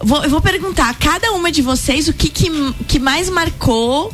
Vou, 0.00 0.24
eu 0.24 0.28
vou 0.28 0.40
perguntar 0.40 0.90
a 0.90 0.94
cada 0.94 1.30
uma 1.32 1.52
de 1.52 1.62
vocês 1.62 2.08
o 2.08 2.12
que, 2.12 2.28
que, 2.28 2.50
que 2.88 2.98
mais 2.98 3.30
marcou 3.30 4.12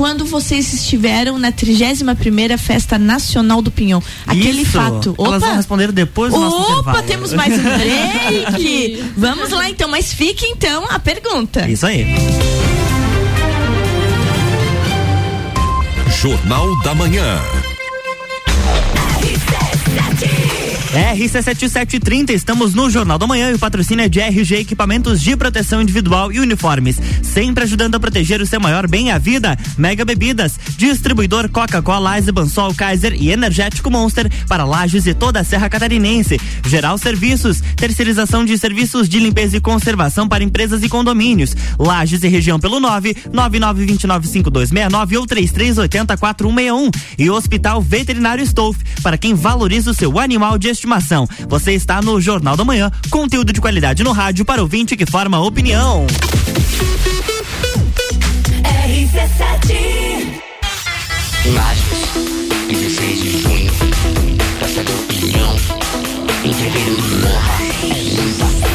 quando 0.00 0.24
vocês 0.24 0.72
estiveram 0.72 1.38
na 1.38 1.52
31ª 1.52 2.56
Festa 2.56 2.96
Nacional 2.96 3.60
do 3.60 3.70
Pinhão. 3.70 4.02
Aquele 4.26 4.62
Isso. 4.62 4.70
fato. 4.72 5.14
Elas 5.18 5.40
vão 5.42 5.50
Opa! 5.50 5.56
responder 5.58 5.92
depois 5.92 6.32
do 6.32 6.40
nosso 6.40 6.56
Opa, 6.56 6.72
intervalo. 6.72 7.02
temos 7.02 7.34
mais 7.34 7.52
um 7.52 7.62
break. 7.62 9.04
Vamos 9.14 9.50
lá 9.50 9.68
então, 9.68 9.90
mas 9.90 10.10
fique 10.10 10.46
então 10.46 10.86
a 10.88 10.98
pergunta. 10.98 11.68
Isso 11.68 11.84
aí. 11.84 12.06
Jornal 16.18 16.80
da 16.80 16.94
Manhã. 16.94 17.38
RC7730, 20.90 22.30
estamos 22.30 22.74
no 22.74 22.90
Jornal 22.90 23.16
da 23.16 23.24
Manhã 23.24 23.50
e 23.50 23.54
o 23.54 23.58
patrocínio 23.60 24.04
é 24.04 24.08
de 24.08 24.18
RG 24.18 24.56
Equipamentos 24.56 25.20
de 25.20 25.36
Proteção 25.36 25.80
Individual 25.80 26.32
e 26.32 26.40
Uniformes. 26.40 26.98
Sempre 27.22 27.62
ajudando 27.62 27.94
a 27.94 28.00
proteger 28.00 28.40
o 28.42 28.46
seu 28.46 28.60
maior 28.60 28.88
bem, 28.88 29.12
a 29.12 29.18
vida. 29.18 29.56
Mega 29.78 30.04
Bebidas, 30.04 30.58
distribuidor 30.76 31.48
Coca-Cola, 31.48 32.16
Eisenbahn, 32.16 32.48
Sol, 32.48 32.74
Kaiser 32.74 33.14
e 33.14 33.30
Energético 33.30 33.88
Monster 33.88 34.28
para 34.48 34.64
Lages 34.64 35.06
e 35.06 35.14
toda 35.14 35.38
a 35.38 35.44
Serra 35.44 35.68
Catarinense. 35.68 36.40
Geral 36.66 36.98
Serviços, 36.98 37.60
terceirização 37.76 38.44
de 38.44 38.58
serviços 38.58 39.08
de 39.08 39.20
limpeza 39.20 39.56
e 39.56 39.60
conservação 39.60 40.28
para 40.28 40.42
empresas 40.42 40.82
e 40.82 40.88
condomínios. 40.88 41.54
Lages 41.78 42.24
e 42.24 42.28
região 42.28 42.58
pelo 42.58 42.80
9 42.80 43.14
99295269 43.32 45.18
ou 45.18 45.24
33804161. 45.24 46.90
E 47.16 47.30
Hospital 47.30 47.80
Veterinário 47.80 48.42
Stolf, 48.42 48.76
para 49.04 49.16
quem 49.16 49.34
valoriza 49.34 49.92
o 49.92 49.94
seu 49.94 50.18
animal 50.18 50.58
de 50.58 50.79
estimação. 50.80 51.28
Você 51.48 51.72
está 51.72 52.00
no 52.00 52.20
Jornal 52.20 52.56
da 52.56 52.64
Manhã, 52.64 52.90
conteúdo 53.10 53.52
de 53.52 53.60
qualidade 53.60 54.02
no 54.02 54.12
rádio 54.12 54.44
para 54.44 54.62
ouvinte 54.62 54.96
que 54.96 55.04
forma 55.04 55.38
opinião. 55.40 56.06
Lages, 61.54 62.68
16 62.68 63.22
de 63.22 63.30
junho, 63.42 63.72
Praça 64.58 64.84
da 64.84 64.92
Opinião, 64.92 65.56
entreveiro 66.44 66.96
do 66.96 67.16
Morra, 67.22 67.58
é 68.66 68.69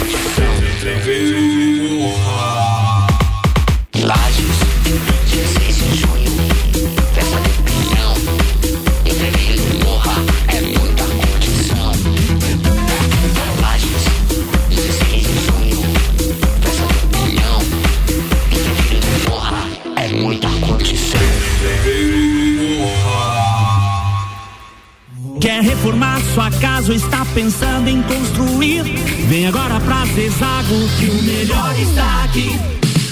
reformar 25.66 26.22
sua 26.34 26.52
casa 26.52 26.92
ou 26.92 26.96
está 26.96 27.26
pensando 27.34 27.90
em 27.90 28.02
construir? 28.04 28.84
Vem 29.28 29.48
agora 29.48 29.80
pra 29.80 30.06
Zezago 30.06 30.90
que 31.00 31.06
o 31.08 31.24
melhor 31.24 31.76
está 31.80 32.24
aqui. 32.24 32.52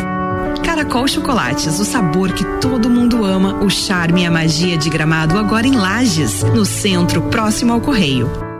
Caracol 0.71 1.05
Chocolates, 1.05 1.81
o 1.81 1.83
sabor 1.83 2.31
que 2.31 2.45
todo 2.61 2.89
mundo 2.89 3.25
ama, 3.25 3.61
o 3.61 3.69
charme 3.69 4.21
e 4.21 4.25
a 4.25 4.31
magia 4.31 4.77
de 4.77 4.89
gramado 4.89 5.37
agora 5.37 5.67
em 5.67 5.75
Lages, 5.75 6.43
no 6.43 6.63
centro, 6.63 7.23
próximo 7.23 7.73
ao 7.73 7.81
Correio. 7.81 8.50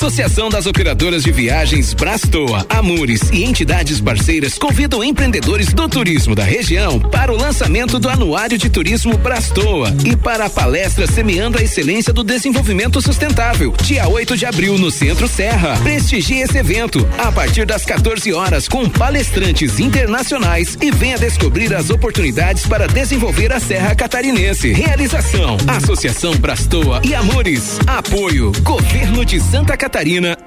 Associação 0.00 0.48
das 0.48 0.64
Operadoras 0.64 1.22
de 1.22 1.30
Viagens 1.30 1.92
Brastoa, 1.92 2.64
Amures 2.70 3.28
e 3.34 3.44
entidades 3.44 4.00
parceiras 4.00 4.56
convidam 4.56 5.04
empreendedores 5.04 5.74
do 5.74 5.86
turismo 5.90 6.34
da 6.34 6.42
região 6.42 6.98
para 6.98 7.30
o 7.30 7.36
lançamento 7.36 7.98
do 7.98 8.08
Anuário 8.08 8.56
de 8.56 8.70
Turismo 8.70 9.18
Brastoa 9.18 9.94
e 10.06 10.16
para 10.16 10.46
a 10.46 10.50
palestra 10.50 11.06
Semeando 11.06 11.58
a 11.58 11.62
Excelência 11.62 12.14
do 12.14 12.24
Desenvolvimento 12.24 13.02
Sustentável, 13.02 13.74
dia 13.82 14.08
8 14.08 14.38
de 14.38 14.46
abril 14.46 14.78
no 14.78 14.90
Centro 14.90 15.28
Serra. 15.28 15.78
Prestigie 15.82 16.40
esse 16.40 16.56
evento 16.56 17.06
a 17.18 17.30
partir 17.30 17.66
das 17.66 17.84
14 17.84 18.32
horas 18.32 18.66
com 18.66 18.88
palestrantes 18.88 19.78
internacionais 19.78 20.78
e 20.80 20.90
venha 20.90 21.18
descobrir 21.18 21.74
as 21.74 21.90
oportunidades 21.90 22.66
para 22.66 22.88
desenvolver 22.88 23.52
a 23.52 23.60
Serra 23.60 23.94
Catarinense. 23.94 24.72
Realização: 24.72 25.58
Associação 25.68 26.34
Brastoa 26.36 27.02
e 27.04 27.14
Amores. 27.14 27.78
Apoio: 27.86 28.50
Governo 28.62 29.26
de 29.26 29.38
Santa 29.38 29.76
Catarina 29.76 29.89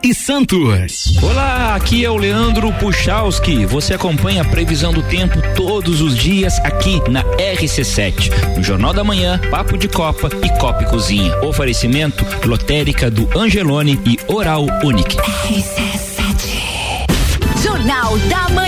e 0.01 0.13
Santur. 0.13 0.73
Olá, 1.21 1.75
aqui 1.75 2.05
é 2.05 2.09
o 2.09 2.15
Leandro 2.15 2.71
Puchalski. 2.73 3.65
Você 3.65 3.93
acompanha 3.93 4.41
a 4.41 4.45
previsão 4.45 4.93
do 4.93 5.03
tempo 5.03 5.37
todos 5.53 6.01
os 6.01 6.17
dias 6.17 6.57
aqui 6.59 7.01
na 7.09 7.23
RC7. 7.35 8.55
No 8.55 8.63
Jornal 8.63 8.93
da 8.93 9.03
Manhã, 9.03 9.39
Papo 9.51 9.77
de 9.77 9.89
Copa 9.89 10.29
e 10.43 10.49
Copa 10.59 10.83
e 10.83 10.85
Cozinha. 10.85 11.37
Oferecimento 11.41 12.25
Lotérica 12.45 13.11
do 13.11 13.29
Angelone 13.37 13.99
e 14.05 14.17
Oral 14.31 14.65
Unique. 14.81 15.17
Jornal 17.61 18.17
da 18.17 18.49
Manhã 18.49 18.62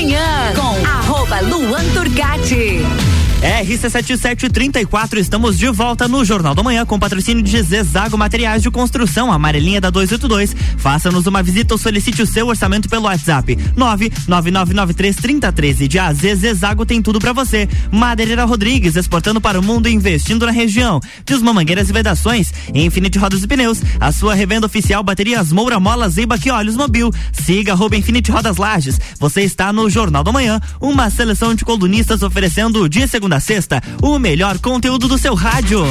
RC7734, 3.46 5.20
estamos 5.20 5.56
de 5.56 5.70
volta 5.70 6.08
no 6.08 6.26
Jornal 6.26 6.56
da 6.56 6.64
Manhã 6.64 6.84
com 6.84 6.98
patrocínio 6.98 7.44
de 7.44 7.62
Zezago 7.62 8.18
Materiais 8.18 8.64
de 8.64 8.72
Construção, 8.72 9.32
amarelinha 9.32 9.80
da 9.80 9.92
282. 9.92 10.56
Faça-nos 10.80 11.28
uma 11.28 11.44
visita 11.44 11.76
ou 11.76 11.78
solicite 11.78 12.24
o 12.24 12.26
seu 12.26 12.48
orçamento 12.48 12.90
pelo 12.90 13.04
WhatsApp 13.04 13.56
999933013. 13.78 15.88
De 15.88 16.00
AZ 16.00 16.22
Zezago 16.40 16.88
tem 16.88 17.04
tudo 17.04 17.20
para 17.20 17.34
você. 17.34 17.70
Madeireira 17.92 18.46
Rodrigues, 18.46 18.96
exportando 18.96 19.40
para 19.40 19.60
o 19.60 19.64
mundo 19.64 19.88
e 19.88 19.94
investindo 19.94 20.48
na 20.48 20.52
região. 20.52 21.00
Desma 21.24 21.54
Mangueiras 21.54 21.88
e 21.88 21.94
Vedações, 21.94 22.52
Infinite 22.74 23.20
Rodas 23.20 23.44
e 23.44 23.48
Pneus, 23.48 23.80
a 24.00 24.12
sua 24.12 24.34
revenda 24.34 24.66
oficial 24.66 25.04
Baterias 25.04 25.52
Moura 25.52 25.80
Mola 25.80 26.10
Zeiba 26.10 26.40
que 26.40 26.50
Olhos 26.50 26.76
Mobil. 26.76 27.14
Siga 27.32 27.74
arroba 27.74 27.96
Infinite 27.96 28.32
Rodas 28.32 28.58
Lages. 28.58 29.00
Você 29.20 29.42
está 29.42 29.72
no 29.72 29.88
Jornal 29.88 30.24
da 30.24 30.32
Manhã, 30.32 30.60
uma 30.82 31.12
seleção 31.12 31.54
de 31.54 31.64
colunistas 31.64 32.24
oferecendo 32.24 32.90
de 32.90 33.08
segunda 33.08 33.35
a 33.36 33.40
sexta 33.40 33.82
o 34.02 34.18
melhor 34.18 34.58
conteúdo 34.60 35.08
do 35.08 35.18
seu 35.18 35.36
rádio. 35.36 35.84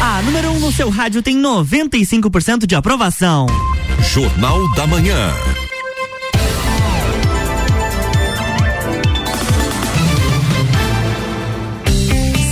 A 0.00 0.22
número 0.22 0.50
1 0.50 0.56
um 0.56 0.60
no 0.60 0.72
seu 0.72 0.88
rádio 0.88 1.22
tem 1.22 1.36
95% 1.40 2.66
de 2.66 2.74
aprovação. 2.74 3.46
Jornal 4.00 4.72
da 4.74 4.86
Manhã. 4.86 5.30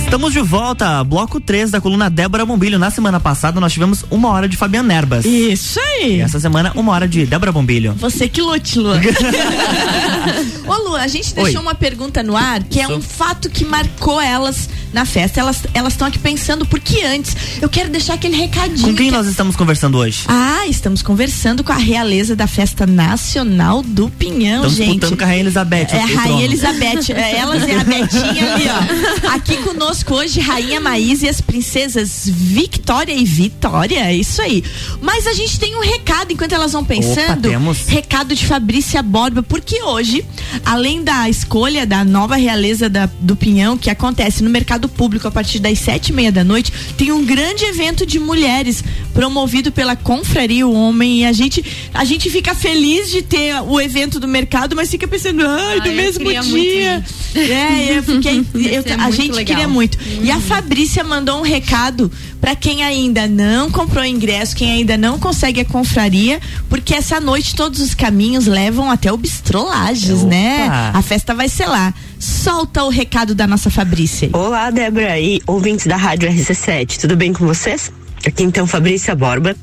Estamos 0.05 0.31
de 0.31 0.39
volta, 0.39 1.03
bloco 1.03 1.41
3 1.41 1.71
da 1.71 1.81
coluna 1.81 2.09
Débora 2.09 2.45
Bombilho. 2.45 2.79
Na 2.79 2.89
semana 2.89 3.19
passada 3.19 3.59
nós 3.59 3.73
tivemos 3.73 4.05
uma 4.09 4.29
hora 4.29 4.47
de 4.47 4.55
Fabiana 4.55 4.93
Erbas. 4.93 5.25
Isso 5.25 5.77
aí. 5.79 6.17
E 6.17 6.21
essa 6.21 6.39
semana, 6.39 6.71
uma 6.75 6.93
hora 6.93 7.05
de 7.07 7.25
Débora 7.25 7.51
Bombilho. 7.51 7.93
Você 7.99 8.29
que 8.29 8.39
lute, 8.41 8.79
Lu. 8.79 8.91
Ô, 10.67 10.89
Lu, 10.89 10.95
a 10.95 11.07
gente 11.07 11.33
deixou 11.33 11.55
Oi. 11.59 11.61
uma 11.61 11.75
pergunta 11.75 12.23
no 12.23 12.37
ar 12.37 12.63
que 12.63 12.79
é 12.79 12.87
um 12.87 13.01
fato 13.01 13.49
que 13.49 13.65
marcou 13.65 14.21
elas 14.21 14.69
na 14.93 15.05
festa. 15.05 15.41
Elas 15.73 15.93
estão 15.93 16.07
aqui 16.07 16.19
pensando, 16.19 16.65
porque 16.65 17.01
antes 17.03 17.35
eu 17.61 17.67
quero 17.67 17.89
deixar 17.89 18.13
aquele 18.13 18.37
recadinho. 18.37 18.87
Com 18.87 18.95
quem 18.95 19.07
que- 19.09 19.11
nós 19.11 19.27
estamos 19.27 19.55
conversando 19.55 19.97
hoje? 19.97 20.21
Ah, 20.27 20.65
estamos 20.69 21.01
conversando 21.01 21.61
com 21.63 21.73
a 21.73 21.77
realeza 21.77 22.35
da 22.37 22.47
Festa 22.47 22.85
Nacional 22.85 23.81
do 23.83 24.09
Pinhão, 24.09 24.57
Estamos 24.65 24.75
gente. 24.77 24.87
disputando 24.91 25.17
com 25.17 25.23
a 25.23 25.27
Rainha 25.27 25.41
Elizabeth. 25.41 25.87
É, 25.91 25.97
o 26.05 26.15
Rainha. 26.15 26.45
Elizabeth, 26.45 27.11
é, 27.13 27.37
elas 27.37 27.67
e 27.67 27.71
a 27.73 27.83
Betinha 27.83 28.53
ali, 28.53 28.65
ó. 28.69 29.33
Aqui 29.35 29.57
conosco 29.57 29.94
hoje, 30.07 30.39
Rainha 30.39 30.79
Maísa 30.79 31.25
e 31.25 31.29
as 31.29 31.39
princesas 31.41 32.23
Victória 32.25 33.13
e 33.13 33.23
Vitória, 33.23 33.99
é 33.99 34.15
isso 34.15 34.41
aí. 34.41 34.63
Mas 35.01 35.27
a 35.27 35.33
gente 35.33 35.59
tem 35.59 35.75
um 35.75 35.81
recado 35.81 36.31
enquanto 36.33 36.53
elas 36.53 36.71
vão 36.73 36.83
pensando. 36.83 37.49
temos. 37.49 37.85
Recado 37.87 38.33
de 38.35 38.45
Fabrícia 38.45 39.01
Borba, 39.01 39.41
porque 39.43 39.81
hoje, 39.83 40.25
além 40.65 41.03
da 41.03 41.29
escolha 41.29 41.85
da 41.85 42.03
nova 42.03 42.35
realeza 42.35 42.89
da- 42.89 43.09
do 43.19 43.35
Pinhão, 43.35 43.77
que 43.77 43.89
acontece 43.89 44.43
no 44.43 44.49
mercado 44.49 44.87
público 44.89 45.27
a 45.27 45.31
partir 45.31 45.59
das 45.59 45.79
sete 45.79 46.09
e 46.09 46.13
meia 46.13 46.31
da 46.31 46.43
noite, 46.43 46.71
tem 46.97 47.11
um 47.11 47.23
grande 47.25 47.63
evento 47.65 48.05
de 48.05 48.19
mulheres 48.19 48.83
promovido 49.13 49.71
pela 49.71 49.95
Confraria 49.95 50.67
O 50.67 50.73
Homem 50.73 51.21
e 51.21 51.25
a 51.25 51.31
gente, 51.31 51.63
a 51.93 52.03
gente 52.03 52.29
fica 52.29 52.53
feliz 52.55 53.09
de 53.11 53.21
ter 53.21 53.55
o 53.61 53.79
evento 53.79 54.19
do 54.19 54.27
mercado, 54.27 54.75
mas 54.75 54.89
fica 54.89 55.07
pensando, 55.07 55.45
ai, 55.47 55.79
do 55.81 55.87
eu 55.89 55.95
mesmo 55.95 56.25
dia. 56.29 57.03
É, 57.35 57.97
eu 57.97 58.03
fiquei, 58.03 58.39
eu- 58.55 58.83
a 58.99 59.11
gente 59.11 59.31
legal. 59.31 59.45
queria 59.45 59.67
muito. 59.67 59.84
E 60.21 60.31
a 60.31 60.39
Fabrícia 60.39 61.03
mandou 61.03 61.39
um 61.39 61.41
recado 61.41 62.11
pra 62.39 62.55
quem 62.55 62.83
ainda 62.83 63.27
não 63.27 63.69
comprou 63.71 64.03
ingresso, 64.05 64.55
quem 64.55 64.71
ainda 64.71 64.97
não 64.97 65.17
consegue 65.19 65.61
a 65.61 65.65
confraria, 65.65 66.39
porque 66.69 66.93
essa 66.93 67.19
noite 67.19 67.55
todos 67.55 67.79
os 67.79 67.93
caminhos 67.93 68.45
levam 68.45 68.89
até 68.89 69.11
o 69.11 69.17
Bistrolages, 69.17 70.23
né? 70.23 70.67
A 70.93 71.01
festa 71.01 71.33
vai 71.33 71.49
ser 71.49 71.65
lá. 71.65 71.93
Solta 72.19 72.83
o 72.83 72.89
recado 72.89 73.35
da 73.35 73.45
nossa 73.45 73.69
Fabrícia. 73.69 74.29
Olá, 74.33 74.69
Débora 74.71 75.19
e 75.19 75.41
ouvintes 75.45 75.85
da 75.87 75.97
Rádio 75.97 76.29
RC7, 76.29 76.97
tudo 76.99 77.15
bem 77.15 77.33
com 77.33 77.45
vocês? 77.45 77.91
Aqui 78.25 78.43
então 78.43 78.65
Fabrícia 78.65 79.15
Borba 79.15 79.55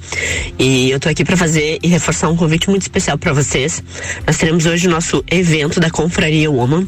e 0.58 0.90
eu 0.90 1.00
tô 1.00 1.08
aqui 1.08 1.24
para 1.24 1.36
fazer 1.36 1.78
e 1.82 1.88
reforçar 1.88 2.28
um 2.28 2.36
convite 2.36 2.70
muito 2.70 2.82
especial 2.82 3.18
para 3.18 3.32
vocês. 3.32 3.82
Nós 4.26 4.36
teremos 4.36 4.66
hoje 4.66 4.86
o 4.86 4.90
nosso 4.90 5.24
evento 5.30 5.80
da 5.80 5.90
Confraria 5.90 6.50
Woman 6.50 6.86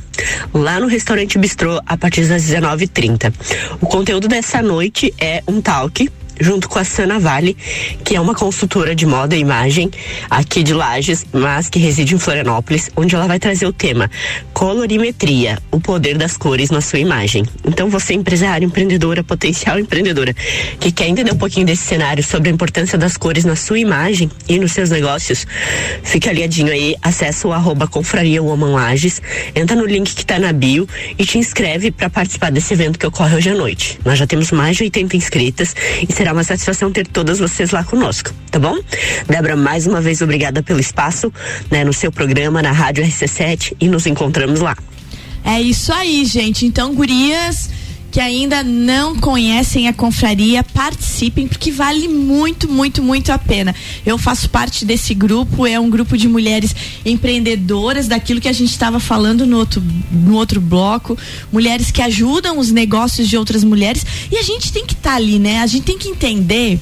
lá 0.53 0.79
no 0.79 0.87
restaurante 0.87 1.37
Bistrô 1.39 1.81
a 1.85 1.97
partir 1.97 2.27
das 2.27 2.45
19h30. 2.45 3.33
O 3.81 3.87
conteúdo 3.87 4.29
dessa 4.29 4.63
noite 4.63 5.13
é 5.19 5.43
um 5.49 5.61
talk 5.61 6.09
junto 6.41 6.69
com 6.69 6.79
a 6.79 6.85
Sana 6.85 7.19
Vale, 7.19 7.57
que 8.05 8.17
é 8.17 8.21
uma 8.21 8.35
consultora 8.35 8.95
de 8.95 9.07
moda 9.07 9.37
e 9.37 9.41
imagem 9.41 9.91
aqui 10.29 10.63
de 10.63 10.73
Lages, 10.73 11.25
mas 11.33 11.69
que 11.69 11.79
reside 11.79 12.15
em 12.15 12.19
Florianópolis, 12.19 12.91
onde 12.97 13.15
ela 13.15 13.27
vai 13.27 13.39
trazer 13.39 13.67
o 13.67 13.73
tema 13.73 14.11
colorimetria, 14.53 15.59
o 15.71 15.81
poder 15.81 16.17
das 16.17 16.37
cores 16.37 16.71
na 16.71 16.81
sua 16.81 16.99
imagem. 16.99 17.45
Então 17.67 17.91
você 17.91 18.15
empresário, 18.15 18.67
empreendedora, 18.67 19.23
potencial 19.23 19.79
empreendedora, 19.79 20.35
que 20.81 20.93
quer 20.93 21.09
entender 21.09 21.33
um 21.33 21.37
pouquinho 21.37 21.67
desse 21.67 21.83
cenário 21.83 22.23
sobre 22.23 22.49
a 22.49 22.53
importância 22.53 22.97
das 22.97 23.17
cores 23.17 23.45
na 23.45 23.57
sua 23.57 23.79
imagem 23.79 24.31
e 24.49 24.59
nos 24.59 24.73
seus 24.73 24.91
negócios, 24.91 25.47
fica 26.03 26.33
ligadinho 26.33 26.73
aí, 26.73 26.97
acessa 27.03 27.49
o 27.49 27.53
arroba 27.53 27.87
Confraria 27.87 28.43
Woman 28.43 28.73
Lages, 28.73 29.21
entra 29.55 29.77
no 29.77 29.85
link 29.85 30.15
que 30.15 30.25
tá 30.25 30.39
na 30.39 30.53
bio 30.53 30.89
e 31.19 31.25
te 31.25 31.39
inscreve 31.39 31.91
para 31.91 32.09
participar 32.09 32.51
desse 32.51 32.73
evento 32.73 32.99
que 32.99 33.07
ocorre 33.07 33.37
hoje 33.37 33.51
à 33.51 33.55
noite. 33.55 33.99
Nós 34.05 34.19
já 34.19 34.27
temos 34.27 34.51
mais 34.53 34.77
de 34.77 34.85
80 34.85 35.17
inscritas 35.17 35.75
e 36.03 36.13
será 36.25 36.33
uma 36.33 36.43
satisfação 36.43 36.91
ter 36.91 37.07
todas 37.07 37.39
vocês 37.39 37.71
lá 37.71 37.85
conosco, 37.85 38.33
tá 38.51 38.59
bom? 38.59 38.79
Débora, 39.29 39.57
mais 39.57 39.87
uma 39.87 40.01
vez 40.01 40.23
obrigada 40.23 40.63
pelo 40.63 40.81
espaço, 40.81 41.31
né, 41.71 41.85
no 41.85 41.93
seu 41.93 42.11
programa, 42.11 42.63
na 42.63 42.73
Rádio 42.73 43.05
RC7 43.05 43.75
e 43.79 43.89
nos 43.89 44.07
encontramos 44.07 44.61
lá. 44.61 44.75
É 45.45 45.61
isso 45.61 45.93
aí, 45.93 46.25
gente. 46.25 46.65
Então, 46.65 46.95
gurias 46.95 47.69
que 48.15 48.21
ainda 48.21 48.63
não 48.63 49.17
conhecem 49.17 49.89
a 49.89 49.93
confraria, 49.93 50.63
participem, 50.63 51.49
porque 51.49 51.73
vale 51.73 52.07
muito, 52.07 52.69
muito, 52.71 53.03
muito 53.03 53.33
a 53.33 53.39
pena. 53.39 53.75
Eu 54.07 54.17
faço 54.17 54.49
parte 54.49 54.85
desse 54.85 55.13
grupo, 55.15 55.67
é 55.67 55.81
um 55.81 55.91
grupo 55.91 56.17
de 56.17 56.29
mulheres 56.29 56.77
empreendedoras, 57.05 58.07
daquilo 58.07 58.41
que 58.41 58.47
a 58.47 58.53
gente 58.53 58.71
estava 58.71 59.01
falando 59.01 59.45
no 59.45 59.59
outro, 59.59 59.83
no 60.13 60.37
outro 60.37 60.61
bloco, 60.61 61.19
mulheres 61.51 61.91
que 61.91 62.01
ajudam 62.01 62.57
os 62.57 62.71
negócios 62.71 63.29
de 63.29 63.37
outras 63.37 63.65
mulheres, 63.65 64.07
e 64.31 64.37
a 64.39 64.43
gente 64.43 64.73
tem 64.73 64.87
que 64.87 64.95
estar 64.95 65.17
ali, 65.17 65.41
né? 65.41 65.59
A 65.59 65.67
gente 65.67 65.83
tem 65.83 65.99
que 65.99 66.09
entender 66.09 66.79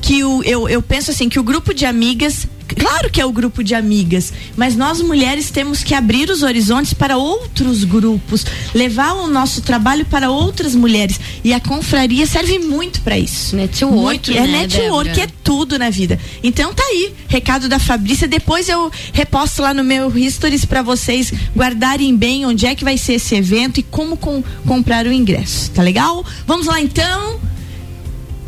que 0.00 0.22
o, 0.22 0.44
eu, 0.44 0.68
eu 0.68 0.80
penso 0.80 1.10
assim, 1.10 1.28
que 1.28 1.40
o 1.40 1.42
grupo 1.42 1.74
de 1.74 1.86
amigas 1.86 2.46
Claro 2.78 3.10
que 3.10 3.20
é 3.20 3.26
o 3.26 3.32
grupo 3.32 3.62
de 3.64 3.74
amigas, 3.74 4.32
mas 4.56 4.76
nós 4.76 5.00
mulheres 5.00 5.50
temos 5.50 5.82
que 5.82 5.94
abrir 5.94 6.30
os 6.30 6.42
horizontes 6.42 6.92
para 6.94 7.16
outros 7.16 7.84
grupos, 7.84 8.44
levar 8.74 9.12
o 9.14 9.26
nosso 9.26 9.60
trabalho 9.62 10.04
para 10.06 10.30
outras 10.30 10.74
mulheres. 10.74 11.18
E 11.44 11.52
a 11.52 11.60
confraria 11.60 12.26
serve 12.26 12.58
muito 12.58 13.00
para 13.02 13.18
isso. 13.18 13.56
Network, 13.56 13.96
Muito, 13.96 14.30
é 14.32 14.40
né, 14.46 14.60
network, 14.62 15.10
Débora? 15.10 15.22
é 15.22 15.28
tudo 15.42 15.78
na 15.78 15.90
vida. 15.90 16.18
Então 16.42 16.72
tá 16.74 16.82
aí, 16.84 17.12
recado 17.28 17.68
da 17.68 17.78
Fabrícia. 17.78 18.28
Depois 18.28 18.68
eu 18.68 18.90
reposto 19.12 19.62
lá 19.62 19.72
no 19.74 19.82
meu 19.84 20.16
Histories 20.16 20.64
para 20.64 20.82
vocês 20.82 21.32
guardarem 21.56 22.16
bem 22.16 22.44
onde 22.46 22.66
é 22.66 22.74
que 22.74 22.84
vai 22.84 22.96
ser 22.98 23.14
esse 23.14 23.34
evento 23.34 23.78
e 23.80 23.82
como 23.82 24.16
com- 24.16 24.42
comprar 24.66 25.06
o 25.06 25.12
ingresso. 25.12 25.70
Tá 25.72 25.82
legal? 25.82 26.24
Vamos 26.46 26.66
lá 26.66 26.80
então. 26.80 27.40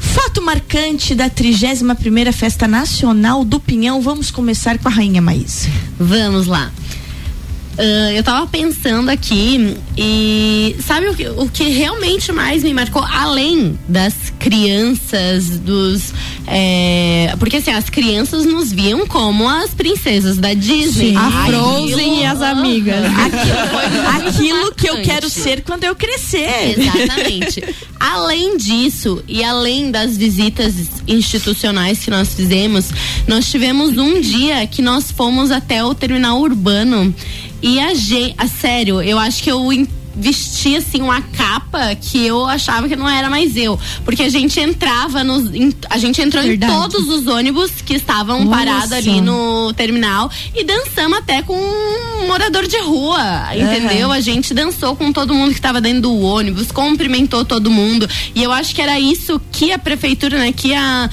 Fato 0.01 0.41
marcante 0.41 1.15
da 1.15 1.29
31 1.29 1.95
primeira 1.95 2.33
Festa 2.33 2.67
Nacional 2.67 3.45
do 3.45 3.61
Pinhão. 3.61 4.01
Vamos 4.01 4.31
começar 4.31 4.79
com 4.79 4.89
a 4.89 4.91
Rainha 4.91 5.21
Maísa. 5.21 5.69
Vamos 5.99 6.47
lá. 6.47 6.73
Ah, 7.83 8.13
eu 8.13 8.23
tava 8.23 8.47
pensando 8.47 9.09
aqui 9.09 9.75
e 9.97 10.77
sabe 10.87 11.09
o 11.09 11.15
que, 11.15 11.27
o 11.29 11.49
que 11.49 11.65
realmente 11.65 12.31
mais 12.31 12.63
me 12.63 12.75
marcou, 12.75 13.03
além 13.03 13.79
das 13.89 14.15
crianças, 14.39 15.59
dos. 15.61 16.13
é, 16.47 17.35
porque 17.39 17.57
assim, 17.57 17.71
as 17.71 17.89
crianças 17.89 18.45
nos 18.45 18.71
viam 18.71 19.07
como 19.07 19.49
as 19.49 19.71
princesas 19.71 20.37
da 20.37 20.53
Disney. 20.53 21.11
Sim. 21.13 21.17
A 21.17 21.27
Aquilo- 21.45 21.89
Frozen 21.89 22.21
e 22.21 22.25
as 22.27 22.43
amigas. 22.43 23.05
Aquilo, 23.07 24.29
Aquilo 24.29 24.75
que 24.75 24.89
eu 24.91 25.01
quero 25.03 25.31
ser 25.31 25.63
quando 25.63 25.85
eu 25.85 25.95
crescer. 25.97 26.77
Exatamente. 26.79 27.65
além 27.99 28.57
disso, 28.59 29.23
e 29.27 29.43
além 29.43 29.91
das 29.91 30.17
visitas 30.19 30.75
institucionais 31.09 31.99
que 32.01 32.11
nós 32.11 32.35
fizemos, 32.35 32.91
nós 33.27 33.51
tivemos 33.51 33.97
um 33.97 34.21
dia 34.21 34.67
que 34.67 34.83
nós 34.83 35.11
fomos 35.11 35.51
até 35.51 35.83
o 35.85 35.95
terminal 35.95 36.39
urbano. 36.41 37.15
E 37.63 37.79
a 37.81 37.95
gente, 37.95 38.35
a 38.39 38.47
sério, 38.49 39.03
eu 39.03 39.19
acho 39.19 39.43
que 39.43 39.51
eu 39.51 39.69
vesti 40.17 40.75
assim 40.77 41.01
uma 41.01 41.23
capa 41.23 41.95
que 41.95 42.27
eu 42.27 42.45
achava 42.45 42.89
que 42.89 42.97
não 42.97 43.09
era 43.09 43.31
mais 43.31 43.57
eu, 43.57 43.79
porque 44.05 44.25
a 44.25 44.29
gente 44.29 44.59
entrava 44.59 45.23
nos 45.23 45.55
em- 45.55 45.73
a 45.89 45.99
gente 45.99 46.21
entrou 46.21 46.43
Verdade. 46.43 46.71
em 46.73 46.77
todos 46.77 47.09
os 47.09 47.27
ônibus 47.29 47.71
que 47.81 47.95
estavam 47.95 48.47
parados 48.49 48.91
ali 48.93 49.21
no 49.21 49.73
terminal 49.75 50.29
e 50.55 50.65
dançamos 50.65 51.17
até 51.19 51.43
com 51.43 51.55
um 51.55 52.27
morador 52.27 52.67
de 52.67 52.77
rua, 52.81 53.21
entendeu? 53.55 54.11
A 54.11 54.21
gente 54.21 54.53
dançou 54.53 54.97
com 54.97 55.13
todo 55.13 55.33
mundo 55.33 55.51
que 55.51 55.59
estava 55.59 55.81
dentro 55.81 56.03
do 56.03 56.21
ônibus, 56.21 56.73
cumprimentou 56.73 57.45
todo 57.45 57.71
mundo. 57.71 58.09
E 58.35 58.43
eu 58.43 58.51
acho 58.51 58.75
que 58.75 58.83
era 58.83 58.99
isso 58.99 59.41
que 59.53 59.71
a 59.73 59.79
prefeitura, 59.79 60.39
né, 60.39 60.53
que 60.53 60.75
a 60.75 61.09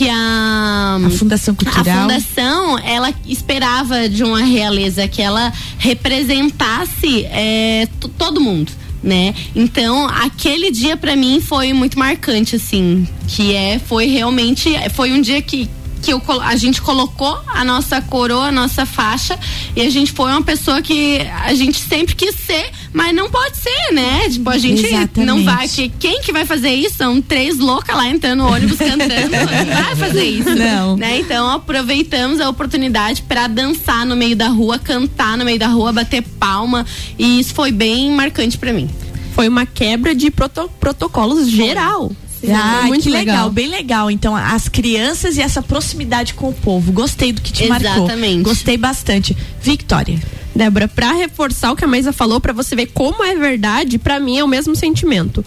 que 0.00 0.08
a, 0.08 0.98
a 1.04 1.10
Fundação 1.10 1.54
Cultural. 1.54 1.98
A 1.98 2.00
Fundação, 2.02 2.78
ela 2.78 3.12
esperava 3.28 4.08
de 4.08 4.24
uma 4.24 4.42
realeza 4.42 5.06
que 5.06 5.20
ela 5.20 5.52
representasse 5.76 7.26
é, 7.26 7.86
todo 8.16 8.40
mundo 8.40 8.72
né? 9.02 9.34
Então, 9.56 10.06
aquele 10.08 10.70
dia 10.70 10.94
para 10.94 11.16
mim 11.16 11.40
foi 11.40 11.72
muito 11.72 11.98
marcante 11.98 12.56
assim, 12.56 13.08
que 13.26 13.54
é 13.54 13.78
foi 13.78 14.04
realmente 14.06 14.70
foi 14.90 15.12
um 15.12 15.22
dia 15.22 15.40
que 15.40 15.70
que 16.00 16.12
eu, 16.12 16.22
a 16.42 16.56
gente 16.56 16.80
colocou 16.82 17.38
a 17.46 17.64
nossa 17.64 18.00
coroa, 18.00 18.46
a 18.46 18.52
nossa 18.52 18.84
faixa, 18.84 19.38
e 19.76 19.82
a 19.82 19.90
gente 19.90 20.12
foi 20.12 20.30
uma 20.30 20.42
pessoa 20.42 20.82
que 20.82 21.20
a 21.44 21.54
gente 21.54 21.78
sempre 21.78 22.14
quis 22.14 22.34
ser, 22.34 22.70
mas 22.92 23.14
não 23.14 23.30
pode 23.30 23.56
ser, 23.56 23.92
né? 23.92 24.28
Tipo, 24.28 24.50
a 24.50 24.58
gente 24.58 24.84
Exatamente. 24.84 25.24
não 25.24 25.44
vai. 25.44 25.68
Que, 25.68 25.88
quem 25.88 26.20
que 26.22 26.32
vai 26.32 26.44
fazer 26.44 26.70
isso? 26.70 26.96
São 26.96 27.20
três 27.20 27.58
loucas 27.58 27.94
lá 27.94 28.08
entrando 28.08 28.40
no 28.40 28.52
ônibus 28.52 28.78
cantando. 28.78 29.30
não 29.66 29.82
vai 29.82 29.96
fazer 29.96 30.24
isso. 30.24 30.50
Não. 30.54 30.96
Né? 30.96 31.20
Então 31.20 31.50
aproveitamos 31.50 32.40
a 32.40 32.48
oportunidade 32.48 33.22
para 33.22 33.46
dançar 33.46 34.06
no 34.06 34.16
meio 34.16 34.34
da 34.34 34.48
rua, 34.48 34.78
cantar 34.78 35.36
no 35.36 35.44
meio 35.44 35.58
da 35.58 35.68
rua, 35.68 35.92
bater 35.92 36.22
palma. 36.22 36.86
E 37.18 37.40
isso 37.40 37.54
foi 37.54 37.70
bem 37.70 38.10
marcante 38.10 38.56
para 38.56 38.72
mim. 38.72 38.88
Foi 39.34 39.48
uma 39.48 39.66
quebra 39.66 40.14
de 40.14 40.30
proto 40.30 40.68
protocolos 40.80 41.48
geral. 41.48 42.10
Ah, 42.48 42.84
muito 42.86 43.02
que 43.02 43.10
legal. 43.10 43.34
legal. 43.34 43.50
bem 43.50 43.68
legal. 43.68 44.10
Então, 44.10 44.34
as 44.34 44.68
crianças 44.68 45.36
e 45.36 45.42
essa 45.42 45.62
proximidade 45.62 46.34
com 46.34 46.48
o 46.48 46.54
povo. 46.54 46.92
Gostei 46.92 47.32
do 47.32 47.40
que 47.40 47.52
te 47.52 47.66
marcou. 47.66 47.90
Exatamente. 47.90 48.42
Gostei 48.42 48.76
bastante. 48.76 49.36
Victória. 49.60 50.18
Débora, 50.54 50.88
pra 50.88 51.12
reforçar 51.12 51.72
o 51.72 51.76
que 51.76 51.84
a 51.84 51.88
Maísa 51.88 52.12
falou, 52.12 52.40
pra 52.40 52.52
você 52.52 52.74
ver 52.74 52.86
como 52.86 53.22
é 53.22 53.34
verdade, 53.36 53.98
pra 53.98 54.18
mim 54.18 54.38
é 54.38 54.44
o 54.44 54.48
mesmo 54.48 54.74
sentimento. 54.74 55.44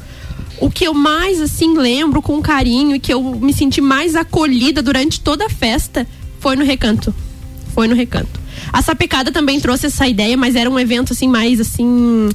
O 0.59 0.69
que 0.69 0.85
eu 0.85 0.93
mais, 0.93 1.41
assim, 1.41 1.77
lembro 1.77 2.21
com 2.21 2.41
carinho 2.41 2.95
e 2.95 2.99
que 2.99 3.13
eu 3.13 3.21
me 3.21 3.53
senti 3.53 3.81
mais 3.81 4.15
acolhida 4.15 4.81
durante 4.81 5.19
toda 5.19 5.45
a 5.45 5.49
festa 5.49 6.07
foi 6.39 6.55
no 6.55 6.63
recanto. 6.63 7.13
Foi 7.73 7.87
no 7.87 7.95
recanto. 7.95 8.39
A 8.71 8.81
Sapecada 8.81 9.31
também 9.31 9.59
trouxe 9.59 9.87
essa 9.87 10.07
ideia, 10.07 10.37
mas 10.37 10.55
era 10.55 10.69
um 10.69 10.79
evento, 10.79 11.11
assim, 11.11 11.27
mais, 11.27 11.59
assim, 11.59 12.29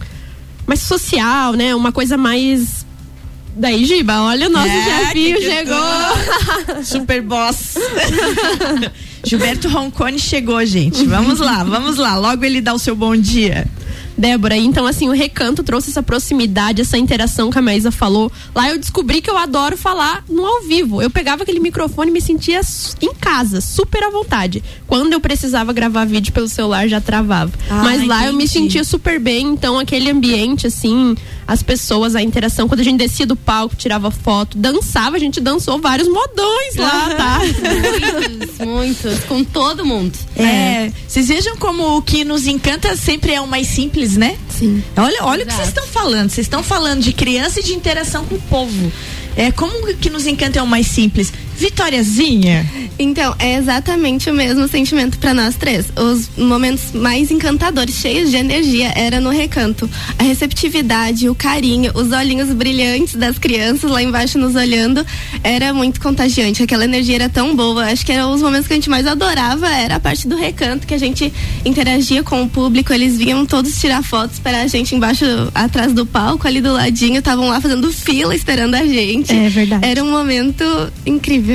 mais 0.67 0.81
social, 0.81 1.55
né? 1.55 1.75
Uma 1.75 1.93
coisa 1.93 2.17
mais 2.17 2.85
Daí, 3.59 3.85
Giba, 3.85 4.23
olha 4.23 4.47
o 4.47 4.51
nosso 4.51 4.69
É, 4.69 4.85
chefinho 5.07 5.37
chegou. 5.41 6.85
Super 6.85 7.21
boss. 7.23 7.75
Gilberto 9.25 9.69
Roncone 9.69 10.19
chegou, 10.19 10.65
gente. 10.65 11.05
Vamos 11.05 11.41
lá, 11.41 11.65
vamos 11.65 11.97
lá. 11.97 12.17
Logo 12.17 12.45
ele 12.45 12.61
dá 12.61 12.73
o 12.73 12.79
seu 12.79 12.95
bom 12.95 13.17
dia. 13.17 13.67
Débora, 14.17 14.57
então 14.57 14.87
assim, 14.87 15.09
o 15.09 15.13
recanto 15.13 15.63
trouxe 15.63 15.91
essa 15.91 16.03
proximidade, 16.03 16.81
essa 16.83 16.99
interação 16.99 17.51
que 17.51 17.59
a 17.59 17.63
Maísa 17.63 17.91
falou. 17.91 18.31
Lá 18.55 18.69
eu 18.69 18.79
descobri 18.79 19.21
que 19.21 19.31
eu 19.31 19.37
adoro 19.37 19.77
falar 19.77 20.25
no 20.29 20.45
ao 20.45 20.63
vivo. 20.63 21.01
Eu 21.01 21.11
pegava 21.11 21.43
aquele 21.45 21.61
microfone 21.61 22.11
e 22.11 22.13
me 22.13 22.21
sentia 22.21 22.61
em 23.01 23.15
casa, 23.15 23.61
super 23.61 24.03
à 24.03 24.11
vontade. 24.11 24.63
Quando 24.87 25.13
eu 25.13 25.21
precisava 25.21 25.73
gravar 25.73 26.05
vídeo 26.05 26.33
pelo 26.33 26.49
celular, 26.49 26.89
já 26.89 27.01
travava. 27.01 27.53
Ah, 27.71 27.83
Mas 27.85 28.07
lá 28.07 28.27
eu 28.27 28.33
me 28.33 28.45
entendi. 28.45 28.53
sentia 28.73 28.85
super 28.85 29.21
bem, 29.21 29.47
então 29.49 29.79
aquele 29.79 30.11
ambiente, 30.11 30.67
assim, 30.67 31.15
as 31.47 31.63
pessoas, 31.63 32.15
a 32.17 32.23
interação. 32.23 32.67
Quando 32.69 32.81
a 32.81 32.85
gente 32.85 32.99
descia 32.99 33.27
do 33.27 33.37
palco, 33.37 33.77
tirava 33.77 34.11
foto, 34.11 34.59
dançava, 34.59 35.17
a 35.17 35.19
gente 35.21 35.41
dançou 35.41 35.81
vários 35.81 36.09
modões 36.09 36.77
lá, 36.77 37.15
tá? 37.15 37.41
Muitos, 37.41 38.59
muitos, 38.59 39.19
com 39.25 39.45
todo 39.45 39.85
mundo. 39.85 40.13
É, 40.37 40.91
vocês 41.07 41.29
vejam 41.29 41.57
como 41.57 41.97
o 41.97 42.03
que 42.03 42.25
nos 42.25 42.47
encanta 42.47 42.97
sempre 42.97 43.33
é 43.33 43.41
o 43.41 43.47
mais 43.47 43.67
simples, 43.79 44.17
né? 44.17 44.37
Sim. 44.51 44.83
Olha, 44.97 45.19
olha 45.23 45.45
o 45.45 45.47
que 45.47 45.55
vocês 45.55 45.69
estão 45.69 45.87
falando. 45.87 46.31
Vocês 46.31 46.47
estão 46.47 46.65
falando 46.65 47.01
de 47.01 47.13
criança 47.13 47.61
e 47.61 47.63
de 47.63 47.75
interação 47.75 48.25
com 48.25 48.35
o 48.35 48.41
povo. 48.41 48.93
É 49.37 49.53
como 49.53 49.95
que 49.95 50.11
nos 50.11 50.27
encanta 50.27 50.59
é 50.59 50.63
o 50.63 50.67
mais 50.67 50.89
simples. 50.89 51.33
Vitóriazinha. 51.59 52.65
Então, 52.99 53.35
é 53.39 53.57
exatamente 53.57 54.31
o 54.31 54.35
mesmo 54.35 54.67
sentimento 54.69 55.19
para 55.19 55.35
nós 55.35 55.57
três. 55.57 55.87
Os 55.97 56.31
momentos 56.37 56.93
mais 56.93 57.31
encantadores, 57.31 57.97
cheios 57.97 58.31
de 58.31 58.37
energia, 58.37 58.93
era 58.97 59.21
no 59.21 59.31
recanto. 59.31 59.89
A 60.19 60.23
receptividade, 60.23 61.29
o 61.29 61.35
carinho, 61.35 61.93
os 61.95 62.13
olhinhos 62.13 62.49
brilhantes 62.53 63.17
das 63.17 63.39
crianças 63.39 63.91
lá 63.91 64.03
embaixo 64.03 64.39
nos 64.39 64.55
olhando, 64.55 65.05
era 65.43 65.75
muito 65.75 66.01
contagiante. 66.01 66.63
Aquela 66.63 66.85
energia 66.85 67.17
era 67.17 67.29
tão 67.29 67.55
boa. 67.55 67.87
Acho 67.87 68.07
que 68.07 68.13
eram 68.13 68.33
os 68.33 68.41
momentos 68.41 68.67
que 68.67 68.73
a 68.73 68.77
gente 68.77 68.91
mais 68.91 69.07
adorava, 69.07 69.69
era 69.69 69.97
a 69.97 70.01
parte 70.01 70.29
do 70.29 70.37
recanto, 70.37 70.87
que 70.87 70.95
a 70.95 70.99
gente 70.99 71.33
interagia 71.65 72.23
com 72.23 72.43
o 72.43 72.49
público, 72.49 72.93
eles 72.93 73.17
vinham 73.17 73.45
todos 73.45 73.81
tirar 73.81 74.03
fotos 74.03 74.39
para 74.39 74.63
a 74.63 74.67
gente 74.67 74.95
embaixo, 74.95 75.25
atrás 75.55 75.93
do 75.93 76.07
palco, 76.07 76.47
ali 76.47 76.61
do 76.61 76.73
ladinho, 76.73 77.19
estavam 77.19 77.49
lá 77.49 77.61
fazendo 77.61 77.93
fila 77.93 78.35
esperando 78.35 78.75
a 78.75 78.87
gente. 78.87 79.33
É 79.33 79.49
verdade. 79.49 79.85
Era 79.85 80.05
um 80.05 80.11
momento 80.11 80.65
incrível. 81.05 81.48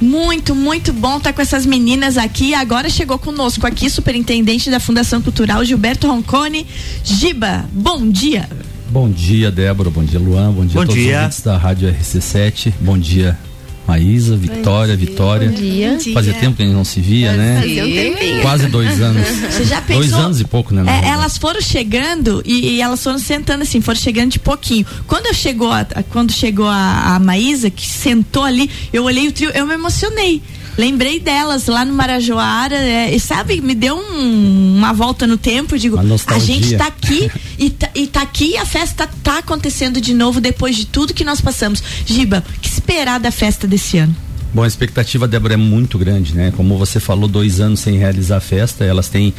Muito, 0.00 0.54
muito 0.54 0.92
bom 0.92 1.18
estar 1.18 1.32
com 1.32 1.40
essas 1.40 1.64
meninas 1.64 2.16
aqui. 2.18 2.54
Agora 2.54 2.90
chegou 2.90 3.18
conosco 3.18 3.66
aqui, 3.66 3.88
superintendente 3.88 4.68
da 4.68 4.80
Fundação 4.80 5.22
Cultural, 5.22 5.64
Gilberto 5.64 6.08
Roncone. 6.08 6.66
Giba, 7.04 7.64
bom 7.72 8.08
dia. 8.10 8.48
Bom 8.90 9.08
dia, 9.08 9.50
Débora. 9.50 9.90
Bom 9.90 10.04
dia, 10.04 10.18
Luan. 10.18 10.52
Bom 10.52 10.66
dia 10.66 10.74
Bom 10.74 10.82
a 10.82 10.86
todos 10.86 11.00
dia. 11.00 11.12
os 11.12 11.16
ouvintes 11.18 11.40
da 11.40 11.56
Rádio 11.56 11.88
RC7. 11.88 12.72
Bom 12.80 12.98
dia, 12.98 13.38
Maísa, 13.86 14.36
Vitória, 14.36 14.96
Vitória. 14.96 15.48
Bom 15.50 15.54
dia. 15.56 15.98
Fazia 16.14 16.32
tempo 16.34 16.56
que 16.56 16.62
a 16.62 16.66
gente 16.66 16.74
não 16.74 16.84
se 16.84 17.00
via, 17.00 17.32
né? 17.32 17.60
Fazia 17.60 17.84
um 17.84 17.92
tempinho. 17.92 18.42
Quase 18.42 18.66
dois 18.68 19.00
anos. 19.00 19.26
Você 19.50 19.64
já 19.64 19.80
pensou? 19.80 19.96
Dois 20.02 20.12
anos 20.14 20.40
e 20.40 20.44
pouco, 20.44 20.72
né? 20.74 20.82
É, 21.04 21.08
elas 21.08 21.36
foram 21.36 21.60
chegando 21.60 22.42
e, 22.46 22.76
e 22.76 22.80
elas 22.80 23.02
foram 23.02 23.18
sentando 23.18 23.62
assim, 23.62 23.80
foram 23.80 23.98
chegando 23.98 24.30
de 24.30 24.38
pouquinho. 24.38 24.86
Quando 25.06 25.26
eu 25.26 25.34
chegou 25.34 25.70
a- 25.72 25.86
quando 26.10 26.32
chegou 26.32 26.66
a, 26.68 27.16
a 27.16 27.18
Maísa, 27.18 27.70
que 27.70 27.86
sentou 27.86 28.44
ali, 28.44 28.70
eu 28.92 29.04
olhei 29.04 29.26
o 29.28 29.32
trio, 29.32 29.50
eu 29.50 29.66
me 29.66 29.74
emocionei. 29.74 30.40
Lembrei 30.76 31.20
delas 31.20 31.66
lá 31.66 31.84
no 31.84 31.92
Marajoara, 31.92 32.76
é, 32.76 33.14
e 33.14 33.20
sabe, 33.20 33.60
me 33.60 33.74
deu 33.74 33.96
um- 33.96 34.76
uma 34.78 34.92
volta 34.92 35.26
no 35.26 35.36
tempo, 35.36 35.78
digo, 35.78 35.96
a 36.34 36.38
gente 36.38 36.68
tá 36.78 36.86
aqui 36.86 37.30
e 37.58 37.70
tá, 37.70 37.90
e 37.94 38.06
tá 38.06 38.22
aqui 38.22 38.52
e 38.52 38.56
a 38.56 38.64
festa 38.64 39.08
tá 39.22 39.38
acontecendo 39.38 40.00
de 40.00 40.14
novo 40.14 40.40
depois 40.40 40.76
de 40.76 40.86
tudo 40.86 41.12
que 41.12 41.24
nós 41.24 41.40
passamos. 41.40 41.82
Giba, 42.06 42.42
o 42.56 42.60
que 42.60 42.68
esperar 42.68 43.20
da 43.20 43.30
festa 43.30 43.66
desse 43.66 43.98
ano? 43.98 44.14
Bom, 44.54 44.62
a 44.62 44.66
expectativa, 44.66 45.26
Débora, 45.28 45.54
é 45.54 45.56
muito 45.56 45.96
grande, 45.98 46.34
né? 46.34 46.52
Como 46.56 46.76
você 46.76 47.00
falou, 47.00 47.26
dois 47.28 47.60
anos 47.60 47.80
sem 47.80 47.96
realizar 47.98 48.36
a 48.36 48.40
festa, 48.40 48.84
elas 48.84 49.08
têm. 49.08 49.32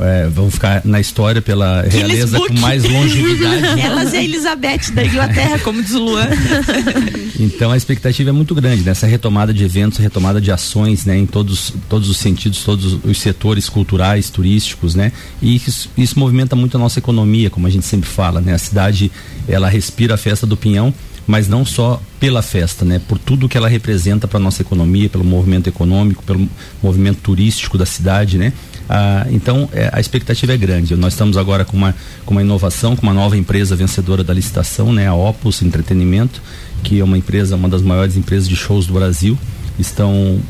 É, 0.00 0.28
vão 0.28 0.50
ficar 0.50 0.82
na 0.84 1.00
história 1.00 1.40
pela 1.40 1.82
realeza 1.82 2.38
Book. 2.38 2.54
com 2.54 2.60
mais 2.60 2.84
longevidade. 2.84 3.80
Elas 3.80 4.12
e 4.12 4.16
a 4.16 4.22
Elizabeth 4.24 4.92
da 4.92 5.04
Inglaterra, 5.04 5.58
como 5.60 5.82
diz 5.82 5.94
o 5.94 6.04
Luan. 6.04 6.28
Então 7.38 7.70
a 7.70 7.76
expectativa 7.76 8.30
é 8.30 8.32
muito 8.32 8.54
grande 8.54 8.82
nessa 8.82 9.06
retomada 9.06 9.52
de 9.52 9.62
eventos, 9.62 9.98
retomada 9.98 10.40
de 10.40 10.50
ações, 10.50 11.04
né, 11.04 11.18
em 11.18 11.26
todos, 11.26 11.72
todos 11.86 12.08
os 12.08 12.16
sentidos, 12.16 12.64
todos 12.64 12.98
os 13.04 13.20
setores 13.20 13.68
culturais, 13.68 14.30
turísticos, 14.30 14.94
né? 14.94 15.12
E 15.42 15.54
isso, 15.54 15.90
isso 15.98 16.18
movimenta 16.18 16.56
muito 16.56 16.78
a 16.78 16.80
nossa 16.80 16.98
economia, 16.98 17.50
como 17.50 17.66
a 17.66 17.70
gente 17.70 17.84
sempre 17.84 18.08
fala, 18.08 18.40
né? 18.40 18.54
A 18.54 18.58
cidade 18.58 19.12
ela 19.46 19.68
respira 19.68 20.14
a 20.14 20.16
festa 20.16 20.46
do 20.46 20.56
Pinhão, 20.56 20.94
mas 21.26 21.48
não 21.48 21.64
só 21.64 22.00
pela 22.20 22.40
festa, 22.40 22.84
né? 22.84 23.00
Por 23.06 23.18
tudo 23.18 23.48
que 23.48 23.56
ela 23.56 23.68
representa 23.68 24.28
para 24.28 24.38
nossa 24.38 24.62
economia, 24.62 25.08
pelo 25.08 25.24
movimento 25.24 25.68
econômico, 25.68 26.22
pelo 26.22 26.48
movimento 26.82 27.18
turístico 27.20 27.76
da 27.76 27.84
cidade, 27.84 28.38
né? 28.38 28.52
Ah, 28.88 29.26
então 29.30 29.68
é, 29.72 29.90
a 29.92 29.98
expectativa 29.98 30.52
é 30.52 30.56
grande. 30.56 30.94
Nós 30.94 31.14
estamos 31.14 31.36
agora 31.36 31.64
com 31.64 31.76
uma, 31.76 31.94
com 32.24 32.32
uma 32.32 32.42
inovação, 32.42 32.94
com 32.94 33.02
uma 33.02 33.14
nova 33.14 33.36
empresa 33.36 33.74
vencedora 33.74 34.22
da 34.22 34.32
licitação, 34.32 34.92
né? 34.92 35.08
A 35.08 35.14
Opus 35.14 35.62
Entretenimento, 35.62 36.40
que 36.82 37.00
é 37.00 37.04
uma 37.04 37.18
empresa, 37.18 37.56
uma 37.56 37.68
das 37.68 37.82
maiores 37.82 38.16
empresas 38.16 38.48
de 38.48 38.54
shows 38.54 38.86
do 38.86 38.94
Brasil. 38.94 39.36
Estão 39.78 40.40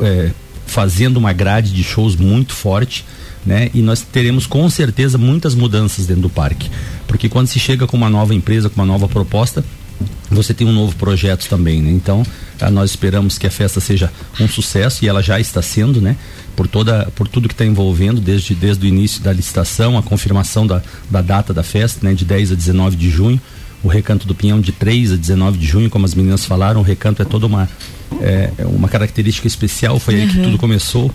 é, 0.00 0.30
fazendo 0.66 1.16
uma 1.16 1.32
grade 1.32 1.72
de 1.72 1.82
shows 1.82 2.14
muito 2.14 2.54
forte, 2.54 3.04
né? 3.44 3.70
E 3.74 3.82
nós 3.82 4.02
teremos 4.02 4.46
com 4.46 4.70
certeza 4.70 5.18
muitas 5.18 5.54
mudanças 5.56 6.06
dentro 6.06 6.22
do 6.22 6.30
parque, 6.30 6.70
porque 7.08 7.28
quando 7.28 7.48
se 7.48 7.58
chega 7.58 7.88
com 7.88 7.96
uma 7.96 8.08
nova 8.08 8.34
empresa, 8.34 8.70
com 8.70 8.80
uma 8.80 8.86
nova 8.86 9.08
proposta, 9.08 9.64
você 10.30 10.52
tem 10.54 10.66
um 10.66 10.72
novo 10.72 10.94
projeto 10.96 11.48
também, 11.48 11.80
né? 11.82 11.90
Então, 11.90 12.22
ah, 12.60 12.70
nós 12.70 12.90
esperamos 12.90 13.38
que 13.38 13.46
a 13.46 13.50
festa 13.50 13.80
seja 13.80 14.10
um 14.40 14.48
sucesso 14.48 15.04
e 15.04 15.08
ela 15.08 15.22
já 15.22 15.38
está 15.40 15.60
sendo, 15.62 16.00
né? 16.00 16.16
Por 16.56 16.66
toda, 16.68 17.10
por 17.14 17.26
tudo 17.28 17.48
que 17.48 17.54
está 17.54 17.64
envolvendo 17.64 18.20
desde 18.20 18.54
desde 18.54 18.84
o 18.84 18.88
início 18.88 19.22
da 19.22 19.32
licitação, 19.32 19.96
a 19.98 20.02
confirmação 20.02 20.66
da, 20.66 20.82
da 21.10 21.22
data 21.22 21.52
da 21.54 21.62
festa, 21.62 22.06
né? 22.06 22.14
De 22.14 22.24
10 22.24 22.52
a 22.52 22.54
19 22.54 22.96
de 22.96 23.10
junho, 23.10 23.40
o 23.82 23.88
Recanto 23.88 24.26
do 24.26 24.34
Pinhão 24.34 24.60
de 24.60 24.70
3 24.72 25.12
a 25.12 25.16
19 25.16 25.58
de 25.58 25.66
junho, 25.66 25.90
como 25.90 26.04
as 26.04 26.14
meninas 26.14 26.44
falaram, 26.44 26.80
o 26.80 26.84
Recanto 26.84 27.20
é 27.22 27.24
toda 27.24 27.46
uma 27.46 27.68
é, 28.20 28.50
é 28.58 28.66
uma 28.66 28.88
característica 28.88 29.46
especial, 29.48 29.98
foi 29.98 30.16
aí 30.16 30.28
que 30.28 30.36
Uhum. 30.36 30.44
tudo 30.44 30.58
começou, 30.58 31.10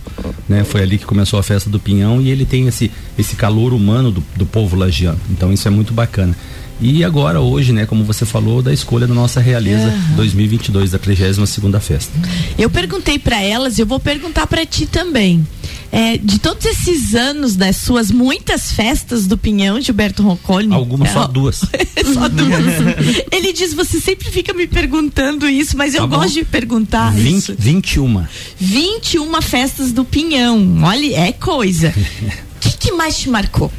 né? 0.50 0.64
Foi 0.64 0.82
ali 0.82 0.98
que 0.98 1.06
começou 1.06 1.40
a 1.40 1.44
festa 1.44 1.70
do 1.70 1.80
Pinhão 1.80 2.20
e 2.20 2.30
ele 2.30 2.44
tem 2.46 2.68
esse 2.68 2.92
esse 3.18 3.36
calor 3.36 3.72
humano 3.74 4.12
do, 4.12 4.24
do 4.36 4.46
povo 4.46 4.76
lagiano. 4.76 5.20
Então 5.30 5.54
isso 5.54 5.68
é 5.68 5.72
muito 5.72 5.94
bacana. 5.94 6.36
E 6.80 7.04
agora 7.04 7.42
hoje, 7.42 7.74
né, 7.74 7.86
como 7.86 8.04
você 8.04 8.26
falou, 8.26 8.62
da 8.62 8.72
escolha 8.72 9.08
da 9.08 9.14
nossa 9.14 9.40
realeza 9.40 9.92
2022 10.16 10.92
da 10.92 11.00
32 11.00 11.50
segunda 11.50 11.80
festa. 11.80 12.12
Eu 12.58 12.70
perguntei 12.70 13.18
pra 13.18 13.42
elas, 13.42 13.80
eu 13.80 13.86
vou 13.86 14.00
perguntar 14.00 14.46
pra 14.46 14.66
ti 14.66 14.86
também. 14.86 15.46
é, 15.92 16.18
de 16.18 16.38
todos 16.38 16.66
esses 16.66 17.16
anos 17.16 17.56
das 17.56 17.78
suas 17.78 18.12
muitas 18.12 18.72
festas 18.72 19.26
do 19.26 19.38
Pinhão, 19.38 19.82
Gilberto 19.82 20.22
Roncone. 20.22 20.72
Algumas 20.74 21.10
é, 21.10 21.14
só 21.14 21.26
duas. 21.28 21.56
só 22.14 22.28
duas. 22.30 23.26
Ele 23.32 23.54
diz: 23.54 23.74
você 23.74 24.00
sempre 24.00 24.30
fica 24.30 24.54
me 24.54 24.68
perguntando 24.68 25.50
isso, 25.50 25.76
mas 25.76 25.96
eu 25.96 26.02
Tá 26.02 26.08
bom. 26.08 26.18
gosto 26.18 26.34
de 26.36 26.46
perguntar 26.46 27.12
20, 27.14 27.38
isso. 27.38 27.56
21. 27.58 28.24
21 28.60 29.42
festas 29.42 29.92
do 29.92 30.06
Pinhão. 30.06 30.80
Olha, 30.84 31.16
é 31.22 31.32
coisa. 31.32 31.92
O 32.58 32.60
que, 32.60 32.76
que 32.76 32.92
mais 32.92 33.16
te 33.18 33.30
marcou? 33.30 33.72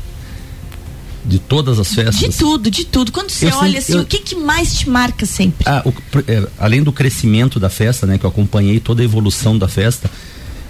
De 1.29 1.39
todas 1.39 1.79
as 1.79 1.95
festas. 1.95 2.17
De 2.19 2.31
tudo, 2.31 2.71
de 2.71 2.85
tudo. 2.87 3.13
Quando 3.13 3.31
você 3.31 3.47
Eu 3.47 3.57
olha 3.59 3.65
sempre- 3.65 3.79
assim, 3.79 3.93
eu- 3.95 4.01
o 4.01 4.07
que, 4.07 4.19
que 4.19 4.35
mais 4.35 4.75
te 4.75 4.89
marca 4.89 5.27
sempre? 5.27 5.65
Ah, 5.69 5.83
o- 5.85 5.93
é, 6.27 6.47
além 6.59 6.83
do 6.83 6.91
crescimento 6.91 7.61
da 7.61 7.69
festa, 7.69 8.07
né, 8.07 8.17
que 8.17 8.25
eu 8.25 8.31
acompanhei 8.31 8.81
toda 8.81 9.03
a 9.03 9.05
evolução 9.05 9.59
da 9.59 9.69
festa, 9.69 10.11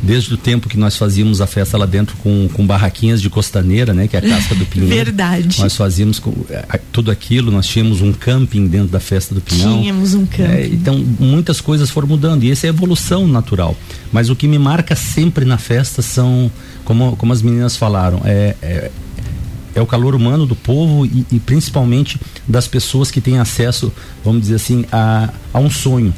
desde 0.01 0.33
o 0.35 0.37
tempo 0.37 0.69
que 0.69 0.77
nós 0.77 0.97
fazíamos 0.97 1.41
a 1.41 1.47
festa 1.47 1.77
lá 1.77 1.85
dentro 1.87 2.17
com, 2.19 2.49
com 2.53 2.65
barraquinhas 2.67 3.21
de 3.21 3.29
costaneira, 3.29 3.93
né, 3.93 4.07
que 4.09 4.17
é 4.17 4.21
a 4.21 4.23
casca 4.23 4.55
do 4.55 4.65
pinhão. 4.67 4.87
Verdade. 4.91 5.61
Nós 5.61 5.75
fazíamos 5.77 6.19
com, 6.19 6.33
é, 6.51 6.65
a- 6.69 6.79
tudo 6.93 7.11
aquilo, 7.11 7.51
nós 7.53 7.67
tínhamos 7.67 8.01
um 8.01 8.13
camping 8.13 8.67
dentro 8.67 8.89
da 8.89 9.01
festa 9.01 9.35
do 9.35 9.41
pinhão. 9.41 9.81
Tínhamos 9.81 10.15
um 10.15 10.25
camping. 10.27 10.43
É, 10.53 10.67
então, 10.67 10.99
muitas 11.21 11.61
coisas 11.61 11.89
foram 11.91 12.07
mudando 12.09 12.43
e 12.45 12.51
essa 12.51 12.67
é 12.67 12.71
a 12.71 12.73
evolução 12.73 13.27
natural. 13.29 13.77
Mas 14.13 14.29
o 14.29 14.37
que 14.37 14.47
me 14.49 14.59
marca 14.59 14.95
sempre 14.97 15.45
na 15.45 15.59
festa 15.59 16.01
são, 16.03 16.51
como, 16.85 17.17
como 17.17 17.33
as 17.33 17.43
meninas 17.43 17.77
falaram, 17.77 18.21
é, 18.25 18.55
é, 18.63 18.91
é 19.79 19.83
o 19.83 19.87
calor 19.87 20.15
humano 20.15 20.45
do 20.47 20.57
povo 20.57 21.07
e, 21.07 21.25
e 21.33 21.39
principalmente 21.41 22.19
das 22.47 22.67
pessoas 22.67 23.11
que 23.11 23.21
têm 23.21 23.39
acesso, 23.39 23.93
vamos 24.25 24.43
dizer 24.43 24.57
assim, 24.57 24.85
a, 24.93 25.31
a 25.53 25.59
um 25.59 25.71
sonho, 25.71 26.13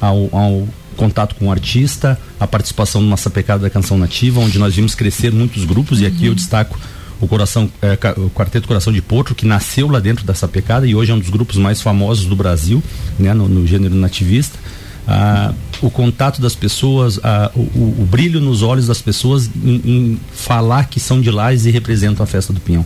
ao, 0.00 0.28
ao 0.36 0.68
contato 0.96 1.34
com 1.36 1.46
o 1.46 1.50
artista, 1.50 2.18
a 2.38 2.46
participação 2.46 3.00
numa 3.00 3.16
sapecada 3.16 3.62
da 3.62 3.70
canção 3.70 3.96
nativa, 3.98 4.40
onde 4.40 4.58
nós 4.58 4.74
vimos 4.74 4.94
crescer 4.94 5.32
muitos 5.32 5.64
grupos 5.64 6.00
e 6.00 6.06
aqui 6.06 6.26
eu 6.26 6.34
destaco 6.34 6.78
o 7.20 7.26
coração 7.28 7.70
ca- 8.00 8.14
o 8.16 8.28
quarteto 8.30 8.66
coração 8.68 8.92
de 8.92 9.00
potro 9.00 9.34
que 9.34 9.46
nasceu 9.46 9.88
lá 9.88 9.98
dentro 9.98 10.24
dessa 10.26 10.46
pecada 10.46 10.86
e 10.86 10.94
hoje 10.94 11.10
é 11.10 11.14
um 11.14 11.18
dos 11.18 11.30
grupos 11.30 11.56
mais 11.56 11.80
famosos 11.80 12.26
do 12.26 12.36
Brasil 12.36 12.82
né 13.18 13.32
no, 13.32 13.48
no 13.48 13.66
gênero 13.66 13.94
nativista. 13.94 14.58
Ah, 15.06 15.52
o 15.82 15.90
contato 15.90 16.40
das 16.40 16.54
pessoas 16.54 17.20
ah, 17.22 17.50
o, 17.54 17.60
o- 17.60 17.96
o 18.00 18.06
brilho 18.10 18.40
nos 18.40 18.62
olhos 18.62 18.86
das 18.86 19.00
pessoas 19.02 19.50
em, 19.64 19.80
em 19.84 20.20
falar 20.32 20.84
que 20.88 20.98
são 20.98 21.20
de 21.20 21.30
lá 21.30 21.52
e 21.52 21.56
representam 21.70 22.24
a 22.24 22.26
festa 22.26 22.52
do 22.52 22.60
pinhão 22.60 22.84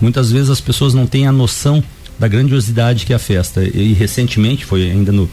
muitas 0.00 0.30
vezes 0.30 0.50
as 0.50 0.60
pessoas 0.60 0.94
não 0.94 1.06
têm 1.06 1.26
a 1.26 1.32
noção 1.32 1.82
da 2.18 2.26
grandiosidade 2.26 3.06
que 3.06 3.12
é 3.12 3.16
a 3.16 3.18
festa 3.18 3.62
e, 3.62 3.92
recentemente 3.92 4.64
foi 4.64 4.90
ainda 4.90 5.12
no 5.12 5.28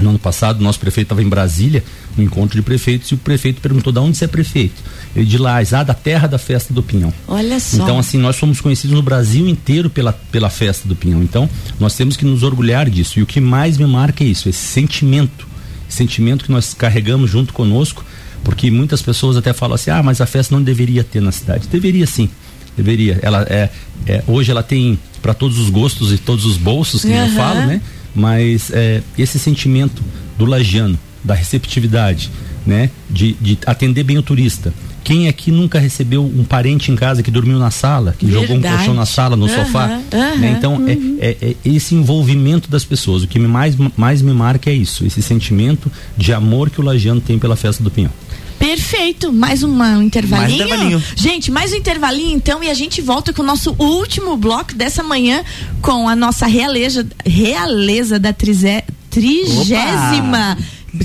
no 0.00 0.10
ano 0.10 0.18
passado, 0.18 0.62
nosso 0.62 0.78
prefeito 0.78 1.06
estava 1.06 1.22
em 1.22 1.28
Brasília, 1.28 1.82
no 2.16 2.22
encontro 2.22 2.56
de 2.56 2.62
prefeitos, 2.62 3.10
e 3.10 3.14
o 3.14 3.18
prefeito 3.18 3.60
perguntou: 3.60 3.92
de 3.92 3.98
onde 3.98 4.16
você 4.16 4.24
é 4.24 4.28
prefeito? 4.28 4.74
Ele 5.14 5.24
de 5.24 5.38
lá, 5.38 5.58
ah, 5.58 5.82
da 5.82 5.94
terra 5.94 6.26
da 6.26 6.38
festa 6.38 6.72
do 6.74 6.82
Pinhão. 6.82 7.12
Olha 7.26 7.58
só. 7.58 7.82
Então, 7.82 7.98
assim, 7.98 8.18
nós 8.18 8.36
somos 8.36 8.60
conhecidos 8.60 8.94
no 8.94 9.02
Brasil 9.02 9.48
inteiro 9.48 9.88
pela, 9.88 10.12
pela 10.12 10.50
festa 10.50 10.86
do 10.86 10.94
Pinhão. 10.94 11.22
Então, 11.22 11.48
nós 11.80 11.94
temos 11.94 12.16
que 12.16 12.24
nos 12.24 12.42
orgulhar 12.42 12.88
disso. 12.90 13.18
E 13.18 13.22
o 13.22 13.26
que 13.26 13.40
mais 13.40 13.78
me 13.78 13.86
marca 13.86 14.22
é 14.22 14.26
isso, 14.26 14.48
esse 14.48 14.58
sentimento. 14.58 15.46
Sentimento 15.88 16.44
que 16.44 16.52
nós 16.52 16.74
carregamos 16.74 17.30
junto 17.30 17.52
conosco, 17.52 18.04
porque 18.42 18.70
muitas 18.70 19.00
pessoas 19.00 19.36
até 19.36 19.52
falam 19.52 19.76
assim: 19.76 19.90
ah, 19.90 20.02
mas 20.02 20.20
a 20.20 20.26
festa 20.26 20.54
não 20.54 20.62
deveria 20.62 21.02
ter 21.02 21.22
na 21.22 21.32
cidade. 21.32 21.68
Deveria 21.68 22.06
sim. 22.06 22.28
Deveria. 22.76 23.18
Ela 23.22 23.46
é, 23.48 23.70
é 24.06 24.22
hoje 24.26 24.50
ela 24.50 24.62
tem 24.62 24.98
para 25.22 25.32
todos 25.34 25.58
os 25.58 25.70
gostos 25.70 26.12
e 26.12 26.18
todos 26.18 26.44
os 26.44 26.56
bolsos 26.56 27.02
que 27.02 27.10
eu 27.10 27.16
Aham. 27.24 27.28
falo, 27.34 27.60
né? 27.66 27.80
Mas 28.14 28.70
é, 28.72 29.02
esse 29.18 29.38
sentimento 29.38 30.02
do 30.38 30.44
lagiano, 30.44 30.98
da 31.24 31.34
receptividade, 31.34 32.30
né? 32.66 32.90
De, 33.10 33.32
de 33.40 33.58
atender 33.66 34.02
bem 34.04 34.18
o 34.18 34.22
turista. 34.22 34.72
Quem 35.02 35.28
aqui 35.28 35.52
nunca 35.52 35.78
recebeu 35.78 36.24
um 36.24 36.42
parente 36.42 36.90
em 36.90 36.96
casa 36.96 37.22
que 37.22 37.30
dormiu 37.30 37.60
na 37.60 37.70
sala, 37.70 38.12
que 38.18 38.26
jogou 38.26 38.56
um 38.56 38.60
Verdade. 38.60 38.76
colchão 38.78 38.94
na 38.94 39.06
sala, 39.06 39.36
no 39.36 39.46
Aham, 39.46 39.64
sofá? 39.64 39.84
aham, 40.12 40.36
né? 40.38 40.54
Então, 40.58 40.82
é- 40.88 41.26
é, 41.28 41.36
é 41.50 41.54
esse 41.64 41.94
envolvimento 41.94 42.68
das 42.68 42.84
pessoas. 42.84 43.22
O 43.22 43.28
que 43.28 43.38
mais, 43.38 43.76
mais 43.96 44.20
me 44.20 44.32
marca 44.32 44.68
é 44.68 44.74
isso, 44.74 45.06
esse 45.06 45.22
sentimento 45.22 45.90
de 46.16 46.32
amor 46.32 46.70
que 46.70 46.80
o 46.80 46.84
lagiano 46.84 47.20
tem 47.20 47.38
pela 47.38 47.54
festa 47.54 47.84
do 47.84 47.90
Pinhão. 47.90 48.10
Perfeito, 48.58 49.32
mais 49.32 49.62
uma- 49.62 49.98
um 49.98 50.02
intervalinho. 50.02 50.58
Mais 50.58 50.70
intervalinho. 50.70 51.02
Gente, 51.14 51.50
mais 51.50 51.72
um 51.72 51.76
intervalinho 51.76 52.36
então 52.36 52.62
e 52.62 52.70
a 52.70 52.74
gente 52.74 53.00
volta 53.00 53.32
com 53.32 53.42
o 53.42 53.46
nosso 53.46 53.74
último 53.78 54.36
bloco 54.36 54.74
dessa 54.74 55.02
manhã 55.02 55.44
com 55.82 56.08
a 56.08 56.16
nossa 56.16 56.46
realeza, 56.46 57.06
realeza 57.24 58.18
da 58.18 58.32
trize, 58.32 58.82
trigésima. 59.10 60.56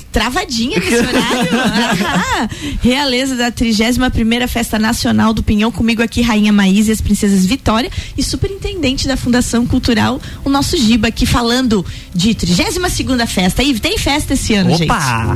Travadinha 0.10 0.80
nesse 0.80 0.96
horário. 1.04 2.50
Realeza 2.82 3.36
da 3.36 3.52
31 3.52 4.10
primeira 4.10 4.48
Festa 4.48 4.80
Nacional 4.80 5.34
do 5.34 5.44
Pinhão, 5.44 5.70
comigo 5.70 6.02
aqui, 6.02 6.22
Rainha 6.22 6.54
Maís 6.54 6.88
e 6.88 6.92
as 6.92 7.02
Princesas 7.02 7.46
Vitória, 7.46 7.92
e 8.18 8.24
superintendente 8.24 9.06
da 9.06 9.18
Fundação 9.18 9.66
Cultural, 9.68 10.22
o 10.46 10.50
nosso 10.50 10.78
Giba, 10.78 11.10
aqui 11.10 11.26
falando 11.26 11.86
de 12.16 12.34
32 12.34 12.94
segunda 12.94 13.28
festa. 13.28 13.62
E 13.64 13.78
tem 13.82 13.98
festa 13.98 14.34
esse 14.34 14.54
ano, 14.54 14.70
gente. 14.78 14.90
Opa! 14.90 15.36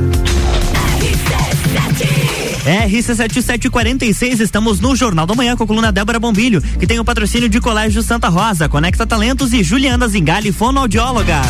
RC7746, 2.66 4.40
estamos 4.40 4.80
no 4.80 4.96
Jornal 4.96 5.26
da 5.26 5.34
Manhã 5.34 5.56
com 5.56 5.64
a 5.64 5.66
coluna 5.66 5.92
Débora 5.92 6.18
Bombilho, 6.18 6.60
que 6.60 6.86
tem 6.86 6.98
o 6.98 7.04
patrocínio 7.04 7.48
de 7.48 7.60
Colégio 7.60 8.02
Santa 8.02 8.28
Rosa, 8.28 8.68
Conecta 8.68 9.06
Talentos 9.06 9.52
e 9.52 9.62
Juliana 9.62 10.08
Zingali, 10.08 10.52
fonoaudióloga. 10.52 11.40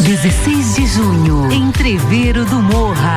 16 0.00 0.74
de 0.74 0.86
junho, 0.86 1.50
Entreveiro 1.50 2.44
do 2.44 2.56
Morra. 2.56 3.16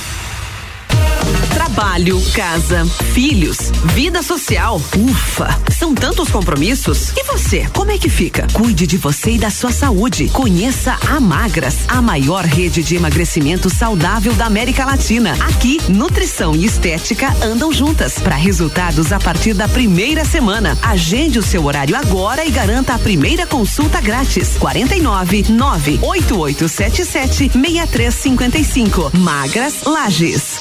Trabalho, 1.67 2.23
casa, 2.33 2.87
filhos, 3.13 3.73
vida 3.93 4.23
social. 4.23 4.81
Ufa, 4.97 5.49
são 5.77 5.97
tantos 5.97 6.29
compromissos. 6.29 7.11
E 7.17 7.25
você, 7.25 7.67
como 7.75 7.91
é 7.91 7.99
que 7.99 8.09
fica? 8.09 8.47
Cuide 8.53 8.87
de 8.87 8.97
você 8.97 9.33
e 9.33 9.39
da 9.39 9.51
sua 9.51 9.73
saúde. 9.73 10.29
Conheça 10.29 10.97
a 11.11 11.19
Magras, 11.19 11.79
a 11.89 12.01
maior 12.01 12.45
rede 12.45 12.85
de 12.85 12.95
emagrecimento 12.95 13.69
saudável 13.69 14.33
da 14.35 14.47
América 14.47 14.85
Latina. 14.85 15.37
Aqui, 15.41 15.81
nutrição 15.89 16.55
e 16.55 16.65
estética 16.65 17.35
andam 17.43 17.73
juntas 17.73 18.21
para 18.21 18.37
resultados 18.37 19.11
a 19.11 19.19
partir 19.19 19.53
da 19.53 19.67
primeira 19.67 20.25
semana. 20.25 20.79
Agende 20.81 21.41
o 21.41 21.43
seu 21.43 21.65
horário 21.65 21.97
agora 21.97 22.47
e 22.47 22.51
garanta 22.53 22.95
a 22.95 22.99
primeira 22.99 23.45
consulta 23.45 24.01
grátis. 24.01 24.57
49 24.57 25.47
98877 25.49 27.59
6355. 27.59 29.11
Magras 29.19 29.83
Lages. 29.85 30.61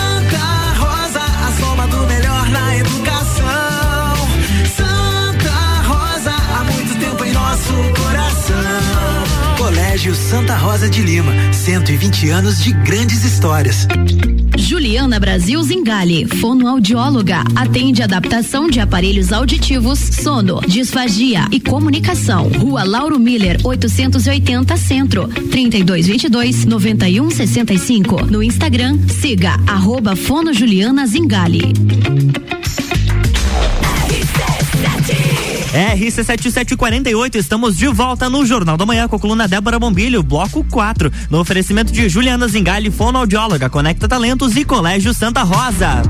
Colégio 10.01 10.15
Santa 10.15 10.57
Rosa 10.57 10.89
de 10.89 11.03
Lima, 11.03 11.31
120 11.53 12.29
anos 12.31 12.63
de 12.63 12.71
grandes 12.71 13.23
histórias. 13.23 13.87
Juliana 14.57 15.19
Brasil 15.19 15.61
Zingali, 15.61 16.25
fonoaudióloga, 16.25 17.43
atende 17.55 18.01
adaptação 18.01 18.67
de 18.67 18.79
aparelhos 18.79 19.31
auditivos, 19.31 19.99
sono, 19.99 20.59
disfagia 20.61 21.45
e 21.51 21.59
comunicação. 21.59 22.49
Rua 22.49 22.83
Lauro 22.83 23.19
Miller, 23.19 23.59
880 23.63 24.75
Centro, 24.75 25.27
3222 25.27 26.65
9165. 26.65 28.25
No 28.25 28.41
Instagram, 28.41 28.97
siga 29.07 29.59
arroba 29.67 30.15
Fono 30.15 30.51
Juliana 30.51 31.05
Zingali. 31.05 31.73
RC7748, 35.71 37.35
estamos 37.35 37.77
de 37.77 37.87
volta 37.87 38.29
no 38.29 38.45
Jornal 38.45 38.75
da 38.75 38.85
Manhã 38.85 39.07
com 39.07 39.15
a 39.15 39.19
coluna 39.19 39.47
Débora 39.47 39.79
Bombilho, 39.79 40.21
bloco 40.21 40.65
4, 40.69 41.11
no 41.29 41.39
oferecimento 41.39 41.93
de 41.93 42.09
Juliana 42.09 42.47
Zingali, 42.47 42.91
fonoaudióloga, 42.91 43.69
Conecta 43.69 44.07
Talentos 44.07 44.57
e 44.57 44.65
Colégio 44.65 45.13
Santa 45.13 45.43
Rosa. 45.43 46.01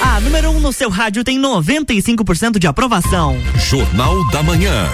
A 0.00 0.20
número 0.20 0.50
1 0.50 0.56
um 0.56 0.60
no 0.60 0.72
seu 0.72 0.90
rádio 0.90 1.24
tem 1.24 1.40
95% 1.40 2.60
de 2.60 2.68
aprovação. 2.68 3.36
Jornal 3.56 4.24
da 4.28 4.40
Manhã. 4.40 4.88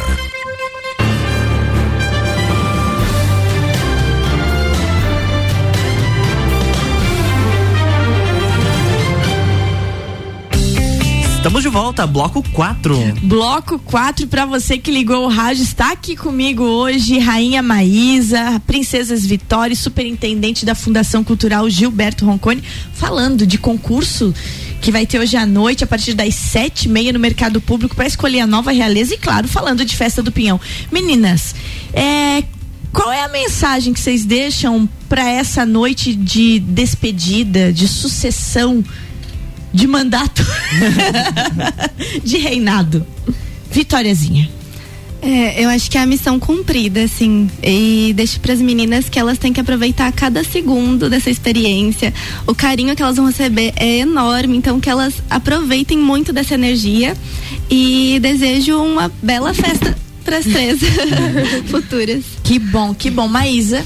Estamos 11.45 11.63
de 11.63 11.69
volta, 11.69 12.07
bloco 12.07 12.43
4. 12.55 12.97
Bloco 13.25 13.79
4 13.79 14.27
para 14.29 14.47
você 14.47 14.79
que 14.79 14.91
ligou 14.91 15.27
o 15.27 15.29
rádio, 15.29 15.63
está 15.63 15.93
aqui 15.93 16.17
comigo 16.17 16.63
hoje 16.65 17.19
Rainha 17.19 17.63
Maísa, 17.63 18.63
Princesas 18.67 19.27
Vitória, 19.27 19.77
superintendente 19.77 20.65
da 20.65 20.75
Fundação 20.75 21.23
Cultural 21.23 21.69
Gilberto 21.69 22.25
Roncone, 22.25 22.65
falando 22.95 23.47
de 23.47 23.59
concurso 23.59 24.33
que 24.81 24.91
vai 24.91 25.05
ter 25.05 25.19
hoje 25.19 25.37
à 25.37 25.45
noite, 25.45 25.85
a 25.85 25.87
partir 25.87 26.15
das 26.15 26.35
sete 26.35 26.87
e 26.87 26.89
meia 26.89 27.13
no 27.13 27.19
mercado 27.19 27.61
público 27.61 27.95
para 27.95 28.07
escolher 28.07 28.41
a 28.41 28.47
nova 28.47 28.73
realeza 28.73 29.13
e 29.13 29.19
claro, 29.19 29.47
falando 29.47 29.85
de 29.85 29.95
festa 29.95 30.23
do 30.23 30.33
Pinhão. 30.33 30.59
Meninas, 30.91 31.55
é, 31.93 32.43
qual 32.91 33.13
é 33.13 33.23
a 33.23 33.29
mensagem 33.29 33.93
que 33.93 34.01
vocês 34.01 34.25
deixam 34.25 34.89
para 35.11 35.29
essa 35.29 35.67
noite 35.67 36.15
de 36.15 36.59
despedida, 36.59 37.71
de 37.71 37.87
sucessão 37.87 38.83
de 39.75 39.89
mandato, 39.89 40.47
de 42.23 42.39
reinado? 42.39 43.05
Vitóriazinha. 43.71 44.49
É, 45.21 45.65
eu 45.65 45.71
acho 45.71 45.91
que 45.91 45.97
é 45.97 46.03
a 46.03 46.07
missão 46.07 46.39
cumprida, 46.39 47.03
assim. 47.03 47.51
E 47.63 48.13
deixo 48.15 48.39
para 48.41 48.53
as 48.53 48.61
meninas 48.61 49.09
que 49.09 49.19
elas 49.19 49.39
têm 49.39 49.53
que 49.53 49.61
aproveitar 49.61 50.13
cada 50.13 50.45
segundo 50.45 51.11
dessa 51.11 51.31
experiência. 51.31 52.13
O 52.47 52.55
carinho 52.55 52.95
que 52.95 53.03
elas 53.03 53.17
vão 53.17 53.27
receber 53.27 53.73
é 53.77 53.99
enorme, 53.99 54.57
então 54.57 54.79
que 54.79 54.89
elas 54.89 55.15
aproveitem 55.29 55.99
muito 55.99 56.33
dessa 56.33 56.55
energia. 56.55 57.17
E 57.71 58.19
desejo 58.21 58.77
uma 58.81 59.11
bela 59.23 59.55
festa 59.55 59.97
para 60.25 60.39
as 60.39 60.45
três 60.45 60.79
futuras. 61.69 62.23
Que 62.45 62.59
bom, 62.59 62.95
que 62.95 63.11
bom. 63.11 63.27
Maísa. 63.27 63.85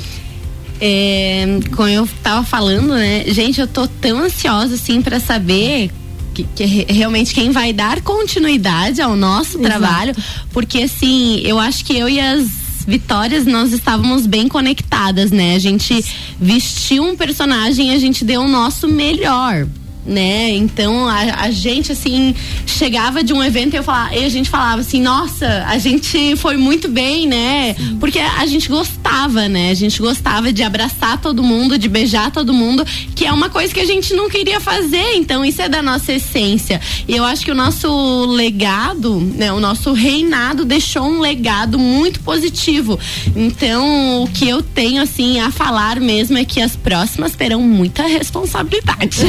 É, 0.81 1.45
como 1.75 1.89
eu 1.89 2.09
tava 2.23 2.45
falando, 2.45 2.95
né? 2.95 3.25
Gente, 3.27 3.61
eu 3.61 3.67
tô 3.67 3.87
tão 3.87 4.19
ansiosa 4.21 4.75
assim 4.77 5.03
para 5.03 5.19
saber 5.21 5.91
que, 6.35 6.45
que 6.55 6.65
re- 6.65 6.87
realmente 6.89 7.35
quem 7.35 7.51
vai 7.51 7.73
dar 7.73 8.01
continuidade 8.01 9.01
ao 9.03 9.17
nosso 9.17 9.59
Exato. 9.59 9.65
trabalho, 9.65 10.15
porque 10.53 10.83
assim, 10.83 11.41
eu 11.45 11.59
acho 11.59 11.85
que 11.85 11.97
eu 11.97 12.09
e 12.09 12.21
as 12.21 12.47
Vitórias, 12.87 13.45
nós 13.45 13.71
estávamos 13.75 14.25
bem 14.27 14.49
conectadas, 14.49 15.31
né? 15.31 15.55
A 15.55 15.59
gente 15.59 16.03
vestiu 16.41 17.03
um 17.05 17.15
personagem, 17.15 17.91
a 17.91 17.99
gente 17.99 18.25
deu 18.25 18.41
o 18.41 18.49
nosso 18.49 18.89
melhor. 18.89 19.67
Né? 20.09 20.53
Então 20.53 21.07
a, 21.07 21.43
a 21.43 21.51
gente 21.51 21.93
assim 21.93 22.35
chegava 22.65 23.23
de 23.23 23.35
um 23.35 23.45
evento 23.45 23.75
e, 23.75 23.77
eu 23.77 23.83
falava, 23.83 24.17
e 24.17 24.25
a 24.25 24.29
gente 24.31 24.49
falava 24.49 24.81
assim, 24.81 25.03
nossa, 25.03 25.67
a 25.69 25.77
gente 25.77 26.35
foi 26.37 26.57
muito 26.57 26.89
bem, 26.89 27.27
né? 27.27 27.77
Porque 28.01 28.19
a 28.19 28.47
gente 28.47 28.71
gostava, 28.71 29.49
né? 29.49 29.71
A 29.71 29.75
gente 29.75 30.01
gostava 30.01 30.51
de 30.51 30.63
abraçar 30.63 31.21
todo 31.21 31.43
mundo, 31.43 31.77
de 31.77 31.91
beijar 31.91 32.31
todo 32.31 32.55
mundo, 32.55 32.87
que 33.15 33.27
é 33.27 33.33
uma 33.33 33.51
coisa 33.51 33.75
que 33.75 33.81
a 33.81 33.85
gente 33.85 34.15
não 34.15 34.31
queria 34.31 34.61
fazer. 34.61 35.15
Então 35.17 35.45
isso 35.45 35.61
é 35.61 35.69
da 35.69 35.83
nossa 35.83 36.11
essência. 36.11 36.81
E 37.07 37.15
eu 37.15 37.25
acho 37.25 37.45
que 37.45 37.51
o 37.51 37.55
nosso 37.55 38.25
legado, 38.27 39.21
né? 39.21 39.53
O 39.53 39.61
nosso 39.61 39.93
reinado 39.93 40.65
deixou 40.65 41.03
um 41.03 41.21
legado 41.21 41.79
muito 41.79 42.21
positivo. 42.21 42.99
Então 43.37 44.23
o 44.23 44.29
que 44.29 44.49
eu 44.49 44.63
tenho 44.63 45.03
assim 45.03 45.39
a 45.39 45.51
falar 45.51 46.01
mesmo 46.01 46.39
é 46.39 46.47
que 46.47 46.63
as 46.63 46.75
próximas 46.75 47.35
terão 47.35 47.61
muita 47.61 48.05
responsabilidade. 48.05 49.27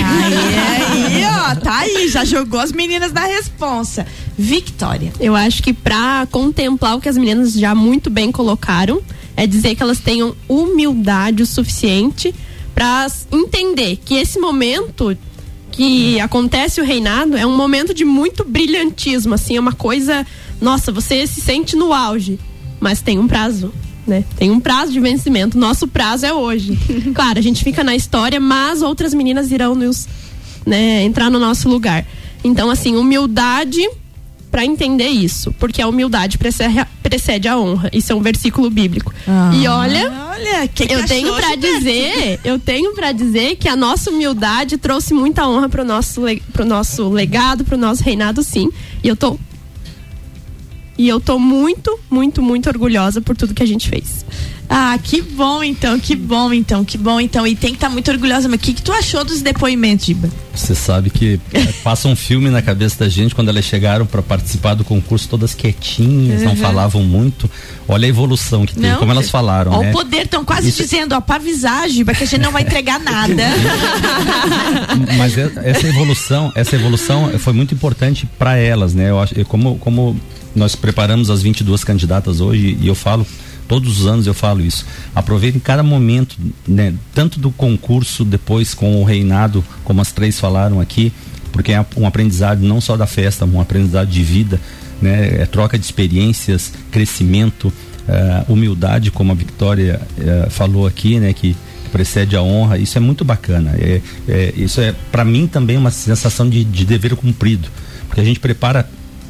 Aí, 0.69 1.23
ó, 1.25 1.55
tá 1.55 1.79
aí, 1.79 2.07
já 2.09 2.23
jogou 2.25 2.59
as 2.59 2.71
meninas 2.71 3.11
na 3.11 3.25
responsa. 3.25 4.05
Victória. 4.37 5.11
Eu 5.19 5.35
acho 5.35 5.61
que 5.63 5.73
pra 5.73 6.27
contemplar 6.31 6.95
o 6.97 7.01
que 7.01 7.09
as 7.09 7.17
meninas 7.17 7.53
já 7.53 7.73
muito 7.75 8.09
bem 8.09 8.31
colocaram, 8.31 9.01
é 9.35 9.45
dizer 9.47 9.75
que 9.75 9.83
elas 9.83 9.99
tenham 9.99 10.35
humildade 10.47 11.43
o 11.43 11.45
suficiente 11.45 12.33
pra 12.75 13.05
s- 13.05 13.25
entender 13.31 13.97
que 14.03 14.15
esse 14.15 14.39
momento 14.39 15.17
que 15.71 16.19
acontece 16.19 16.81
o 16.81 16.83
reinado 16.83 17.37
é 17.37 17.45
um 17.45 17.55
momento 17.55 17.93
de 17.93 18.03
muito 18.03 18.43
brilhantismo, 18.43 19.33
assim, 19.33 19.55
é 19.55 19.59
uma 19.59 19.71
coisa, 19.73 20.25
nossa, 20.59 20.91
você 20.91 21.25
se 21.27 21.39
sente 21.41 21.75
no 21.75 21.93
auge, 21.93 22.39
mas 22.79 23.01
tem 23.01 23.17
um 23.19 23.27
prazo. 23.27 23.73
Né? 24.07 24.23
Tem 24.37 24.49
um 24.49 24.59
prazo 24.59 24.91
de 24.91 24.99
vencimento. 24.99 25.55
Nosso 25.57 25.87
prazo 25.87 26.25
é 26.25 26.33
hoje. 26.33 26.75
claro, 27.13 27.37
a 27.37 27.41
gente 27.41 27.63
fica 27.63 27.83
na 27.83 27.95
história, 27.95 28.39
mas 28.39 28.81
outras 28.81 29.13
meninas 29.13 29.51
irão 29.51 29.75
nos 29.75 30.07
né, 30.69 31.03
entrar 31.03 31.29
no 31.31 31.39
nosso 31.39 31.67
lugar. 31.67 32.05
Então, 32.43 32.69
assim, 32.69 32.95
humildade 32.95 33.81
para 34.51 34.65
entender 34.65 35.07
isso, 35.07 35.53
porque 35.59 35.81
a 35.81 35.87
humildade 35.87 36.37
precede, 36.37 36.85
precede 37.03 37.47
a 37.47 37.57
honra. 37.57 37.89
Isso 37.93 38.11
é 38.11 38.15
um 38.15 38.21
versículo 38.21 38.69
bíblico. 38.69 39.13
Ah, 39.27 39.51
e 39.53 39.67
olha, 39.67 40.11
olha 40.31 40.67
que 40.67 40.91
eu 40.91 41.05
tenho 41.05 41.33
para 41.35 41.55
dizer, 41.55 42.39
eu 42.43 42.57
tenho 42.57 42.93
para 42.93 43.11
dizer 43.11 43.57
que 43.57 43.67
a 43.67 43.75
nossa 43.75 44.09
humildade 44.09 44.77
trouxe 44.77 45.13
muita 45.13 45.47
honra 45.47 45.69
pro 45.69 45.83
nosso 45.83 46.21
pro 46.51 46.65
nosso 46.65 47.09
legado, 47.09 47.63
pro 47.63 47.77
nosso 47.77 48.03
reinado, 48.03 48.41
sim. 48.41 48.71
E 49.03 49.07
eu 49.07 49.15
tô 49.15 49.37
e 50.97 51.07
eu 51.07 51.19
tô 51.19 51.39
muito, 51.39 51.97
muito, 52.09 52.41
muito 52.41 52.67
orgulhosa 52.67 53.21
por 53.21 53.37
tudo 53.37 53.53
que 53.53 53.63
a 53.63 53.67
gente 53.67 53.87
fez. 53.87 54.25
Ah, 54.71 54.99
que 55.01 55.19
bom 55.21 55.63
então, 55.63 55.99
que 55.99 56.15
bom 56.15 56.53
então, 56.53 56.85
que 56.85 56.95
bom 56.95 57.19
então. 57.19 57.47
E 57.47 57.55
tem 57.55 57.71
que 57.71 57.77
estar 57.77 57.89
muito 57.89 58.11
orgulhosa. 58.11 58.47
Mas 58.47 58.59
o 58.59 58.63
que, 58.63 58.73
que 58.73 58.83
tu 58.83 58.91
achou 58.91 59.23
dos 59.25 59.41
depoimentos, 59.41 60.05
Giba? 60.05 60.29
Você 60.53 60.75
sabe 60.75 61.09
que 61.09 61.39
é, 61.51 61.63
passa 61.83 62.07
um 62.07 62.15
filme 62.15 62.49
na 62.51 62.61
cabeça 62.61 62.99
da 62.99 63.09
gente 63.09 63.33
quando 63.33 63.49
elas 63.49 63.65
chegaram 63.65 64.05
para 64.05 64.21
participar 64.21 64.75
do 64.75 64.83
concurso, 64.83 65.27
todas 65.27 65.55
quietinhas, 65.55 66.43
não 66.43 66.51
Uhum. 66.51 66.57
falavam 66.57 67.03
muito. 67.03 67.49
Olha 67.87 68.05
a 68.05 68.09
evolução 68.09 68.63
que 68.65 68.75
teve, 68.75 68.87
Não, 68.89 68.97
como 68.99 69.11
elas 69.11 69.29
falaram, 69.31 69.71
Ó, 69.71 69.81
né? 69.81 69.89
o 69.89 69.93
poder, 69.93 70.25
estão 70.25 70.45
quase 70.45 70.69
Isso- 70.69 70.83
dizendo, 70.83 71.15
ó, 71.15 71.21
pra 71.21 71.37
avisar, 71.37 71.89
Giba, 71.89 72.13
que 72.13 72.23
a 72.23 72.27
gente 72.27 72.41
não 72.41 72.51
vai 72.51 72.61
entregar 72.61 72.99
nada. 72.99 73.43
Mas 75.17 75.37
é- 75.37 75.51
essa 75.63 75.87
evolução, 75.87 76.51
essa 76.55 76.75
evolução 76.75 77.31
foi 77.39 77.53
muito 77.53 77.73
importante 77.73 78.27
para 78.37 78.55
elas, 78.57 78.93
né? 78.93 79.09
Eu 79.09 79.19
acho, 79.19 79.33
como, 79.45 79.77
como 79.79 80.19
nós 80.55 80.75
preparamos 80.75 81.29
as 81.29 81.41
22 81.41 81.83
candidatas 81.83 82.39
hoje 82.41 82.77
e 82.81 82.87
eu 82.87 82.95
falo 82.95 83.25
todos 83.69 84.01
os 84.01 84.07
anos 84.07 84.27
eu 84.27 84.33
falo 84.33 84.59
isso. 84.59 84.85
Aproveitem 85.15 85.61
cada 85.61 85.83
momento, 85.83 86.35
né? 86.67 86.93
Tanto 87.13 87.39
do 87.39 87.51
concurso 87.51 88.25
depois 88.25 88.73
com 88.73 89.01
o 89.01 89.05
reinado, 89.05 89.63
como 89.85 90.01
as 90.01 90.11
três 90.11 90.37
falaram 90.37 90.81
aqui, 90.81 91.13
porque 91.53 91.71
é 91.71 91.85
um 91.95 92.05
aprendizado 92.05 92.59
não 92.59 92.81
só 92.81 92.97
da 92.97 93.07
festa, 93.07 93.45
um 93.45 93.61
aprendizado 93.61 94.09
de 94.09 94.23
vida, 94.23 94.59
né? 95.01 95.41
É 95.41 95.45
troca 95.45 95.77
de 95.77 95.85
experiências, 95.85 96.73
crescimento, 96.91 97.71
eh, 98.07 98.43
humildade, 98.49 99.11
como 99.11 99.31
a 99.31 99.35
Victoria 99.35 100.01
eh, 100.19 100.47
falou 100.49 100.85
aqui, 100.85 101.19
né? 101.19 101.31
Que 101.31 101.55
que 101.83 101.91
precede 101.91 102.35
a 102.35 102.41
honra, 102.41 102.77
isso 102.77 102.97
é 102.97 103.01
muito 103.01 103.25
bacana. 103.25 103.71
É, 103.77 104.01
é, 104.27 104.53
isso 104.55 104.79
é, 104.79 104.93
para 105.11 105.25
mim, 105.25 105.47
também 105.47 105.75
uma 105.75 105.91
sensação 105.91 106.47
de, 106.47 106.63
de 106.63 106.85
dever 106.85 107.15
cumprido, 107.15 107.67
porque 108.07 108.21
a 108.21 108.23
gente 108.23 108.39
prepara 108.39 108.87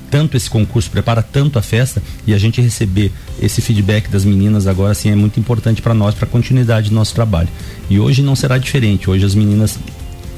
tanto 0.10 0.36
esse 0.36 0.50
concurso, 0.50 0.90
prepara 0.90 1.22
tanto 1.22 1.60
a 1.60 1.62
festa 1.62 2.02
e 2.26 2.34
a 2.34 2.38
gente 2.38 2.62
receber 2.62 3.12
esse 3.42 3.62
feedback 3.62 4.10
das 4.10 4.26
meninas 4.26 4.68
agora 4.68 4.92
assim 4.92 5.10
é 5.10 5.16
muito 5.16 5.40
importante 5.40 5.82
para 5.82 5.94
nós, 5.94 6.16
para 6.16 6.26
a 6.26 6.30
continuidade 6.30 6.90
do 6.90 6.96
nosso 6.96 7.14
trabalho. 7.14 7.50
E 7.90 8.00
hoje 8.00 8.22
não 8.22 8.36
será 8.36 8.58
diferente. 8.58 9.10
Hoje 9.10 9.26
as 9.26 9.36
meninas 9.36 9.80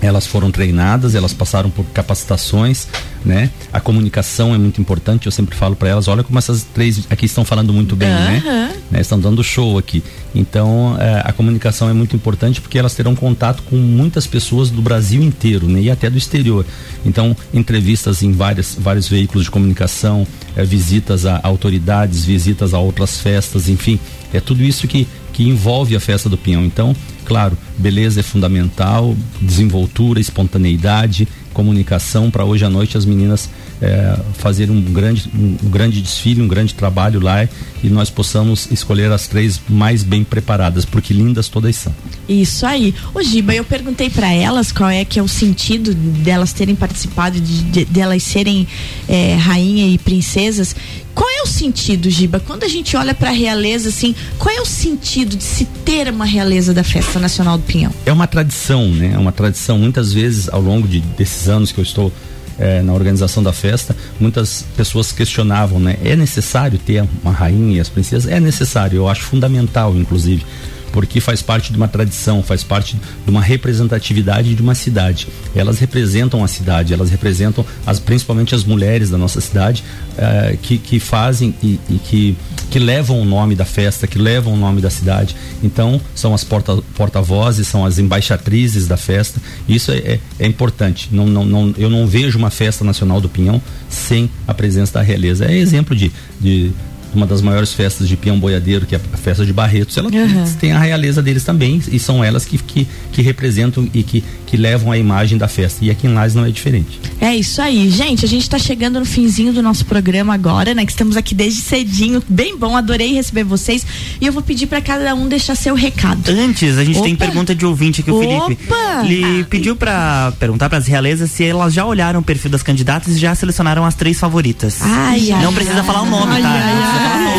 elas 0.02 0.26
foram 0.26 0.52
treinadas, 0.52 1.14
elas 1.14 1.34
passaram 1.34 1.70
por 1.70 1.86
capacitações, 1.86 2.88
né? 3.24 3.50
A 3.72 3.80
comunicação 3.80 4.54
é 4.54 4.58
muito 4.58 4.82
importante. 4.82 5.26
Eu 5.26 5.32
sempre 5.32 5.56
falo 5.56 5.76
para 5.76 5.90
elas, 5.90 6.08
olha 6.08 6.24
como 6.24 6.38
essas 6.38 6.64
três 6.64 7.06
aqui 7.10 7.26
estão 7.26 7.46
falando 7.46 7.72
muito 7.74 7.96
bem, 7.96 8.10
né? 8.10 8.44
Aham. 8.46 8.70
né? 8.92 9.02
Estão 9.02 9.20
dando 9.20 9.44
show 9.44 9.78
aqui. 9.78 10.04
Então, 10.34 10.96
eh, 11.00 11.22
a 11.24 11.32
comunicação 11.32 11.90
é 11.90 11.94
muito 11.94 12.16
importante 12.16 12.62
porque 12.62 12.80
elas 12.80 12.94
terão 12.96 13.16
contato 13.16 13.64
com 13.64 13.76
muitas 13.76 14.26
pessoas 14.26 14.70
do 14.70 14.82
Brasil 14.82 15.22
inteiro, 15.22 15.68
né? 15.68 15.82
E 15.82 15.92
até 15.92 16.10
do 16.10 16.18
exterior. 16.18 16.66
Então, 17.06 17.36
entrevistas 17.54 18.24
em 18.24 18.32
várias, 18.32 18.76
vários 18.80 19.08
veículos 19.08 19.46
de 19.46 19.52
comunicação, 19.52 20.26
eh, 20.56 20.64
visitas 20.64 21.26
a 21.26 21.40
autoridades, 21.44 22.26
visitas 22.26 22.74
a 22.74 22.80
outras 22.80 23.20
festas, 23.20 23.70
enfim, 23.70 24.00
é 24.34 24.40
tudo 24.40 24.64
isso 24.64 24.88
que, 24.88 25.08
que 25.34 25.44
envolve 25.44 25.96
a 25.96 26.00
festa 26.00 26.30
do 26.30 26.38
Pinhão. 26.38 26.64
Então, 26.66 26.96
claro, 27.32 27.58
beleza 27.78 28.20
é 28.20 28.24
fundamental, 28.24 29.16
desenvoltura, 29.42 30.20
espontaneidade, 30.20 31.26
comunicação 31.54 32.30
para 32.30 32.44
hoje 32.44 32.66
à 32.66 32.70
noite 32.70 32.98
as 32.98 33.06
meninas 33.06 33.50
eh, 33.82 34.20
fazerem 34.34 34.76
um 34.76 34.82
grande, 34.82 35.30
um, 35.34 35.58
grande 35.70 36.02
desfile, 36.02 36.42
um 36.42 36.48
grande 36.48 36.74
trabalho 36.74 37.20
lá 37.20 37.48
e 37.84 37.90
nós 37.90 38.10
possamos 38.10 38.68
escolher 38.72 39.12
as 39.12 39.28
três 39.28 39.60
mais 39.68 40.04
bem 40.04 40.24
preparadas, 40.24 40.86
porque 40.86 41.14
lindas 41.14 41.50
todas 41.50 41.76
são. 41.76 41.94
Isso 42.30 42.66
aí. 42.66 42.94
Ô 43.14 43.22
Giba, 43.24 43.54
eu 43.54 43.64
perguntei 43.64 44.10
pra 44.10 44.32
elas 44.32 44.72
qual 44.72 44.90
é 44.90 45.04
que 45.04 45.20
é 45.20 45.24
o 45.24 45.28
sentido 45.28 45.94
delas 45.94 46.54
terem 46.54 46.76
participado, 46.76 47.40
de, 47.42 47.64
de- 47.64 47.86
delas 47.86 48.24
serem 48.24 48.68
é, 49.10 49.36
rainha 49.36 49.88
e 49.88 49.98
princesas. 49.98 50.76
Qual 51.14 51.30
é 51.30 51.42
o 51.42 51.48
sentido, 51.48 52.10
Giba? 52.10 52.40
Quando 52.40 52.64
a 52.64 52.68
gente 52.70 52.96
olha 52.96 53.14
pra 53.14 53.32
realeza, 53.32 53.90
assim, 53.90 54.16
qual 54.40 54.56
é 54.56 54.62
o 54.62 54.66
sentido 54.66 55.36
de 55.36 55.44
se 55.44 55.66
ter 55.84 56.08
uma 56.10 56.24
realeza 56.24 56.74
da 56.74 56.84
Festa 56.86 57.20
Nacional 57.20 57.58
do 57.58 57.64
Pinhão? 57.66 57.92
É 58.06 58.14
uma 58.14 58.28
tradição, 58.28 58.88
né? 58.88 59.12
É 59.14 59.18
uma 59.18 59.32
tradição. 59.34 59.78
Muitas 59.78 60.14
vezes, 60.14 60.48
ao 60.48 60.62
longo 60.62 60.88
de, 60.88 61.02
desses 61.02 61.50
anos 61.50 61.72
que 61.74 61.80
eu 61.80 61.84
estou 61.84 62.14
eh, 62.60 62.82
na 62.82 62.94
organização 62.94 63.42
da 63.42 63.54
festa, 63.54 63.96
muitas 64.20 64.66
pessoas 64.76 65.12
questionavam, 65.12 65.80
né? 65.80 65.98
É 66.04 66.16
necessário 66.16 66.78
ter 66.80 67.04
uma 67.24 67.32
rainha 67.32 67.78
e 67.78 67.80
as 67.80 67.90
princesas? 67.90 68.32
É 68.32 68.40
necessário, 68.40 68.98
eu 68.98 69.08
acho 69.08 69.24
fundamental, 69.24 69.96
inclusive 69.96 70.46
porque 70.92 71.20
faz 71.20 71.42
parte 71.42 71.72
de 71.72 71.78
uma 71.78 71.88
tradição, 71.88 72.44
faz 72.44 72.64
parte 72.64 72.96
de 72.96 73.30
uma 73.30 73.42
representatividade 73.42 74.54
de 74.54 74.62
uma 74.62 74.76
cidade. 74.76 75.28
Elas 75.56 75.80
representam 75.80 76.44
a 76.44 76.48
cidade, 76.48 76.94
elas 76.94 77.10
representam 77.10 77.66
as, 77.86 78.00
principalmente 78.00 78.54
as 78.54 78.64
mulheres 78.64 79.10
da 79.10 79.18
nossa 79.18 79.42
cidade 79.42 79.84
eh, 80.18 80.58
que, 80.62 80.78
que 80.78 81.00
fazem 81.00 81.56
e, 81.64 81.80
e, 81.90 82.00
que, 82.00 82.38
que 82.72 82.80
levam 82.80 83.22
o 83.22 83.26
nome 83.26 83.54
da 83.54 83.66
festa, 83.66 84.08
que 84.08 84.18
levam 84.18 84.54
o 84.54 84.58
nome 84.58 84.82
da 84.82 84.90
cidade. 84.90 85.36
Então, 85.62 86.00
são 86.16 86.34
as 86.34 86.44
porta, 86.44 86.78
porta-vozes, 86.96 87.68
são 87.68 87.86
as 87.86 88.00
embaixatrizes 88.00 88.88
da 88.88 88.96
festa. 88.96 89.42
Isso 89.68 89.92
é, 89.92 89.98
é, 89.98 90.20
é 90.40 90.48
importante. 90.48 91.10
Não, 91.12 91.28
não, 91.28 91.46
não, 91.46 91.74
eu 91.78 91.90
não 91.90 92.08
vejo 92.08 92.40
uma 92.40 92.50
festa 92.50 92.86
nacional 92.86 93.20
do 93.20 93.28
Pinhão 93.28 93.62
sem 93.90 94.30
a 94.48 94.54
presença 94.54 94.94
da 94.94 95.02
realeza. 95.02 95.46
É 95.46 95.54
exemplo 95.54 95.94
de, 95.94 96.14
de 96.40 96.72
uma 97.14 97.26
das 97.26 97.42
maiores 97.42 97.74
festas 97.74 98.08
de 98.08 98.16
peão 98.16 98.40
boiadeiro, 98.40 98.86
que 98.86 98.96
é 98.96 99.02
a 99.14 99.18
festa 99.18 99.46
de 99.46 99.52
Barretos, 99.52 99.98
ela 99.98 100.08
uhum. 100.08 100.54
tem 100.60 100.72
a 100.72 100.80
realeza 100.80 101.22
deles 101.22 101.44
também 101.44 101.82
e 101.92 102.00
são 102.00 102.24
elas 102.24 102.46
que, 102.46 102.58
que, 102.58 102.88
que 103.12 103.22
representam 103.22 103.88
e 103.94 104.02
que, 104.02 104.24
que 104.52 104.58
levam 104.58 104.92
a 104.92 104.98
imagem 104.98 105.38
da 105.38 105.48
festa. 105.48 105.84
E 105.86 105.90
aqui 105.90 106.08
em 106.08 106.14
Lages 106.14 106.36
não 106.36 106.44
é 106.44 106.52
diferente. 106.52 107.00
É 107.22 107.34
isso 107.34 107.62
aí, 107.62 107.90
gente. 107.90 108.26
A 108.26 108.28
gente 108.28 108.42
está 108.42 108.60
chegando 108.60 109.00
no 109.00 109.06
finzinho 109.06 109.54
do 109.54 109.62
nosso 109.62 109.86
programa 109.86 110.34
agora, 110.34 110.74
né? 110.74 110.86
Que 110.86 110.92
estamos 110.92 111.16
aqui 111.16 111.34
desde 111.34 111.62
cedinho, 111.62 112.22
bem 112.28 112.58
bom. 112.58 112.76
Adorei 112.76 113.14
receber 113.14 113.46
vocês 113.46 113.86
e 114.20 114.26
eu 114.26 114.34
vou 114.34 114.44
pedir 114.44 114.68
para 114.68 114.82
cada 114.82 115.16
um 115.16 115.30
deixar 115.30 115.56
seu 115.56 115.74
recado. 115.74 116.30
Antes, 116.30 116.78
a 116.78 116.84
gente 116.84 116.98
Opa. 116.98 117.06
tem 117.06 117.16
pergunta 117.16 117.56
de 117.56 117.66
ouvinte 117.66 118.02
aqui, 118.02 118.12
o 118.12 118.20
Felipe. 118.20 118.66
Opa. 118.66 119.06
Ele 119.06 119.46
pediu 119.46 119.74
para 119.74 120.34
perguntar 120.38 120.68
para 120.68 120.80
as 120.80 120.86
realezas 120.86 121.32
se 121.32 121.46
elas 121.46 121.74
já 121.74 121.86
olharam 121.86 122.20
o 122.20 122.24
perfil 122.24 122.52
das 122.52 122.62
candidatas 122.62 123.16
e 123.16 123.20
já 123.20 123.34
selecionaram 123.34 123.86
as 123.86 123.96
três 123.96 124.20
favoritas. 124.20 124.80
Ai, 124.82 125.28
não 125.30 125.48
ai, 125.48 125.54
precisa 125.54 125.80
ai, 125.80 125.86
falar 125.86 126.02
o 126.02 126.10
nome, 126.10 126.34
ai, 126.34 126.42
tá? 126.42 126.50
ai, 126.50 126.76
não 126.76 126.82
precisa 126.82 127.04
falar 127.04 127.20
nome. 127.24 127.31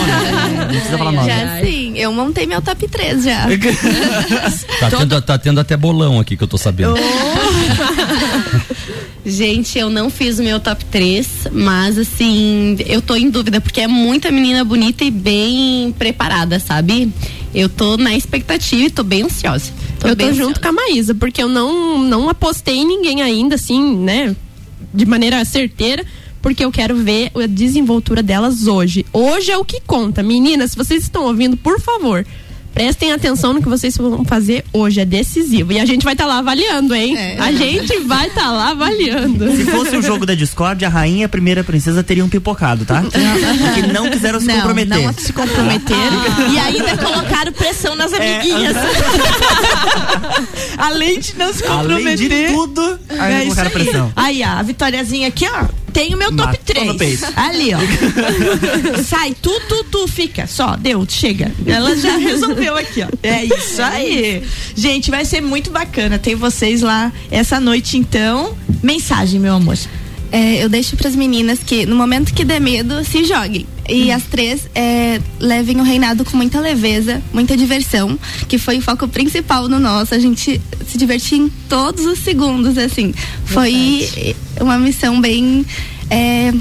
Precisa 0.82 0.98
falar 0.98 1.12
nome. 1.12 1.28
Já 1.28 1.60
sim, 1.60 1.96
eu 1.96 2.12
montei 2.12 2.46
meu 2.46 2.60
top 2.60 2.88
3 2.88 3.24
já. 3.24 3.46
Tá 4.80 4.90
tendo, 4.90 5.22
tá 5.22 5.38
tendo 5.38 5.60
até 5.60 5.76
bolão 5.76 6.18
aqui 6.18 6.36
que 6.36 6.42
eu 6.42 6.48
tô 6.48 6.58
sabendo. 6.58 6.94
Gente, 9.24 9.78
eu 9.78 9.88
não 9.88 10.10
fiz 10.10 10.40
o 10.40 10.42
meu 10.42 10.58
top 10.58 10.84
3, 10.86 11.46
mas 11.52 11.96
assim, 11.96 12.76
eu 12.86 13.00
tô 13.00 13.14
em 13.14 13.30
dúvida, 13.30 13.60
porque 13.60 13.80
é 13.80 13.86
muita 13.86 14.32
menina 14.32 14.64
bonita 14.64 15.04
e 15.04 15.10
bem 15.10 15.94
preparada, 15.96 16.58
sabe? 16.58 17.12
Eu 17.54 17.68
tô 17.68 17.96
na 17.96 18.16
expectativa 18.16 18.82
e 18.82 18.90
tô 18.90 19.04
bem 19.04 19.22
ansiosa. 19.22 19.70
Tô 20.00 20.08
eu 20.08 20.16
bem 20.16 20.28
tô 20.28 20.34
junto 20.34 20.60
com 20.60 20.68
a 20.68 20.72
Maísa, 20.72 21.14
porque 21.14 21.40
eu 21.40 21.48
não, 21.48 22.02
não 22.02 22.28
apostei 22.28 22.78
em 22.78 22.86
ninguém 22.86 23.22
ainda, 23.22 23.54
assim, 23.54 23.96
né? 23.96 24.34
De 24.92 25.06
maneira 25.06 25.44
certeira, 25.44 26.04
porque 26.42 26.64
eu 26.64 26.72
quero 26.72 26.96
ver 26.96 27.30
a 27.34 27.46
desenvoltura 27.46 28.22
delas 28.22 28.66
hoje. 28.66 29.06
Hoje 29.12 29.52
é 29.52 29.56
o 29.56 29.64
que 29.64 29.80
conta. 29.80 30.22
Meninas, 30.22 30.72
se 30.72 30.76
vocês 30.76 31.04
estão 31.04 31.24
ouvindo, 31.24 31.56
por 31.56 31.80
favor, 31.80 32.26
prestem 32.74 33.12
atenção 33.12 33.52
no 33.52 33.62
que 33.62 33.68
vocês 33.68 33.96
vão 33.96 34.24
fazer 34.24 34.64
hoje, 34.72 35.00
é 35.00 35.04
decisivo. 35.04 35.72
E 35.72 35.78
a 35.78 35.86
gente 35.86 36.04
vai 36.04 36.14
estar 36.14 36.24
tá 36.24 36.30
lá 36.30 36.38
avaliando, 36.38 36.94
hein? 36.94 37.16
É. 37.16 37.38
A 37.38 37.52
gente 37.52 38.00
vai 38.00 38.26
estar 38.26 38.42
tá 38.42 38.50
lá 38.50 38.70
avaliando. 38.70 39.50
Se 39.56 39.64
fosse 39.66 39.96
o 39.96 40.02
jogo 40.02 40.26
da 40.26 40.34
Discord, 40.34 40.84
a 40.84 40.88
rainha 40.88 41.22
e 41.22 41.24
a 41.24 41.28
primeira 41.28 41.62
princesa 41.62 42.02
teriam 42.02 42.28
pipocado, 42.28 42.84
tá? 42.84 43.02
Porque 43.02 43.82
não 43.92 44.10
quiseram 44.10 44.40
se 44.40 44.46
não, 44.46 44.56
comprometer. 44.56 45.02
Não 45.02 45.12
se 45.12 45.32
comprometeram 45.32 46.52
e 46.52 46.58
ainda 46.58 46.96
colocaram 46.96 47.52
pressão 47.52 47.94
nas 47.94 48.12
amiguinhas. 48.12 48.76
Além 50.76 51.20
de 51.20 51.36
não 51.36 51.52
se 51.52 51.62
comprometer. 51.62 51.92
Além 52.12 52.16
de 52.16 52.52
tudo, 52.52 52.98
ainda 53.10 53.28
é 53.28 53.42
colocaram 53.42 53.68
aí. 53.68 53.72
pressão. 53.72 54.12
Aí, 54.16 54.42
a 54.42 54.60
Vitoriazinha 54.62 55.28
aqui, 55.28 55.46
ó. 55.46 55.66
Tem 55.92 56.14
o 56.14 56.18
meu 56.18 56.34
top 56.34 56.58
Matou 56.58 56.84
no 56.86 56.94
3. 56.94 57.20
peito. 57.20 57.32
Ali, 57.36 57.72
ó. 57.74 57.78
Sai, 59.04 59.34
tu, 59.40 59.60
tu, 59.68 59.84
tu, 59.84 60.08
fica. 60.08 60.46
Só, 60.46 60.76
deu, 60.76 61.04
chega. 61.08 61.52
Ela 61.66 61.96
já 61.96 62.16
resolveu 62.18 62.76
aqui, 62.76 63.02
ó. 63.02 63.08
É 63.22 63.44
isso 63.44 63.82
aí. 63.82 64.42
Gente, 64.74 65.10
vai 65.10 65.24
ser 65.24 65.40
muito 65.40 65.70
bacana 65.70 66.18
ter 66.18 66.34
vocês 66.34 66.80
lá 66.82 67.12
essa 67.30 67.60
noite, 67.60 67.96
então. 67.96 68.56
Mensagem, 68.82 69.38
meu 69.38 69.54
amor. 69.54 69.76
É, 70.32 70.64
eu 70.64 70.68
deixo 70.70 70.96
para 70.96 71.08
as 71.08 71.14
meninas 71.14 71.58
que 71.58 71.84
no 71.84 71.94
momento 71.94 72.32
que 72.32 72.42
der 72.42 72.58
medo, 72.58 73.04
se 73.04 73.22
joguem. 73.24 73.66
E 73.86 74.10
as 74.10 74.22
três 74.22 74.66
é, 74.74 75.20
levem 75.38 75.78
o 75.78 75.82
reinado 75.82 76.24
com 76.24 76.36
muita 76.38 76.58
leveza, 76.58 77.22
muita 77.34 77.54
diversão, 77.54 78.18
que 78.48 78.56
foi 78.56 78.78
o 78.78 78.80
foco 78.80 79.06
principal 79.06 79.68
no 79.68 79.78
nosso. 79.78 80.14
A 80.14 80.18
gente 80.18 80.58
se 80.88 80.96
divertir 80.96 81.38
em 81.38 81.48
todos 81.68 82.06
os 82.06 82.18
segundos, 82.20 82.78
assim. 82.78 83.12
Foi 83.44 84.08
uma 84.58 84.78
missão 84.78 85.20
bem 85.20 85.66
é, 86.08 86.54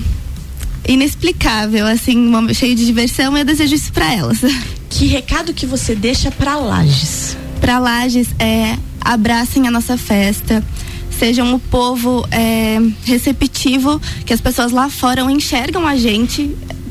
inexplicável, 0.85 1.87
assim, 1.87 2.29
cheio 2.53 2.75
de 2.75 2.85
diversão. 2.85 3.37
E 3.37 3.41
eu 3.41 3.45
desejo 3.45 3.73
isso 3.73 3.93
para 3.93 4.13
elas. 4.13 4.39
Que 4.91 5.07
recado 5.07 5.53
que 5.53 5.65
você 5.65 5.95
deixa 5.95 6.29
para 6.29 6.57
Lages? 6.57 7.37
Para 7.61 7.79
Lages, 7.79 8.27
é, 8.37 8.77
abracem 8.99 9.65
a 9.65 9.71
nossa 9.71 9.97
festa. 9.97 10.61
Sejam 11.21 11.53
o 11.53 11.59
povo 11.59 12.27
é, 12.31 12.79
receptivo, 13.05 14.01
que 14.25 14.33
as 14.33 14.41
pessoas 14.41 14.71
lá 14.71 14.89
fora 14.89 15.21
enxergam 15.21 15.85
a 15.85 15.95
gente, 15.95 16.49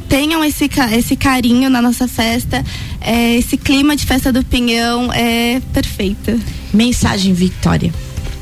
tenham 0.08 0.44
esse, 0.44 0.70
esse 0.92 1.16
carinho 1.16 1.68
na 1.68 1.82
nossa 1.82 2.06
festa, 2.06 2.64
é, 3.00 3.34
esse 3.34 3.56
clima 3.56 3.96
de 3.96 4.06
festa 4.06 4.32
do 4.32 4.44
Pinhão 4.44 5.12
é 5.12 5.60
perfeito. 5.72 6.40
Mensagem, 6.72 7.34
Victória. 7.34 7.92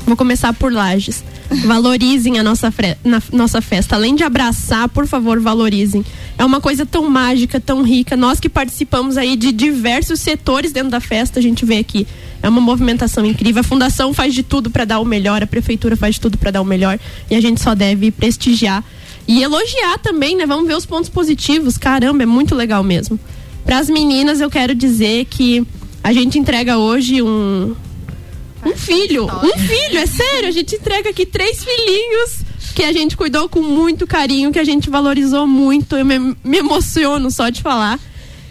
Vou 0.05 0.15
começar 0.15 0.53
por 0.53 0.71
Lages. 0.71 1.23
Valorizem 1.65 2.37
a 2.37 2.43
nossa, 2.43 2.73
na- 3.03 3.21
nossa 3.31 3.61
festa. 3.61 3.95
Além 3.95 4.15
de 4.15 4.23
abraçar, 4.23 4.87
por 4.89 5.07
favor, 5.07 5.39
valorizem. 5.39 6.05
É 6.37 6.45
uma 6.45 6.61
coisa 6.61 6.85
tão 6.85 7.09
mágica, 7.09 7.59
tão 7.59 7.81
rica. 7.81 8.15
Nós 8.15 8.39
que 8.39 8.47
participamos 8.47 9.17
aí 9.17 9.35
de 9.35 9.51
diversos 9.51 10.19
setores 10.19 10.71
dentro 10.71 10.89
da 10.91 10.99
festa, 10.99 11.39
a 11.39 11.41
gente 11.41 11.65
vê 11.65 11.77
aqui. 11.77 12.05
É 12.41 12.47
uma 12.47 12.61
movimentação 12.61 13.25
incrível. 13.25 13.61
A 13.61 13.63
fundação 13.63 14.13
faz 14.13 14.33
de 14.33 14.43
tudo 14.43 14.69
para 14.69 14.85
dar 14.85 14.99
o 14.99 15.05
melhor, 15.05 15.41
a 15.43 15.47
prefeitura 15.47 15.97
faz 15.97 16.15
de 16.15 16.21
tudo 16.21 16.37
para 16.37 16.51
dar 16.51 16.61
o 16.61 16.65
melhor. 16.65 16.99
E 17.29 17.35
a 17.35 17.41
gente 17.41 17.59
só 17.61 17.73
deve 17.75 18.11
prestigiar 18.11 18.83
e 19.27 19.41
elogiar 19.43 19.97
também, 19.99 20.35
né? 20.37 20.45
Vamos 20.45 20.67
ver 20.67 20.75
os 20.75 20.85
pontos 20.85 21.09
positivos. 21.09 21.77
Caramba, 21.77 22.23
é 22.23 22.25
muito 22.25 22.55
legal 22.55 22.83
mesmo. 22.83 23.19
Para 23.65 23.79
as 23.79 23.89
meninas, 23.89 24.39
eu 24.39 24.49
quero 24.49 24.73
dizer 24.73 25.25
que 25.25 25.65
a 26.03 26.13
gente 26.13 26.39
entrega 26.39 26.77
hoje 26.77 27.21
um, 27.21 27.75
um 28.65 28.75
filho, 28.75 29.25
um 29.25 29.57
filho, 29.59 29.97
é 29.97 30.05
sério. 30.05 30.49
A 30.49 30.51
gente 30.51 30.75
entrega 30.75 31.09
aqui 31.09 31.25
três 31.25 31.63
filhinhos 31.63 32.39
que 32.75 32.83
a 32.83 32.91
gente 32.91 33.17
cuidou 33.17 33.49
com 33.49 33.61
muito 33.61 34.05
carinho, 34.05 34.51
que 34.51 34.59
a 34.59 34.63
gente 34.63 34.89
valorizou 34.89 35.47
muito. 35.47 35.95
Eu 35.95 36.05
me, 36.05 36.35
me 36.43 36.57
emociono 36.57 37.29
só 37.31 37.49
de 37.49 37.61
falar. 37.61 37.99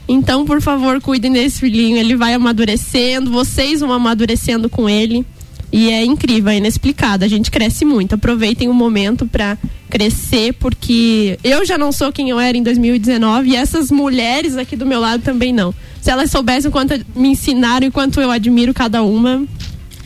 Então, 0.08 0.44
por 0.44 0.62
favor, 0.62 1.00
cuidem 1.00 1.32
desse 1.32 1.60
filhinho. 1.60 1.96
Ele 1.96 2.16
vai 2.16 2.34
amadurecendo, 2.34 3.30
vocês 3.30 3.80
vão 3.80 3.92
amadurecendo 3.92 4.68
com 4.68 4.88
ele. 4.88 5.24
E 5.70 5.90
é 5.90 6.02
incrível, 6.04 6.50
é 6.50 6.56
inexplicado. 6.56 7.24
A 7.24 7.28
gente 7.28 7.50
cresce 7.50 7.84
muito. 7.84 8.14
Aproveitem 8.14 8.68
o 8.68 8.74
momento 8.74 9.26
para 9.26 9.58
crescer, 9.90 10.54
porque 10.54 11.38
eu 11.44 11.64
já 11.64 11.76
não 11.76 11.92
sou 11.92 12.12
quem 12.12 12.30
eu 12.30 12.40
era 12.40 12.56
em 12.56 12.62
2019 12.62 13.50
e 13.50 13.56
essas 13.56 13.90
mulheres 13.90 14.56
aqui 14.56 14.76
do 14.76 14.86
meu 14.86 15.00
lado 15.00 15.22
também 15.22 15.52
não. 15.52 15.74
Se 16.00 16.10
elas 16.10 16.30
soubessem 16.30 16.68
o 16.68 16.72
quanto 16.72 16.94
me 17.14 17.28
ensinaram 17.28 17.86
e 17.86 17.90
quanto 17.90 18.20
eu 18.20 18.30
admiro 18.30 18.72
cada 18.72 19.02
uma, 19.02 19.44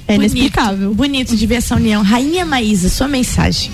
é 0.09 0.15
inexplicável. 0.15 0.95
Bonito 0.95 1.37
de 1.37 1.47
ver 1.47 1.57
essa 1.57 1.77
união. 1.77 2.03
Rainha 2.03 2.45
Maísa, 2.45 2.89
sua 2.89 3.09
mensagem. 3.09 3.71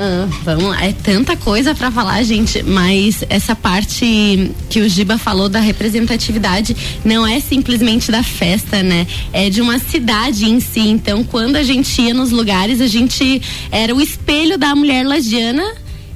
Ah, 0.00 0.28
vamos 0.44 0.66
lá, 0.66 0.84
é 0.84 0.92
tanta 0.92 1.36
coisa 1.36 1.74
pra 1.74 1.90
falar, 1.90 2.22
gente, 2.22 2.62
mas 2.62 3.24
essa 3.28 3.56
parte 3.56 4.52
que 4.70 4.80
o 4.80 4.88
Giba 4.88 5.18
falou 5.18 5.48
da 5.48 5.58
representatividade 5.58 6.76
não 7.04 7.26
é 7.26 7.40
simplesmente 7.40 8.08
da 8.08 8.22
festa, 8.22 8.80
né? 8.80 9.08
É 9.32 9.50
de 9.50 9.60
uma 9.60 9.80
cidade 9.80 10.44
em 10.44 10.60
si. 10.60 10.78
Então, 10.78 11.24
quando 11.24 11.56
a 11.56 11.64
gente 11.64 12.00
ia 12.00 12.14
nos 12.14 12.30
lugares, 12.30 12.80
a 12.80 12.86
gente 12.86 13.42
era 13.72 13.92
o 13.92 14.00
espelho 14.00 14.56
da 14.56 14.72
mulher 14.72 15.04
lagiana 15.04 15.64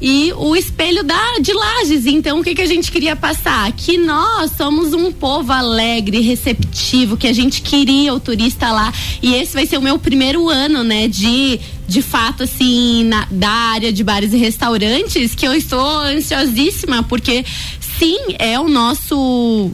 e 0.03 0.33
o 0.37 0.57
espelho 0.57 1.05
da 1.05 1.39
de 1.41 1.53
Lages. 1.53 2.07
Então, 2.07 2.41
o 2.41 2.43
que, 2.43 2.57
que 2.57 2.61
a 2.61 2.67
gente 2.67 2.91
queria 2.91 3.15
passar? 3.15 3.71
Que 3.71 3.97
nós 3.97 4.51
somos 4.57 4.93
um 4.93 5.13
povo 5.13 5.53
alegre, 5.53 6.21
receptivo, 6.21 7.17
que 7.17 7.29
a 7.29 7.33
gente 7.33 7.63
queria 7.63 8.13
o 8.13 8.19
turista 8.19 8.73
lá. 8.73 8.93
E 9.23 9.33
esse 9.35 9.55
vai 9.55 9.65
ser 9.65 9.79
o 9.79 9.83
meu 9.83 10.01
primeiro 10.01 10.49
ano, 10.49 10.83
né, 10.83 11.07
de 11.07 11.61
de 11.87 12.01
fato 12.01 12.45
assim 12.45 13.05
na, 13.05 13.27
da 13.31 13.51
área 13.51 13.93
de 13.93 14.03
bares 14.03 14.33
e 14.33 14.39
restaurantes, 14.39 15.35
que 15.35 15.47
eu 15.47 15.53
estou 15.53 15.99
ansiosíssima 15.99 17.03
porque 17.03 17.45
sim, 17.99 18.19
é 18.39 18.59
o 18.59 18.67
nosso 18.67 19.71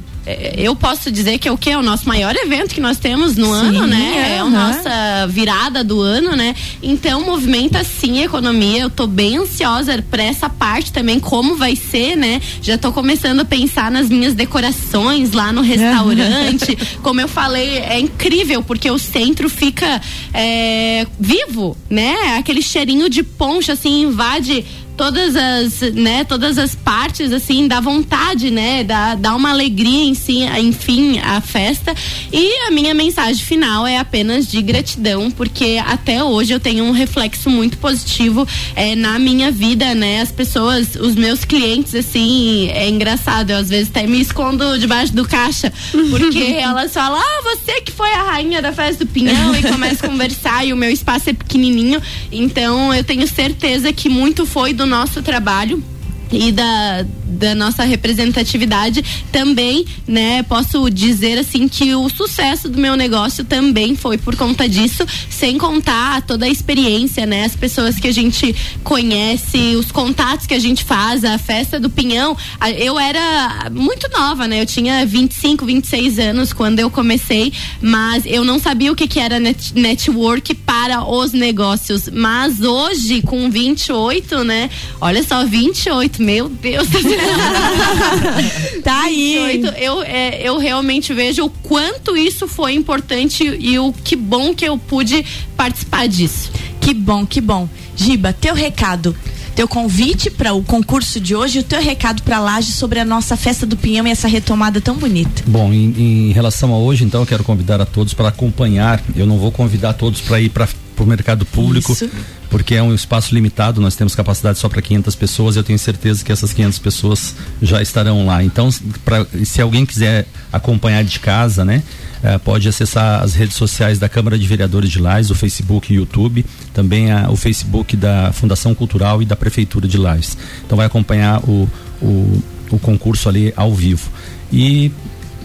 eu 0.56 0.74
posso 0.76 1.10
dizer 1.10 1.38
que 1.38 1.48
é 1.48 1.52
o 1.52 1.56
que 1.56 1.70
é 1.70 1.78
o 1.78 1.82
nosso 1.82 2.06
maior 2.08 2.34
evento 2.36 2.74
que 2.74 2.80
nós 2.80 2.98
temos 2.98 3.36
no 3.36 3.46
Sim, 3.46 3.50
ano, 3.52 3.86
né? 3.86 4.34
É 4.34 4.38
a 4.38 4.42
aham. 4.42 4.50
nossa 4.50 5.26
virada 5.28 5.82
do 5.82 6.00
ano, 6.00 6.36
né? 6.36 6.54
Então 6.82 7.24
movimenta 7.24 7.82
sim 7.84 8.20
a 8.20 8.24
economia. 8.24 8.82
Eu 8.82 8.90
tô 8.90 9.06
bem 9.06 9.38
ansiosa 9.38 10.04
para 10.10 10.22
essa 10.22 10.48
parte 10.48 10.92
também, 10.92 11.18
como 11.18 11.56
vai 11.56 11.74
ser, 11.74 12.16
né? 12.16 12.40
Já 12.60 12.76
tô 12.76 12.92
começando 12.92 13.40
a 13.40 13.44
pensar 13.44 13.90
nas 13.90 14.08
minhas 14.08 14.34
decorações 14.34 15.32
lá 15.32 15.52
no 15.52 15.62
restaurante. 15.62 16.76
como 17.02 17.20
eu 17.20 17.28
falei, 17.28 17.78
é 17.78 17.98
incrível 17.98 18.62
porque 18.62 18.90
o 18.90 18.98
centro 18.98 19.48
fica 19.48 20.00
é, 20.34 21.06
vivo, 21.18 21.76
né? 21.88 22.36
Aquele 22.38 22.62
cheirinho 22.62 23.08
de 23.08 23.22
poncha 23.22 23.72
assim 23.72 24.02
invade 24.02 24.64
todas 24.98 25.36
as, 25.36 25.80
né, 25.94 26.24
todas 26.24 26.58
as 26.58 26.74
partes 26.74 27.32
assim 27.32 27.68
dá 27.68 27.78
vontade, 27.80 28.50
né, 28.50 28.82
dá, 28.82 29.14
dá 29.14 29.34
uma 29.36 29.50
alegria 29.50 30.04
em 30.04 30.12
si, 30.12 30.40
enfim, 30.42 31.20
a 31.20 31.40
festa. 31.40 31.94
E 32.32 32.66
a 32.66 32.70
minha 32.72 32.92
mensagem 32.92 33.42
final 33.42 33.86
é 33.86 33.96
apenas 33.96 34.48
de 34.48 34.60
gratidão, 34.60 35.30
porque 35.30 35.80
até 35.86 36.22
hoje 36.22 36.52
eu 36.52 36.58
tenho 36.58 36.84
um 36.84 36.90
reflexo 36.90 37.48
muito 37.48 37.78
positivo 37.78 38.46
é, 38.74 38.96
na 38.96 39.20
minha 39.20 39.52
vida, 39.52 39.94
né? 39.94 40.20
As 40.20 40.32
pessoas, 40.32 40.96
os 40.96 41.14
meus 41.14 41.44
clientes, 41.44 41.94
assim, 41.94 42.68
é 42.70 42.88
engraçado, 42.88 43.50
eu 43.50 43.56
às 43.58 43.68
vezes 43.68 43.90
até 43.90 44.04
me 44.04 44.20
escondo 44.20 44.78
debaixo 44.80 45.14
do 45.14 45.26
caixa, 45.26 45.72
porque 46.10 46.42
elas 46.60 46.92
falam, 46.92 47.20
ah, 47.20 47.42
você 47.44 47.80
que 47.82 47.92
foi 47.92 48.12
a 48.14 48.24
rainha 48.24 48.60
da 48.60 48.72
festa 48.72 49.04
do 49.04 49.10
pinhão 49.10 49.54
e 49.54 49.62
começa 49.62 50.04
a 50.04 50.08
conversar 50.08 50.66
e 50.66 50.72
o 50.72 50.76
meu 50.76 50.90
espaço 50.90 51.30
é 51.30 51.32
pequenininho, 51.32 52.02
então 52.32 52.92
eu 52.92 53.04
tenho 53.04 53.26
certeza 53.28 53.92
que 53.92 54.08
muito 54.08 54.44
foi 54.44 54.72
do 54.72 54.87
nosso 54.88 55.22
trabalho 55.22 55.82
e 56.30 56.52
da, 56.52 57.04
da 57.24 57.54
nossa 57.54 57.84
representatividade 57.84 59.04
também, 59.32 59.84
né? 60.06 60.42
Posso 60.42 60.90
dizer 60.90 61.38
assim 61.38 61.68
que 61.68 61.94
o 61.94 62.08
sucesso 62.08 62.68
do 62.68 62.78
meu 62.78 62.96
negócio 62.96 63.44
também 63.44 63.96
foi 63.96 64.18
por 64.18 64.36
conta 64.36 64.68
disso, 64.68 65.04
sem 65.30 65.58
contar 65.58 66.22
toda 66.22 66.46
a 66.46 66.48
experiência, 66.48 67.26
né? 67.26 67.44
As 67.44 67.56
pessoas 67.56 67.96
que 67.96 68.08
a 68.08 68.12
gente 68.12 68.54
conhece, 68.82 69.76
os 69.76 69.90
contatos 69.90 70.46
que 70.46 70.54
a 70.54 70.58
gente 70.58 70.84
faz, 70.84 71.24
a 71.24 71.38
festa 71.38 71.78
do 71.78 71.90
Pinhão. 71.90 72.36
Eu 72.78 72.98
era 72.98 73.70
muito 73.70 74.08
nova, 74.10 74.46
né? 74.46 74.60
Eu 74.60 74.66
tinha 74.66 75.04
25, 75.06 75.64
26 75.64 76.18
anos 76.18 76.52
quando 76.52 76.80
eu 76.80 76.90
comecei, 76.90 77.52
mas 77.80 78.24
eu 78.26 78.44
não 78.44 78.58
sabia 78.58 78.92
o 78.92 78.96
que, 78.96 79.06
que 79.06 79.20
era 79.20 79.38
net, 79.38 79.74
network 79.74 80.54
para 80.54 81.04
os 81.04 81.32
negócios. 81.32 82.08
Mas 82.12 82.60
hoje, 82.60 83.22
com 83.22 83.50
28, 83.50 84.44
né? 84.44 84.70
Olha 85.00 85.22
só, 85.22 85.44
28, 85.44 86.17
meu 86.18 86.48
Deus 86.48 86.88
do 86.88 87.00
céu. 87.00 87.10
Tá 88.82 89.02
aí. 89.02 89.60
28, 89.60 89.78
eu, 89.78 90.02
é, 90.02 90.40
eu 90.42 90.58
realmente 90.58 91.12
vejo 91.12 91.44
o 91.44 91.50
quanto 91.50 92.16
isso 92.16 92.46
foi 92.48 92.74
importante 92.74 93.44
e 93.44 93.78
o 93.78 93.92
que 93.92 94.16
bom 94.16 94.54
que 94.54 94.64
eu 94.64 94.78
pude 94.78 95.24
participar 95.56 96.08
disso. 96.08 96.50
Que 96.80 96.94
bom, 96.94 97.26
que 97.26 97.40
bom. 97.40 97.68
Giba, 97.96 98.32
teu 98.32 98.54
recado. 98.54 99.14
Teu 99.54 99.66
convite 99.66 100.30
para 100.30 100.54
o 100.54 100.62
concurso 100.62 101.18
de 101.18 101.34
hoje 101.34 101.58
e 101.58 101.60
o 101.60 101.64
teu 101.64 101.82
recado 101.82 102.22
para 102.22 102.38
Laje 102.38 102.70
sobre 102.70 103.00
a 103.00 103.04
nossa 103.04 103.36
festa 103.36 103.66
do 103.66 103.76
Pinhão 103.76 104.06
e 104.06 104.10
essa 104.10 104.28
retomada 104.28 104.80
tão 104.80 104.94
bonita. 104.94 105.42
Bom, 105.48 105.72
em, 105.72 106.28
em 106.28 106.32
relação 106.32 106.72
a 106.72 106.78
hoje, 106.78 107.04
então, 107.04 107.22
eu 107.22 107.26
quero 107.26 107.42
convidar 107.42 107.80
a 107.80 107.84
todos 107.84 108.14
para 108.14 108.28
acompanhar. 108.28 109.02
Eu 109.16 109.26
não 109.26 109.36
vou 109.36 109.50
convidar 109.50 109.94
todos 109.94 110.20
para 110.20 110.40
ir 110.40 110.50
para 110.50 110.68
o 111.04 111.06
mercado 111.06 111.44
público, 111.46 111.92
Isso. 111.92 112.08
porque 112.50 112.74
é 112.74 112.82
um 112.82 112.94
espaço 112.94 113.34
limitado. 113.34 113.80
Nós 113.80 113.94
temos 113.96 114.14
capacidade 114.14 114.58
só 114.58 114.68
para 114.68 114.80
500 114.82 115.14
pessoas. 115.14 115.56
Eu 115.56 115.62
tenho 115.64 115.78
certeza 115.78 116.24
que 116.24 116.30
essas 116.32 116.52
500 116.52 116.78
pessoas 116.78 117.34
já 117.62 117.80
estarão 117.82 118.26
lá. 118.26 118.42
Então, 118.44 118.68
pra, 119.04 119.26
se 119.44 119.60
alguém 119.60 119.84
quiser 119.86 120.26
acompanhar 120.52 121.04
de 121.04 121.18
casa, 121.20 121.64
né, 121.64 121.82
eh, 122.22 122.38
pode 122.38 122.68
acessar 122.68 123.22
as 123.22 123.34
redes 123.34 123.56
sociais 123.56 123.98
da 123.98 124.08
Câmara 124.08 124.38
de 124.38 124.46
Vereadores 124.46 124.90
de 124.90 124.98
Lages, 124.98 125.30
o 125.30 125.34
Facebook 125.34 125.92
e 125.92 125.96
o 125.96 126.00
YouTube, 126.00 126.44
também 126.74 127.10
a- 127.12 127.30
o 127.30 127.36
Facebook 127.36 127.96
da 127.96 128.32
Fundação 128.32 128.74
Cultural 128.74 129.22
e 129.22 129.24
da 129.24 129.36
Prefeitura 129.36 129.86
de 129.86 129.96
Lages. 129.96 130.36
Então, 130.66 130.76
vai 130.76 130.86
acompanhar 130.86 131.40
o, 131.44 131.68
o, 132.02 132.42
o 132.70 132.78
concurso 132.78 133.28
ali 133.28 133.52
ao 133.56 133.74
vivo. 133.74 134.10
E 134.52 134.90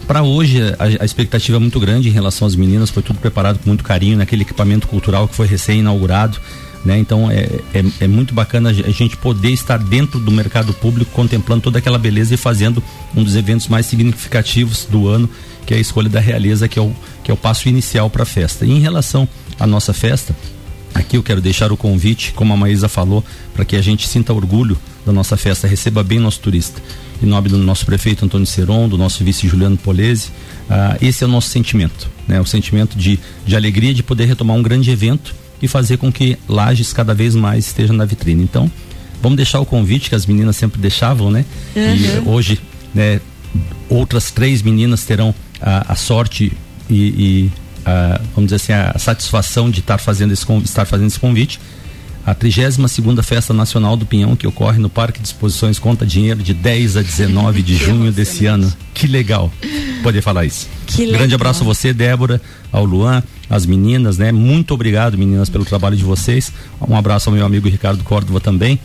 para 0.04 0.22
hoje 0.22 0.60
a, 0.78 1.02
a 1.02 1.04
expectativa 1.04 1.56
é 1.56 1.60
muito 1.60 1.80
grande 1.80 2.08
em 2.08 2.12
relação 2.12 2.46
às 2.46 2.54
meninas, 2.54 2.90
foi 2.90 3.02
tudo 3.02 3.18
preparado 3.18 3.58
com 3.58 3.68
muito 3.68 3.82
carinho 3.82 4.16
naquele 4.18 4.42
equipamento 4.42 4.86
cultural 4.86 5.26
que 5.26 5.34
foi 5.34 5.46
recém-inaugurado. 5.46 6.38
Né? 6.84 6.98
Então 6.98 7.30
é, 7.30 7.48
é, 7.72 7.84
é 8.00 8.06
muito 8.06 8.34
bacana 8.34 8.70
a 8.70 8.90
gente 8.90 9.16
poder 9.16 9.50
estar 9.50 9.78
dentro 9.78 10.20
do 10.20 10.30
mercado 10.30 10.74
público 10.74 11.10
contemplando 11.12 11.62
toda 11.62 11.78
aquela 11.78 11.98
beleza 11.98 12.34
e 12.34 12.36
fazendo 12.36 12.82
um 13.16 13.24
dos 13.24 13.34
eventos 13.36 13.68
mais 13.68 13.86
significativos 13.86 14.86
do 14.90 15.08
ano, 15.08 15.28
que 15.64 15.72
é 15.72 15.78
a 15.78 15.80
escolha 15.80 16.10
da 16.10 16.20
realeza, 16.20 16.68
que 16.68 16.78
é 16.78 16.82
o, 16.82 16.92
que 17.22 17.30
é 17.30 17.34
o 17.34 17.36
passo 17.36 17.68
inicial 17.68 18.10
para 18.10 18.24
a 18.24 18.26
festa. 18.26 18.66
E 18.66 18.70
em 18.70 18.80
relação 18.80 19.26
à 19.58 19.66
nossa 19.66 19.94
festa, 19.94 20.36
Aqui 20.94 21.16
eu 21.16 21.22
quero 21.24 21.40
deixar 21.40 21.72
o 21.72 21.76
convite, 21.76 22.32
como 22.32 22.52
a 22.52 22.56
Maísa 22.56 22.88
falou, 22.88 23.24
para 23.52 23.64
que 23.64 23.74
a 23.74 23.82
gente 23.82 24.06
sinta 24.06 24.32
orgulho 24.32 24.78
da 25.04 25.12
nossa 25.12 25.36
festa, 25.36 25.66
receba 25.66 26.04
bem 26.04 26.20
nosso 26.20 26.38
turista. 26.38 26.80
Em 27.22 27.26
nome 27.26 27.48
do 27.48 27.56
nosso 27.58 27.86
prefeito 27.86 28.24
Antônio 28.24 28.46
Seron, 28.46 28.88
do 28.88 28.98
nosso 28.98 29.24
vice 29.24 29.48
Juliano 29.48 29.76
Polese, 29.76 30.30
ah, 30.68 30.96
esse 31.00 31.24
é 31.24 31.26
o 31.26 31.30
nosso 31.30 31.48
sentimento, 31.48 32.08
né? 32.28 32.40
O 32.40 32.44
sentimento 32.46 32.98
de, 32.98 33.18
de 33.46 33.56
alegria 33.56 33.94
de 33.94 34.02
poder 34.02 34.26
retomar 34.26 34.56
um 34.56 34.62
grande 34.62 34.90
evento 34.90 35.34
e 35.62 35.68
fazer 35.68 35.96
com 35.96 36.12
que 36.12 36.36
Lages 36.48 36.92
cada 36.92 37.14
vez 37.14 37.34
mais 37.34 37.66
esteja 37.66 37.92
na 37.92 38.04
vitrine. 38.04 38.42
Então, 38.42 38.70
vamos 39.22 39.36
deixar 39.36 39.60
o 39.60 39.64
convite 39.66 40.08
que 40.10 40.14
as 40.14 40.26
meninas 40.26 40.56
sempre 40.56 40.80
deixavam, 40.80 41.30
né? 41.30 41.44
E 41.74 42.18
Uhum. 42.18 42.34
hoje, 42.34 42.60
né, 42.94 43.20
outras 43.88 44.30
três 44.30 44.60
meninas 44.62 45.04
terão 45.04 45.34
a, 45.62 45.92
a 45.92 45.96
sorte 45.96 46.52
e, 46.90 46.94
e 46.96 47.50
a, 47.86 48.20
vamos 48.34 48.50
dizer 48.50 48.56
assim, 48.56 48.72
a 48.72 48.98
satisfação 48.98 49.70
de 49.70 49.80
estar 49.80 49.98
fazendo 49.98 50.32
esse, 50.32 50.44
estar 50.64 50.84
fazendo 50.84 51.06
esse 51.06 51.20
convite. 51.20 51.58
A 52.26 52.34
32 52.34 52.90
segunda 52.90 53.22
Festa 53.22 53.52
Nacional 53.52 53.96
do 53.96 54.06
Pinhão, 54.06 54.34
que 54.34 54.46
ocorre 54.46 54.78
no 54.78 54.88
Parque 54.88 55.20
de 55.20 55.26
Exposições 55.26 55.78
Conta 55.78 56.06
Dinheiro, 56.06 56.42
de 56.42 56.54
10 56.54 56.96
a 56.96 57.02
19 57.02 57.60
de 57.62 57.76
junho 57.84 58.10
desse 58.10 58.46
ano. 58.46 58.72
Que 58.94 59.06
legal 59.06 59.52
poder 60.02 60.22
falar 60.22 60.46
isso. 60.46 60.66
Que 60.86 61.04
Grande 61.06 61.22
legal. 61.22 61.34
abraço 61.36 61.62
a 61.62 61.66
você, 61.66 61.92
Débora, 61.92 62.40
ao 62.72 62.84
Luan, 62.84 63.22
às 63.50 63.66
meninas, 63.66 64.16
né? 64.16 64.32
Muito 64.32 64.72
obrigado, 64.72 65.18
meninas, 65.18 65.50
pelo 65.50 65.64
trabalho 65.66 65.96
de 65.96 66.04
vocês. 66.04 66.50
Um 66.88 66.96
abraço 66.96 67.28
ao 67.28 67.34
meu 67.36 67.44
amigo 67.44 67.68
Ricardo 67.68 68.02
Córdova 68.02 68.40
também, 68.40 68.80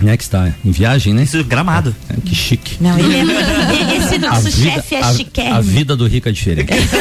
né? 0.00 0.16
Que 0.16 0.22
está 0.22 0.52
em 0.64 0.70
viagem, 0.70 1.12
né? 1.12 1.24
Isso, 1.24 1.42
gramado. 1.42 1.94
É, 2.08 2.14
que 2.24 2.34
chique. 2.36 2.76
Não, 2.80 2.96
ele 2.98 3.16
é, 3.16 3.96
esse 3.98 4.14
A 4.14 4.18
nosso 4.18 4.48
vida- 4.50 4.74
chefe 4.74 4.94
é 4.94 5.12
chiquérrimo. 5.12 5.56
A 5.56 5.60
vida 5.60 5.96
do 5.96 6.06
rico 6.06 6.28
é 6.28 6.32
diferente. 6.32 6.70
então, 6.72 6.98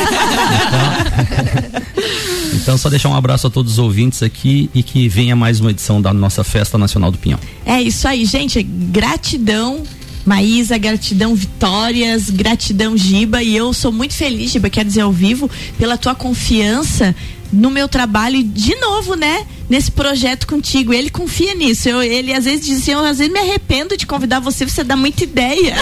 então, 2.56 2.78
só 2.78 2.89
deixar 2.89 3.10
um 3.10 3.16
abraço 3.16 3.47
a 3.47 3.49
todos 3.49 3.74
os 3.74 3.80
ouvintes 3.80 4.24
aqui 4.24 4.70
e 4.74 4.82
que 4.82 5.08
venha 5.08 5.36
mais 5.36 5.60
uma 5.60 5.72
edição 5.72 6.01
da 6.01 6.14
nossa 6.14 6.43
Festa 6.43 6.78
Nacional 6.78 7.12
do 7.12 7.18
Pinhão. 7.18 7.39
É 7.66 7.82
isso 7.82 8.08
aí, 8.08 8.26
gente. 8.26 8.64
Gratidão. 8.64 9.84
Maísa, 10.26 10.78
gratidão 10.78 11.36
Vitórias, 11.36 12.30
gratidão 12.30 12.97
Giba 12.97 13.43
e 13.43 13.55
eu 13.55 13.71
sou 13.73 13.91
muito 13.91 14.13
feliz, 14.13 14.51
Giba, 14.51 14.69
quer 14.69 14.84
dizer 14.84 15.01
ao 15.01 15.11
vivo, 15.11 15.49
pela 15.78 15.97
tua 15.97 16.15
confiança 16.15 17.15
no 17.51 17.69
meu 17.69 17.88
trabalho 17.88 18.43
de 18.43 18.76
novo, 18.76 19.15
né, 19.15 19.45
nesse 19.69 19.91
projeto 19.91 20.45
contigo. 20.45 20.93
Ele 20.93 21.09
confia 21.09 21.53
nisso. 21.53 21.88
Eu, 21.88 22.01
ele 22.01 22.34
às 22.34 22.45
vezes 22.45 22.65
diz 22.65 22.82
assim, 22.82 22.91
eu 22.91 22.99
às 22.99 23.17
vezes 23.17 23.32
me 23.32 23.39
arrependo 23.39 23.95
de 23.95 24.05
convidar 24.05 24.39
você, 24.39 24.67
você 24.67 24.84
dá 24.84 24.95
muita 24.95 25.23
ideia. 25.23 25.76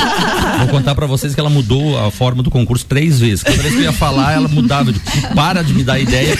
Vou 0.58 0.68
contar 0.68 0.94
pra 0.94 1.06
vocês 1.06 1.34
que 1.34 1.40
ela 1.40 1.50
mudou 1.50 1.98
a 1.98 2.10
forma 2.10 2.42
do 2.42 2.50
concurso 2.50 2.84
três 2.86 3.18
vezes. 3.18 3.42
Cada 3.42 3.60
vez 3.60 3.74
que 3.74 3.80
eu 3.80 3.84
ia 3.84 3.92
falar, 3.92 4.34
ela 4.34 4.48
mudava. 4.48 4.92
Para 5.34 5.62
de 5.62 5.74
me 5.74 5.82
dar 5.82 5.98
ideia. 5.98 6.36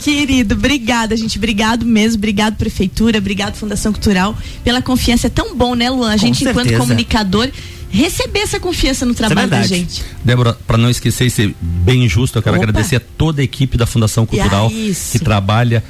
Querido, 0.00 0.54
obrigada, 0.54 1.16
gente. 1.16 1.38
Obrigado 1.38 1.84
mesmo. 1.86 2.18
Obrigado, 2.18 2.56
Prefeitura. 2.56 3.18
Obrigado, 3.18 3.54
Fundação 3.56 3.92
Cultural, 3.92 4.36
pela 4.64 4.82
confiança. 4.82 5.26
É 5.26 5.30
tão 5.30 5.54
bom, 5.56 5.74
né, 5.74 5.88
Luan? 5.90 6.12
A 6.12 6.16
gente, 6.16 6.42
enquanto 6.42 6.68
certeza. 6.68 6.80
comunicador, 6.80 7.48
receber 7.90 8.40
essa 8.40 8.60
confiança 8.60 9.04
no 9.06 9.14
trabalho 9.14 9.48
da 9.48 9.62
gente. 9.62 10.02
Débora, 10.24 10.56
para 10.66 10.76
não 10.78 10.90
esquecer 10.90 11.26
e 11.26 11.30
ser 11.30 11.54
bem 11.60 12.08
justo, 12.08 12.38
eu 12.38 12.42
quero 12.42 12.56
Opa. 12.56 12.64
agradecer 12.64 12.96
a 12.96 13.00
toda 13.00 13.40
a 13.40 13.44
equipe 13.44 13.76
da 13.76 13.86
Fundação 13.86 14.24
Cultural 14.26 14.70
Ah, 14.72 14.72
isso. 14.76 15.12
que 15.12 15.18
trabalha 15.18 15.82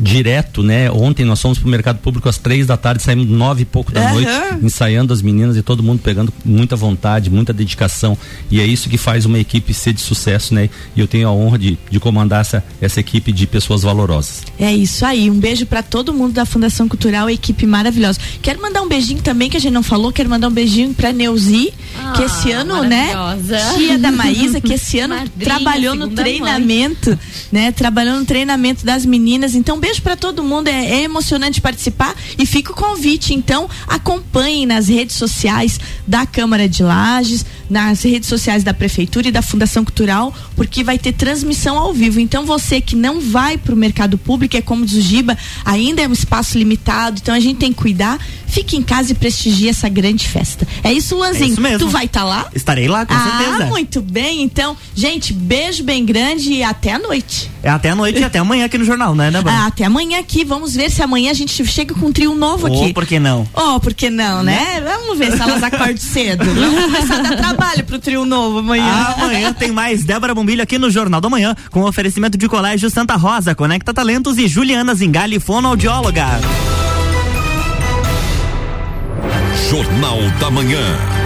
direto, 0.00 0.62
né? 0.62 0.90
Ontem 0.90 1.24
nós 1.24 1.40
fomos 1.40 1.58
pro 1.58 1.68
mercado 1.68 1.98
público 1.98 2.28
às 2.28 2.38
três 2.38 2.66
da 2.66 2.76
tarde, 2.76 3.02
saímos 3.02 3.28
nove 3.28 3.62
e 3.62 3.64
pouco 3.64 3.92
da 3.92 4.00
Aham. 4.00 4.12
noite, 4.14 4.30
ensaiando 4.62 5.12
as 5.12 5.20
meninas 5.22 5.56
e 5.56 5.62
todo 5.62 5.82
mundo 5.82 6.00
pegando 6.02 6.32
muita 6.44 6.74
vontade, 6.76 7.28
muita 7.30 7.52
dedicação. 7.52 8.16
E 8.50 8.60
é 8.60 8.66
isso 8.66 8.88
que 8.88 8.96
faz 8.96 9.26
uma 9.26 9.38
equipe 9.38 9.74
ser 9.74 9.92
de 9.92 10.00
sucesso, 10.00 10.54
né? 10.54 10.70
E 10.96 11.00
eu 11.00 11.06
tenho 11.06 11.28
a 11.28 11.32
honra 11.32 11.58
de, 11.58 11.78
de 11.90 12.00
comandar 12.00 12.40
essa, 12.40 12.64
essa 12.80 12.98
equipe 13.00 13.32
de 13.32 13.46
pessoas 13.46 13.82
valorosas. 13.82 14.42
É 14.58 14.72
isso 14.72 15.04
aí. 15.04 15.30
Um 15.30 15.38
beijo 15.38 15.66
pra 15.66 15.82
todo 15.82 16.12
mundo 16.14 16.32
da 16.32 16.46
Fundação 16.46 16.88
Cultural, 16.88 17.28
equipe 17.28 17.66
maravilhosa. 17.66 18.18
Quero 18.40 18.60
mandar 18.62 18.80
um 18.82 18.88
beijinho 18.88 19.20
também, 19.22 19.50
que 19.50 19.56
a 19.56 19.60
gente 19.60 19.72
não 19.72 19.82
falou, 19.82 20.12
quero 20.12 20.30
mandar 20.30 20.48
um 20.48 20.52
beijinho 20.52 20.94
pra 20.94 21.12
Neuzi, 21.12 21.72
que 22.16 22.22
esse 22.22 22.52
ano, 22.52 22.82
né? 22.84 23.12
maravilhosa. 23.14 23.74
Tia 23.76 23.98
da 23.98 24.10
Maísa, 24.12 24.60
que 24.60 24.72
esse 24.72 24.98
ano 25.00 25.14
Madrinha, 25.14 25.32
trabalhou 25.44 25.94
no 25.94 26.04
segunda 26.04 26.22
mãe. 26.22 26.32
treinamento, 26.40 27.18
né? 27.52 27.72
Trabalhou 27.72 28.18
no 28.18 28.24
treinamento 28.24 28.84
das 28.84 29.04
meninas. 29.04 29.54
Então, 29.54 29.78
beijo 29.78 29.89
beijo 29.90 30.02
para 30.02 30.16
todo 30.16 30.44
mundo, 30.44 30.68
é, 30.68 31.00
é 31.00 31.02
emocionante 31.02 31.60
participar 31.60 32.14
e 32.38 32.46
fica 32.46 32.70
o 32.70 32.74
convite. 32.74 33.34
Então, 33.34 33.68
acompanhem 33.88 34.64
nas 34.64 34.88
redes 34.88 35.16
sociais 35.16 35.80
da 36.06 36.24
Câmara 36.24 36.68
de 36.68 36.82
Lages, 36.82 37.44
nas 37.70 38.02
redes 38.02 38.28
sociais 38.28 38.64
da 38.64 38.74
Prefeitura 38.74 39.28
e 39.28 39.32
da 39.32 39.40
Fundação 39.40 39.84
Cultural, 39.84 40.34
porque 40.56 40.82
vai 40.82 40.98
ter 40.98 41.12
transmissão 41.12 41.78
ao 41.78 41.94
vivo. 41.94 42.18
Então, 42.20 42.44
você 42.44 42.80
que 42.80 42.96
não 42.96 43.20
vai 43.20 43.56
para 43.56 43.72
o 43.72 43.76
mercado 43.76 44.18
público, 44.18 44.56
é 44.56 44.60
como 44.60 44.84
diz 44.84 44.96
o 44.96 45.00
Giba, 45.00 45.38
ainda 45.64 46.02
é 46.02 46.08
um 46.08 46.12
espaço 46.12 46.58
limitado, 46.58 47.20
então 47.22 47.34
a 47.34 47.40
gente 47.40 47.58
tem 47.58 47.72
que 47.72 47.78
cuidar. 47.78 48.18
Fique 48.46 48.76
em 48.76 48.82
casa 48.82 49.12
e 49.12 49.14
prestigie 49.14 49.68
essa 49.68 49.88
grande 49.88 50.26
festa. 50.26 50.66
É 50.82 50.92
isso, 50.92 51.14
Luanzinho? 51.14 51.44
É 51.44 51.52
isso 51.52 51.60
mesmo. 51.60 51.78
Tu 51.78 51.88
vai 51.88 52.06
estar 52.06 52.24
lá? 52.24 52.48
Estarei 52.52 52.88
lá, 52.88 53.06
com 53.06 53.14
ah, 53.14 53.38
certeza. 53.38 53.66
muito 53.66 54.00
bem. 54.00 54.42
Então, 54.42 54.76
gente, 54.94 55.32
beijo 55.32 55.84
bem 55.84 56.04
grande 56.04 56.54
e 56.54 56.62
até 56.64 56.92
a 56.92 56.98
noite. 56.98 57.48
É 57.62 57.70
até 57.70 57.90
a 57.90 57.94
noite 57.94 58.18
e 58.18 58.24
até 58.24 58.40
amanhã 58.40 58.64
aqui 58.64 58.76
no 58.76 58.84
jornal, 58.84 59.14
né, 59.14 59.30
Débora? 59.30 59.54
Ah, 59.54 59.66
até 59.66 59.84
amanhã 59.84 60.18
aqui. 60.18 60.44
Vamos 60.44 60.74
ver 60.74 60.90
se 60.90 61.00
amanhã 61.00 61.30
a 61.30 61.34
gente 61.34 61.64
chega 61.64 61.94
com 61.94 62.06
um 62.06 62.12
trio 62.12 62.34
novo 62.34 62.66
Ou 62.68 62.82
aqui. 62.82 62.92
por 62.92 63.06
que 63.06 63.20
não? 63.20 63.46
Oh, 63.54 63.78
por 63.78 63.94
que 63.94 64.10
não, 64.10 64.42
né? 64.42 64.82
Vamos 64.82 65.16
ver 65.16 65.32
se 65.32 65.40
elas 65.40 65.62
acordam 65.62 65.96
cedo. 65.96 66.44
Vamos 66.52 66.84
começar 66.84 67.18
a 67.20 67.22
dar 67.22 67.36
trabalho 67.60 67.84
pro 67.84 67.98
trio 67.98 68.24
novo 68.24 68.58
amanhã. 68.58 69.14
Amanhã 69.18 69.52
tem 69.52 69.70
mais 69.70 70.02
Débora 70.02 70.34
Bombilho 70.34 70.62
aqui 70.62 70.78
no 70.78 70.90
Jornal 70.90 71.20
da 71.20 71.28
Manhã, 71.28 71.54
com 71.70 71.82
oferecimento 71.82 72.38
de 72.38 72.48
Colégio 72.48 72.88
Santa 72.88 73.16
Rosa, 73.16 73.54
Conecta 73.54 73.92
Talentos 73.92 74.38
e 74.38 74.48
Juliana 74.48 74.94
Zingali, 74.94 75.38
fonoaudióloga. 75.38 76.26
Jornal 79.68 80.18
da 80.40 80.50
Manhã. 80.50 81.19